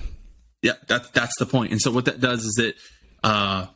yeah, 0.62 0.74
that's 0.88 1.10
that's 1.12 1.32
the 1.40 1.46
point. 1.46 1.72
And 1.72 1.80
so 1.80 1.90
what 1.90 2.04
that 2.04 2.20
does 2.20 2.44
is 2.44 2.60
it 2.60 2.76
uh, 3.24 3.68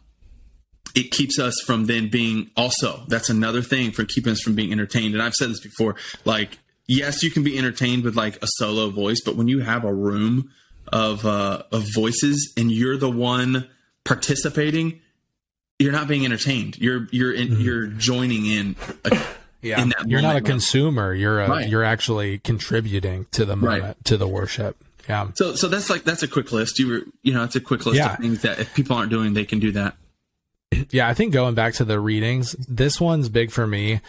it 0.95 1.11
keeps 1.11 1.39
us 1.39 1.55
from 1.65 1.85
then 1.85 2.09
being 2.09 2.51
also 2.57 3.05
that's 3.07 3.29
another 3.29 3.61
thing 3.61 3.91
for 3.91 4.03
keeping 4.03 4.33
us 4.33 4.41
from 4.41 4.55
being 4.55 4.73
entertained. 4.73 5.13
And 5.13 5.23
I've 5.23 5.33
said 5.33 5.49
this 5.49 5.61
before, 5.61 5.95
like 6.25 6.57
yes, 6.87 7.23
you 7.23 7.31
can 7.31 7.43
be 7.43 7.57
entertained 7.57 8.03
with 8.03 8.15
like 8.15 8.41
a 8.41 8.47
solo 8.47 8.89
voice, 8.89 9.21
but 9.23 9.35
when 9.35 9.47
you 9.47 9.59
have 9.59 9.83
a 9.83 9.93
room 9.93 10.51
of 10.87 11.25
uh, 11.25 11.63
of 11.71 11.85
voices 11.93 12.53
and 12.57 12.71
you're 12.71 12.97
the 12.97 13.09
one 13.09 13.69
participating, 14.03 15.01
you're 15.79 15.91
not 15.91 16.07
being 16.07 16.25
entertained. 16.25 16.77
You're 16.77 17.07
you're 17.11 17.33
in, 17.33 17.49
mm-hmm. 17.49 17.61
you're 17.61 17.87
joining 17.87 18.45
in. 18.45 18.75
A, 19.05 19.17
yeah, 19.61 19.81
in 19.81 19.93
you're 20.05 20.21
not 20.21 20.35
a 20.35 20.41
consumer. 20.41 21.13
You're 21.13 21.41
a, 21.41 21.49
right. 21.49 21.69
you're 21.69 21.83
actually 21.83 22.39
contributing 22.39 23.27
to 23.31 23.45
the 23.45 23.55
moment 23.55 23.83
right. 23.83 24.05
to 24.05 24.17
the 24.17 24.27
worship. 24.27 24.77
Yeah. 25.07 25.29
So 25.35 25.55
so 25.55 25.67
that's 25.67 25.89
like 25.89 26.03
that's 26.03 26.23
a 26.23 26.27
quick 26.27 26.51
list. 26.51 26.79
You 26.79 26.87
were 26.89 27.01
you 27.23 27.33
know 27.33 27.43
it's 27.43 27.55
a 27.55 27.61
quick 27.61 27.85
list 27.85 27.97
yeah. 27.97 28.13
of 28.13 28.19
things 28.19 28.41
that 28.41 28.59
if 28.59 28.73
people 28.73 28.95
aren't 28.95 29.09
doing, 29.09 29.33
they 29.33 29.45
can 29.45 29.59
do 29.59 29.71
that. 29.71 29.95
Yeah, 30.91 31.07
I 31.07 31.13
think 31.13 31.33
going 31.33 31.55
back 31.55 31.73
to 31.75 31.85
the 31.85 31.99
readings, 31.99 32.53
this 32.67 32.99
one's 32.99 33.29
big 33.29 33.51
for 33.51 33.67
me 33.67 34.01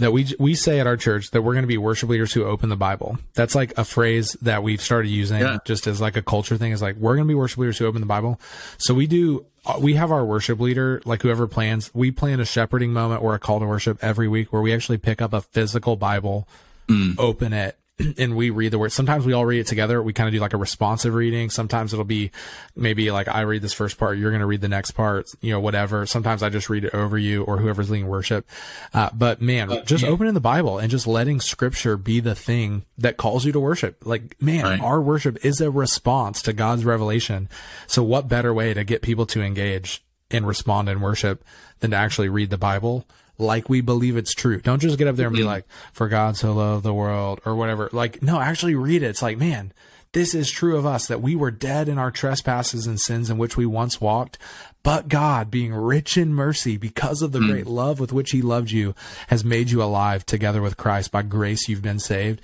that 0.00 0.12
we 0.12 0.26
we 0.38 0.54
say 0.54 0.80
at 0.80 0.86
our 0.86 0.96
church 0.96 1.30
that 1.30 1.42
we're 1.42 1.52
going 1.52 1.62
to 1.62 1.68
be 1.68 1.78
worship 1.78 2.08
leaders 2.08 2.32
who 2.32 2.44
open 2.44 2.68
the 2.68 2.76
Bible. 2.76 3.18
That's 3.34 3.54
like 3.54 3.76
a 3.78 3.84
phrase 3.84 4.36
that 4.42 4.62
we've 4.62 4.80
started 4.80 5.08
using 5.08 5.40
yeah. 5.40 5.58
just 5.64 5.86
as 5.86 6.00
like 6.00 6.16
a 6.16 6.22
culture 6.22 6.56
thing. 6.56 6.72
Is 6.72 6.82
like 6.82 6.96
we're 6.96 7.14
going 7.14 7.26
to 7.26 7.30
be 7.30 7.34
worship 7.34 7.58
leaders 7.58 7.78
who 7.78 7.86
open 7.86 8.00
the 8.00 8.06
Bible. 8.06 8.40
So 8.78 8.94
we 8.94 9.06
do. 9.06 9.46
Uh, 9.66 9.78
we 9.78 9.92
have 9.92 10.10
our 10.10 10.24
worship 10.24 10.58
leader, 10.58 11.02
like 11.04 11.20
whoever 11.20 11.46
plans. 11.46 11.90
We 11.92 12.10
plan 12.10 12.40
a 12.40 12.46
shepherding 12.46 12.94
moment 12.94 13.22
or 13.22 13.34
a 13.34 13.38
call 13.38 13.60
to 13.60 13.66
worship 13.66 13.98
every 14.00 14.26
week 14.26 14.54
where 14.54 14.62
we 14.62 14.72
actually 14.72 14.96
pick 14.96 15.20
up 15.20 15.34
a 15.34 15.42
physical 15.42 15.96
Bible, 15.96 16.48
mm. 16.88 17.14
open 17.18 17.52
it, 17.52 17.76
and 18.18 18.36
we 18.36 18.50
read 18.50 18.72
the 18.72 18.78
word. 18.78 18.92
Sometimes 18.92 19.24
we 19.24 19.32
all 19.32 19.44
read 19.44 19.60
it 19.60 19.66
together. 19.66 20.02
We 20.02 20.12
kind 20.12 20.28
of 20.28 20.32
do 20.32 20.40
like 20.40 20.52
a 20.52 20.56
responsive 20.56 21.14
reading. 21.14 21.50
Sometimes 21.50 21.92
it'll 21.92 22.04
be 22.04 22.30
maybe 22.74 23.10
like 23.10 23.28
I 23.28 23.42
read 23.42 23.62
this 23.62 23.72
first 23.72 23.98
part, 23.98 24.18
you're 24.18 24.30
going 24.30 24.40
to 24.40 24.46
read 24.46 24.60
the 24.60 24.68
next 24.68 24.92
part, 24.92 25.26
you 25.40 25.52
know, 25.52 25.60
whatever. 25.60 26.06
Sometimes 26.06 26.42
I 26.42 26.48
just 26.48 26.70
read 26.70 26.84
it 26.84 26.94
over 26.94 27.18
you 27.18 27.44
or 27.44 27.58
whoever's 27.58 27.90
leading 27.90 28.08
worship. 28.08 28.46
Uh, 28.94 29.10
but 29.12 29.40
man, 29.40 29.70
uh, 29.70 29.84
just 29.84 30.04
yeah. 30.04 30.10
opening 30.10 30.34
the 30.34 30.40
Bible 30.40 30.78
and 30.78 30.90
just 30.90 31.06
letting 31.06 31.40
scripture 31.40 31.96
be 31.96 32.20
the 32.20 32.34
thing 32.34 32.84
that 32.98 33.16
calls 33.16 33.44
you 33.44 33.52
to 33.52 33.60
worship. 33.60 34.04
Like, 34.04 34.40
man, 34.40 34.64
right. 34.64 34.80
our 34.80 35.00
worship 35.00 35.44
is 35.44 35.60
a 35.60 35.70
response 35.70 36.42
to 36.42 36.52
God's 36.52 36.84
revelation. 36.84 37.48
So 37.86 38.02
what 38.02 38.28
better 38.28 38.54
way 38.54 38.74
to 38.74 38.84
get 38.84 39.02
people 39.02 39.26
to 39.26 39.42
engage 39.42 40.02
and 40.30 40.46
respond 40.46 40.88
in 40.88 41.00
worship 41.00 41.44
than 41.80 41.90
to 41.90 41.96
actually 41.96 42.28
read 42.28 42.50
the 42.50 42.58
Bible? 42.58 43.06
Like 43.40 43.68
we 43.68 43.80
believe 43.80 44.16
it's 44.16 44.34
true. 44.34 44.60
Don't 44.60 44.80
just 44.80 44.98
get 44.98 45.08
up 45.08 45.16
there 45.16 45.26
and 45.26 45.34
be 45.34 45.42
mm-hmm. 45.42 45.48
like, 45.48 45.66
for 45.92 46.08
God 46.08 46.36
so 46.36 46.52
loved 46.52 46.84
the 46.84 46.94
world 46.94 47.40
or 47.44 47.54
whatever. 47.54 47.88
Like, 47.92 48.22
no, 48.22 48.40
actually 48.40 48.74
read 48.74 49.02
it. 49.02 49.08
It's 49.08 49.22
like, 49.22 49.38
man, 49.38 49.72
this 50.12 50.34
is 50.34 50.50
true 50.50 50.76
of 50.76 50.86
us 50.86 51.06
that 51.06 51.22
we 51.22 51.36
were 51.36 51.50
dead 51.50 51.88
in 51.88 51.98
our 51.98 52.10
trespasses 52.10 52.86
and 52.86 53.00
sins 53.00 53.30
in 53.30 53.38
which 53.38 53.56
we 53.56 53.66
once 53.66 54.00
walked. 54.00 54.38
But 54.82 55.08
God, 55.08 55.50
being 55.50 55.72
rich 55.72 56.16
in 56.16 56.34
mercy 56.34 56.76
because 56.76 57.22
of 57.22 57.32
the 57.32 57.38
mm. 57.38 57.48
great 57.48 57.66
love 57.66 58.00
with 58.00 58.12
which 58.12 58.30
he 58.30 58.42
loved 58.42 58.70
you, 58.70 58.94
has 59.28 59.44
made 59.44 59.70
you 59.70 59.82
alive 59.82 60.26
together 60.26 60.62
with 60.62 60.76
Christ. 60.76 61.12
By 61.12 61.22
grace, 61.22 61.68
you've 61.68 61.82
been 61.82 62.00
saved. 62.00 62.40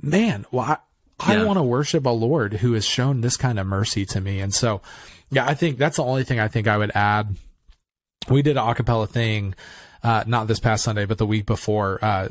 Man, 0.00 0.44
well, 0.52 0.78
I, 1.18 1.32
yeah. 1.32 1.42
I 1.42 1.44
want 1.44 1.58
to 1.58 1.62
worship 1.62 2.06
a 2.06 2.10
Lord 2.10 2.54
who 2.54 2.74
has 2.74 2.84
shown 2.84 3.20
this 3.20 3.36
kind 3.36 3.58
of 3.58 3.66
mercy 3.66 4.04
to 4.06 4.20
me. 4.20 4.40
And 4.40 4.54
so, 4.54 4.80
yeah, 5.30 5.46
I 5.46 5.54
think 5.54 5.78
that's 5.78 5.96
the 5.96 6.04
only 6.04 6.24
thing 6.24 6.38
I 6.38 6.48
think 6.48 6.68
I 6.68 6.76
would 6.76 6.92
add. 6.94 7.34
We 8.28 8.42
did 8.42 8.56
an 8.56 8.64
acapella 8.64 9.08
thing 9.08 9.54
uh, 10.02 10.22
not 10.26 10.46
this 10.46 10.60
past 10.60 10.84
Sunday, 10.84 11.06
but 11.06 11.18
the 11.18 11.26
week 11.26 11.44
before. 11.46 11.98
Uh, 12.02 12.28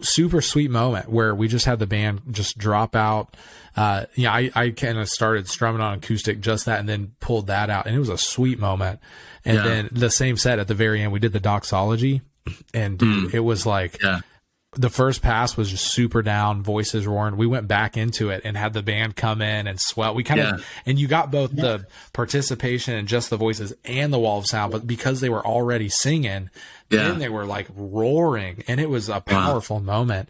super 0.00 0.40
sweet 0.40 0.70
moment 0.70 1.08
where 1.08 1.34
we 1.34 1.46
just 1.48 1.64
had 1.64 1.78
the 1.78 1.86
band 1.86 2.22
just 2.32 2.58
drop 2.58 2.96
out. 2.96 3.36
Uh, 3.76 4.06
yeah, 4.16 4.32
I, 4.32 4.50
I 4.54 4.70
kind 4.70 4.98
of 4.98 5.08
started 5.08 5.48
strumming 5.48 5.80
on 5.80 5.98
acoustic, 5.98 6.40
just 6.40 6.66
that, 6.66 6.80
and 6.80 6.88
then 6.88 7.12
pulled 7.20 7.46
that 7.46 7.70
out. 7.70 7.86
And 7.86 7.94
it 7.94 7.98
was 8.00 8.08
a 8.08 8.18
sweet 8.18 8.58
moment. 8.58 8.98
And 9.44 9.58
yeah. 9.58 9.62
then 9.62 9.88
the 9.92 10.10
same 10.10 10.36
set 10.36 10.58
at 10.58 10.66
the 10.68 10.74
very 10.74 11.02
end, 11.02 11.12
we 11.12 11.20
did 11.20 11.32
the 11.32 11.40
doxology. 11.40 12.22
and 12.74 12.98
dude, 12.98 13.30
Mm. 13.30 13.34
it 13.34 13.40
was 13.40 13.64
like 13.64 14.02
Yeah. 14.02 14.20
The 14.76 14.90
first 14.90 15.22
pass 15.22 15.56
was 15.56 15.70
just 15.70 15.86
super 15.86 16.22
down, 16.22 16.62
voices 16.62 17.06
roaring. 17.06 17.36
We 17.36 17.46
went 17.46 17.68
back 17.68 17.96
into 17.96 18.30
it 18.30 18.42
and 18.44 18.56
had 18.56 18.72
the 18.72 18.82
band 18.82 19.16
come 19.16 19.40
in 19.42 19.66
and 19.66 19.80
swell. 19.80 20.14
We 20.14 20.24
kind 20.24 20.40
Yeah. 20.40 20.54
of, 20.56 20.66
and 20.86 20.98
you 20.98 21.06
got 21.06 21.30
both 21.30 21.54
the 21.54 21.86
participation 22.12 22.94
and 22.94 23.06
just 23.06 23.30
the 23.30 23.36
voices 23.36 23.74
and 23.84 24.12
the 24.12 24.18
wall 24.18 24.38
of 24.38 24.46
sound, 24.46 24.72
but 24.72 24.86
because 24.86 25.20
they 25.20 25.28
were 25.28 25.44
already 25.46 25.88
singing, 25.88 26.50
Yeah. 26.90 27.08
then 27.08 27.18
they 27.18 27.28
were 27.28 27.46
like 27.46 27.66
roaring 27.74 28.62
and 28.68 28.80
it 28.80 28.88
was 28.88 29.08
a 29.08 29.20
powerful 29.20 29.80
moment. 29.80 30.28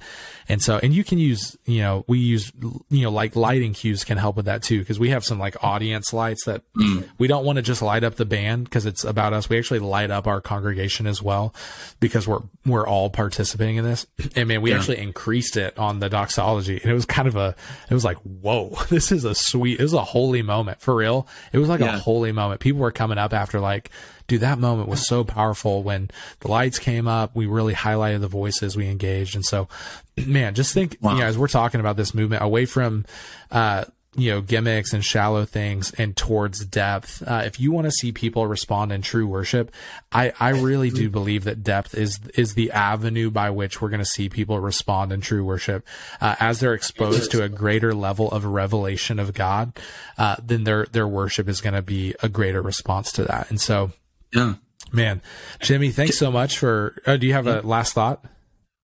And 0.48 0.62
so, 0.62 0.78
and 0.82 0.92
you 0.92 1.04
can 1.04 1.18
use, 1.18 1.56
you 1.64 1.80
know, 1.80 2.04
we 2.06 2.18
use, 2.18 2.52
you 2.90 3.02
know, 3.02 3.10
like 3.10 3.34
lighting 3.34 3.72
cues 3.72 4.04
can 4.04 4.18
help 4.18 4.36
with 4.36 4.46
that 4.46 4.62
too. 4.62 4.84
Cause 4.84 4.98
we 4.98 5.10
have 5.10 5.24
some 5.24 5.38
like 5.38 5.62
audience 5.64 6.12
lights 6.12 6.44
that 6.44 6.62
mm. 6.74 7.08
we 7.18 7.26
don't 7.26 7.44
want 7.44 7.56
to 7.56 7.62
just 7.62 7.82
light 7.82 8.04
up 8.04 8.14
the 8.16 8.24
band 8.24 8.64
because 8.64 8.86
it's 8.86 9.04
about 9.04 9.32
us. 9.32 9.48
We 9.48 9.58
actually 9.58 9.80
light 9.80 10.10
up 10.10 10.26
our 10.26 10.40
congregation 10.40 11.06
as 11.06 11.20
well 11.20 11.54
because 12.00 12.28
we're, 12.28 12.42
we're 12.64 12.86
all 12.86 13.10
participating 13.10 13.76
in 13.76 13.84
this. 13.84 14.06
And 14.36 14.48
man, 14.48 14.62
we 14.62 14.72
actually 14.72 14.98
increased 14.98 15.56
it 15.56 15.78
on 15.78 16.00
the 16.00 16.08
doxology 16.08 16.80
and 16.80 16.90
it 16.90 16.94
was 16.94 17.06
kind 17.06 17.28
of 17.28 17.36
a, 17.36 17.54
it 17.90 17.94
was 17.94 18.04
like, 18.04 18.18
whoa, 18.18 18.76
this 18.90 19.10
is 19.10 19.24
a 19.24 19.34
sweet, 19.34 19.80
it 19.80 19.82
was 19.82 19.92
a 19.92 20.04
holy 20.04 20.42
moment 20.42 20.80
for 20.80 20.94
real. 20.94 21.26
It 21.52 21.58
was 21.58 21.68
like 21.68 21.80
a 21.80 21.98
holy 21.98 22.32
moment. 22.32 22.60
People 22.60 22.80
were 22.80 22.92
coming 22.92 23.18
up 23.18 23.32
after 23.32 23.60
like, 23.60 23.90
dude, 24.26 24.40
that 24.40 24.58
moment 24.58 24.88
was 24.88 25.06
so 25.06 25.24
powerful 25.24 25.82
when 25.82 26.10
the 26.40 26.48
lights 26.48 26.78
came 26.78 27.06
up. 27.06 27.34
We 27.34 27.46
really 27.46 27.74
highlighted 27.74 28.20
the 28.20 28.28
voices 28.28 28.76
we 28.76 28.88
engaged. 28.88 29.34
And 29.34 29.44
so, 29.44 29.68
man, 30.26 30.54
just 30.54 30.74
think, 30.74 30.96
you 31.02 31.10
know, 31.10 31.22
as 31.22 31.38
we're 31.38 31.48
talking 31.48 31.80
about 31.80 31.96
this 31.96 32.14
movement 32.14 32.42
away 32.42 32.66
from, 32.66 33.04
uh, 33.50 33.84
you 34.16 34.30
know, 34.30 34.40
gimmicks 34.40 34.92
and 34.92 35.04
shallow 35.04 35.44
things 35.44 35.92
and 35.94 36.16
towards 36.16 36.64
depth. 36.64 37.22
Uh, 37.26 37.42
if 37.44 37.58
you 37.58 37.72
want 37.72 37.86
to 37.86 37.90
see 37.90 38.12
people 38.12 38.46
respond 38.46 38.92
in 38.92 39.02
true 39.02 39.26
worship, 39.26 39.72
I, 40.12 40.32
I 40.38 40.50
really 40.50 40.90
do 40.90 41.10
believe 41.10 41.44
that 41.44 41.64
depth 41.64 41.96
is, 41.96 42.20
is 42.36 42.54
the 42.54 42.70
avenue 42.70 43.30
by 43.30 43.50
which 43.50 43.80
we're 43.80 43.88
going 43.88 43.98
to 43.98 44.04
see 44.04 44.28
people 44.28 44.60
respond 44.60 45.12
in 45.12 45.20
true 45.20 45.44
worship. 45.44 45.84
Uh, 46.20 46.36
as 46.38 46.60
they're 46.60 46.74
exposed 46.74 47.32
to 47.32 47.42
a 47.42 47.48
greater 47.48 47.92
level 47.92 48.30
of 48.30 48.44
revelation 48.44 49.18
of 49.18 49.34
God, 49.34 49.72
uh, 50.16 50.36
then 50.40 50.62
their, 50.62 50.86
their 50.86 51.08
worship 51.08 51.48
is 51.48 51.60
going 51.60 51.74
to 51.74 51.82
be 51.82 52.14
a 52.22 52.28
greater 52.28 52.62
response 52.62 53.10
to 53.12 53.24
that. 53.24 53.50
And 53.50 53.60
so, 53.60 53.90
Yeah. 54.34 54.54
Man, 54.92 55.22
Jimmy, 55.60 55.90
thanks 55.90 56.18
so 56.18 56.30
much 56.30 56.58
for. 56.58 57.00
Uh, 57.06 57.16
do 57.16 57.26
you 57.26 57.32
have 57.32 57.46
a 57.46 57.60
last 57.62 57.94
thought? 57.94 58.24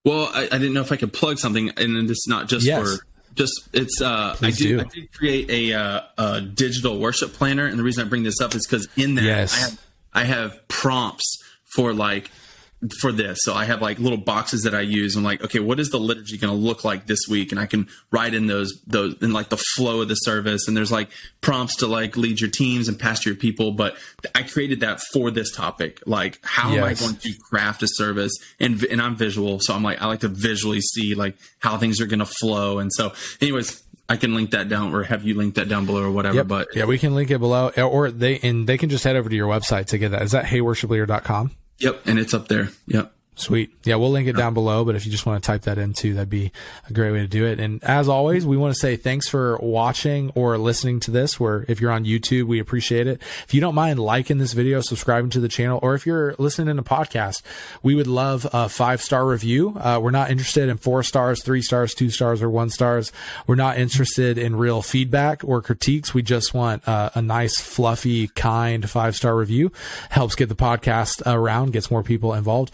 Well, 0.03 0.29
I, 0.33 0.45
I 0.45 0.57
didn't 0.57 0.73
know 0.73 0.81
if 0.81 0.91
I 0.91 0.95
could 0.97 1.13
plug 1.13 1.37
something, 1.37 1.69
and 1.77 2.09
it's 2.09 2.27
not 2.27 2.47
just 2.47 2.65
Yes. 2.65 2.81
for 2.97 3.05
just 3.35 3.53
it's. 3.71 4.01
Uh, 4.01 4.33
I 4.33 4.35
Please 4.37 4.57
do. 4.57 4.79
I 4.81 4.83
did 4.83 5.13
create 5.13 5.49
a, 5.49 5.73
uh, 5.73 6.01
a 6.17 6.41
digital 6.41 6.99
worship 6.99 7.33
planner, 7.33 7.65
and 7.65 7.77
the 7.79 7.83
reason 7.83 8.05
I 8.05 8.09
bring 8.09 8.23
this 8.23 8.41
up 8.41 8.55
is 8.55 8.65
because 8.65 8.87
in 8.97 9.15
that 9.15 9.23
Yes. 9.23 9.53
I 9.53 9.59
have 9.59 9.81
I 10.13 10.23
have 10.25 10.67
prompts 10.67 11.37
for 11.75 11.93
like 11.93 12.29
for 12.99 13.11
this. 13.11 13.39
So 13.41 13.53
I 13.53 13.65
have 13.65 13.81
like 13.81 13.99
little 13.99 14.17
boxes 14.17 14.63
that 14.63 14.73
I 14.73 14.81
use. 14.81 15.15
I'm 15.15 15.23
like, 15.23 15.43
okay, 15.43 15.59
what 15.59 15.79
is 15.79 15.89
the 15.91 15.99
liturgy 15.99 16.37
going 16.37 16.53
to 16.53 16.59
look 16.59 16.83
like 16.83 17.05
this 17.05 17.27
week? 17.29 17.51
And 17.51 17.59
I 17.59 17.65
can 17.65 17.87
write 18.11 18.33
in 18.33 18.47
those 18.47 18.81
those 18.87 19.15
in 19.21 19.33
like 19.33 19.49
the 19.49 19.61
flow 19.75 20.01
of 20.01 20.07
the 20.07 20.15
service. 20.15 20.67
And 20.67 20.75
there's 20.75 20.91
like 20.91 21.09
prompts 21.41 21.75
to 21.77 21.87
like 21.87 22.17
lead 22.17 22.41
your 22.41 22.49
teams 22.49 22.87
and 22.87 22.99
pastor 22.99 23.29
your 23.29 23.37
people. 23.37 23.71
But 23.71 23.97
I 24.33 24.43
created 24.43 24.79
that 24.79 24.99
for 25.13 25.29
this 25.29 25.55
topic. 25.55 26.01
Like, 26.05 26.39
how 26.43 26.71
am 26.71 26.83
I 26.83 26.93
going 26.93 27.17
to 27.17 27.33
craft 27.49 27.83
a 27.83 27.87
service? 27.87 28.33
And 28.59 28.83
and 28.85 29.01
I'm 29.01 29.15
visual, 29.15 29.59
so 29.59 29.75
I'm 29.75 29.83
like, 29.83 30.01
I 30.01 30.07
like 30.07 30.21
to 30.21 30.27
visually 30.27 30.81
see 30.81 31.13
like 31.13 31.37
how 31.59 31.77
things 31.77 32.01
are 32.01 32.07
going 32.07 32.19
to 32.19 32.25
flow. 32.25 32.79
And 32.79 32.91
so, 32.93 33.13
anyways. 33.41 33.83
I 34.09 34.17
can 34.17 34.35
link 34.35 34.51
that 34.51 34.67
down, 34.67 34.93
or 34.93 35.03
have 35.03 35.23
you 35.23 35.35
link 35.35 35.55
that 35.55 35.69
down 35.69 35.85
below, 35.85 36.03
or 36.03 36.11
whatever. 36.11 36.35
Yep. 36.35 36.47
But 36.49 36.67
yeah, 36.75 36.83
we 36.83 36.99
can 36.99 37.15
link 37.15 37.31
it 37.31 37.39
below, 37.39 37.69
or 37.69 38.11
they 38.11 38.39
and 38.39 38.67
they 38.67 38.77
can 38.77 38.89
just 38.89 39.05
head 39.05 39.15
over 39.15 39.29
to 39.29 39.35
your 39.35 39.47
website 39.47 39.85
to 39.85 39.97
get 39.97 40.09
that. 40.11 40.23
Is 40.23 40.31
that 40.31 40.43
heyworshipleader.com? 40.43 41.55
Yep, 41.81 42.01
and 42.05 42.19
it's 42.19 42.33
up 42.33 42.47
there. 42.47 42.69
Yep. 42.87 43.13
Sweet. 43.35 43.73
Yeah, 43.85 43.95
we'll 43.95 44.11
link 44.11 44.27
it 44.27 44.35
down 44.35 44.53
below, 44.53 44.83
but 44.83 44.95
if 44.95 45.05
you 45.05 45.11
just 45.11 45.25
want 45.25 45.41
to 45.41 45.47
type 45.47 45.61
that 45.61 45.77
in 45.77 45.93
too, 45.93 46.13
that'd 46.13 46.29
be 46.29 46.51
a 46.89 46.93
great 46.93 47.11
way 47.11 47.19
to 47.19 47.27
do 47.27 47.45
it. 47.45 47.61
And 47.61 47.81
as 47.81 48.09
always, 48.09 48.45
we 48.45 48.57
want 48.57 48.73
to 48.73 48.79
say 48.79 48.97
thanks 48.97 49.29
for 49.29 49.57
watching 49.59 50.31
or 50.35 50.57
listening 50.57 50.99
to 51.01 51.11
this, 51.11 51.39
where 51.39 51.65
if 51.69 51.79
you're 51.79 51.93
on 51.93 52.03
YouTube, 52.03 52.43
we 52.43 52.59
appreciate 52.59 53.07
it. 53.07 53.21
If 53.47 53.53
you 53.53 53.61
don't 53.61 53.73
mind 53.73 53.99
liking 53.99 54.37
this 54.37 54.51
video, 54.51 54.81
subscribing 54.81 55.29
to 55.31 55.39
the 55.39 55.47
channel, 55.47 55.79
or 55.81 55.95
if 55.95 56.05
you're 56.05 56.35
listening 56.39 56.67
in 56.67 56.77
a 56.77 56.83
podcast, 56.83 57.41
we 57.81 57.95
would 57.95 58.05
love 58.05 58.45
a 58.51 58.67
five 58.67 59.01
star 59.01 59.25
review. 59.25 59.77
Uh, 59.79 59.97
we're 60.03 60.11
not 60.11 60.29
interested 60.29 60.67
in 60.67 60.75
four 60.75 61.01
stars, 61.01 61.41
three 61.41 61.61
stars, 61.61 61.93
two 61.93 62.09
stars, 62.09 62.41
or 62.41 62.49
one 62.49 62.69
stars. 62.69 63.13
We're 63.47 63.55
not 63.55 63.77
interested 63.77 64.37
in 64.37 64.57
real 64.57 64.81
feedback 64.81 65.41
or 65.45 65.61
critiques. 65.61 66.13
We 66.13 66.21
just 66.21 66.53
want 66.53 66.85
uh, 66.85 67.11
a 67.15 67.21
nice, 67.21 67.61
fluffy, 67.61 68.27
kind 68.27 68.87
five 68.89 69.15
star 69.15 69.37
review. 69.37 69.71
Helps 70.09 70.35
get 70.35 70.49
the 70.49 70.55
podcast 70.55 71.23
around, 71.25 71.71
gets 71.71 71.89
more 71.89 72.03
people 72.03 72.33
involved. 72.33 72.71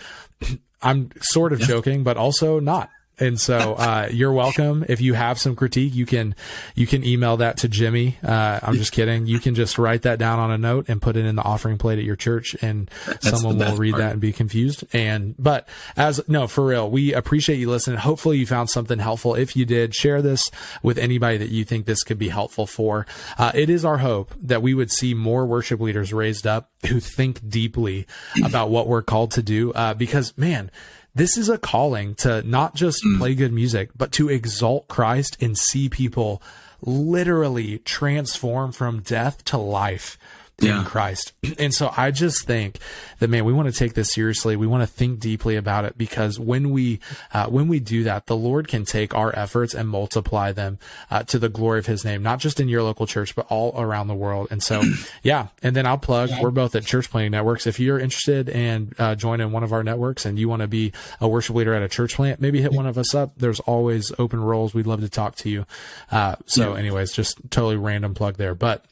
I'm 0.81 1.09
sort 1.21 1.53
of 1.53 1.59
joking, 1.59 2.03
but 2.03 2.17
also 2.17 2.59
not. 2.59 2.89
And 3.19 3.39
so, 3.39 3.73
uh, 3.75 4.09
you're 4.11 4.31
welcome. 4.31 4.85
If 4.87 5.01
you 5.01 5.13
have 5.13 5.39
some 5.39 5.55
critique, 5.55 5.95
you 5.95 6.05
can, 6.05 6.35
you 6.75 6.85
can 6.85 7.03
email 7.03 7.37
that 7.37 7.57
to 7.57 7.67
Jimmy. 7.67 8.17
Uh, 8.23 8.59
I'm 8.61 8.75
just 8.75 8.91
kidding. 8.91 9.25
You 9.25 9.39
can 9.39 9.55
just 9.55 9.77
write 9.77 10.03
that 10.03 10.19
down 10.19 10.39
on 10.39 10.51
a 10.51 10.57
note 10.57 10.85
and 10.87 11.01
put 11.01 11.17
it 11.17 11.25
in 11.25 11.35
the 11.35 11.41
offering 11.41 11.77
plate 11.77 11.99
at 11.99 12.05
your 12.05 12.15
church 12.15 12.55
and 12.61 12.89
someone 13.21 13.57
will 13.57 13.75
read 13.75 13.91
part. 13.91 14.01
that 14.01 14.11
and 14.13 14.21
be 14.21 14.31
confused. 14.31 14.83
And, 14.93 15.35
but 15.39 15.67
as, 15.95 16.21
no, 16.27 16.47
for 16.47 16.65
real, 16.65 16.89
we 16.89 17.13
appreciate 17.13 17.57
you 17.57 17.69
listening. 17.69 17.97
Hopefully 17.97 18.37
you 18.37 18.45
found 18.45 18.69
something 18.69 18.99
helpful. 18.99 19.35
If 19.35 19.55
you 19.55 19.65
did, 19.65 19.95
share 19.95 20.21
this 20.21 20.51
with 20.83 20.97
anybody 20.97 21.37
that 21.37 21.49
you 21.49 21.65
think 21.65 21.85
this 21.85 22.03
could 22.03 22.19
be 22.19 22.29
helpful 22.29 22.67
for. 22.67 23.05
Uh, 23.37 23.51
it 23.53 23.69
is 23.69 23.83
our 23.83 23.97
hope 23.97 24.33
that 24.39 24.61
we 24.61 24.73
would 24.73 24.91
see 24.91 25.13
more 25.13 25.45
worship 25.45 25.79
leaders 25.79 26.13
raised 26.13 26.45
up 26.45 26.69
who 26.87 26.99
think 26.99 27.47
deeply 27.49 28.05
about 28.43 28.69
what 28.69 28.87
we're 28.87 29.01
called 29.01 29.31
to 29.31 29.41
do. 29.41 29.71
Uh, 29.73 29.93
because 29.93 30.37
man, 30.37 30.69
this 31.17 31.35
is 31.35 31.49
a 31.49 31.57
calling 31.57 32.13
to 32.15 32.43
not 32.43 32.75
just 32.75 33.01
hmm. 33.03 33.17
play 33.17 33.33
good 33.33 33.51
music, 33.51 33.89
but 33.97 34.11
to 34.13 34.29
exalt 34.29 34.87
Christ 34.87 35.35
and 35.41 35.57
see 35.57 35.89
people 35.89 36.41
literally 36.81 37.79
transform 37.79 38.71
from 38.71 39.01
death 39.01 39.43
to 39.45 39.57
life 39.57 40.19
in 40.59 40.83
Christ. 40.85 41.33
And 41.59 41.73
so 41.73 41.91
I 41.95 42.11
just 42.11 42.45
think 42.45 42.77
that 43.19 43.29
man, 43.29 43.45
we 43.45 43.53
want 43.53 43.67
to 43.67 43.77
take 43.77 43.93
this 43.93 44.11
seriously. 44.11 44.55
We 44.55 44.67
want 44.67 44.83
to 44.83 44.87
think 44.87 45.19
deeply 45.19 45.55
about 45.55 45.85
it 45.85 45.97
because 45.97 46.39
when 46.39 46.69
we 46.71 46.99
uh, 47.33 47.47
when 47.47 47.67
we 47.67 47.79
do 47.79 48.03
that, 48.03 48.27
the 48.27 48.35
Lord 48.35 48.67
can 48.67 48.85
take 48.85 49.15
our 49.15 49.33
efforts 49.35 49.73
and 49.73 49.89
multiply 49.89 50.51
them 50.51 50.77
uh, 51.09 51.23
to 51.23 51.39
the 51.39 51.49
glory 51.49 51.79
of 51.79 51.85
His 51.85 52.05
name, 52.05 52.21
not 52.21 52.39
just 52.39 52.59
in 52.59 52.67
your 52.67 52.83
local 52.83 53.07
church, 53.07 53.35
but 53.35 53.47
all 53.49 53.73
around 53.79 54.07
the 54.07 54.15
world. 54.15 54.49
And 54.51 54.61
so, 54.61 54.83
yeah. 55.23 55.47
And 55.63 55.75
then 55.75 55.85
I'll 55.85 55.97
plug. 55.97 56.29
We're 56.41 56.51
both 56.51 56.75
at 56.75 56.85
Church 56.85 57.09
Planting 57.09 57.31
Networks. 57.31 57.65
If 57.65 57.79
you're 57.79 57.99
interested 57.99 58.49
in 58.49 58.93
uh, 58.99 59.15
joining 59.15 59.51
one 59.51 59.63
of 59.63 59.71
our 59.73 59.83
networks 59.83 60.25
and 60.25 60.37
you 60.37 60.49
want 60.49 60.61
to 60.61 60.67
be 60.67 60.91
a 61.19 61.27
worship 61.27 61.55
leader 61.55 61.73
at 61.73 61.81
a 61.81 61.89
church 61.89 62.15
plant, 62.15 62.39
maybe 62.41 62.61
hit 62.61 62.73
one 62.73 62.85
of 62.85 62.97
us 62.97 63.15
up. 63.15 63.33
There's 63.37 63.59
always 63.61 64.11
open 64.19 64.41
roles. 64.41 64.73
We'd 64.73 64.87
love 64.87 65.01
to 65.01 65.09
talk 65.09 65.35
to 65.37 65.49
you. 65.49 65.65
Uh, 66.11 66.35
so, 66.45 66.73
anyways, 66.73 67.13
just 67.13 67.39
totally 67.49 67.77
random 67.77 68.13
plug 68.13 68.35
there, 68.37 68.53
but. 68.53 68.85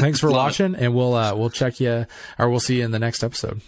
Thanks 0.00 0.20
for 0.20 0.30
watching, 0.30 0.74
and 0.74 0.94
we'll 0.94 1.14
uh, 1.14 1.34
we'll 1.34 1.50
check 1.50 1.80
you 1.80 2.06
or 2.38 2.50
we'll 2.50 2.60
see 2.60 2.78
you 2.78 2.84
in 2.84 2.90
the 2.90 2.98
next 2.98 3.22
episode. 3.22 3.60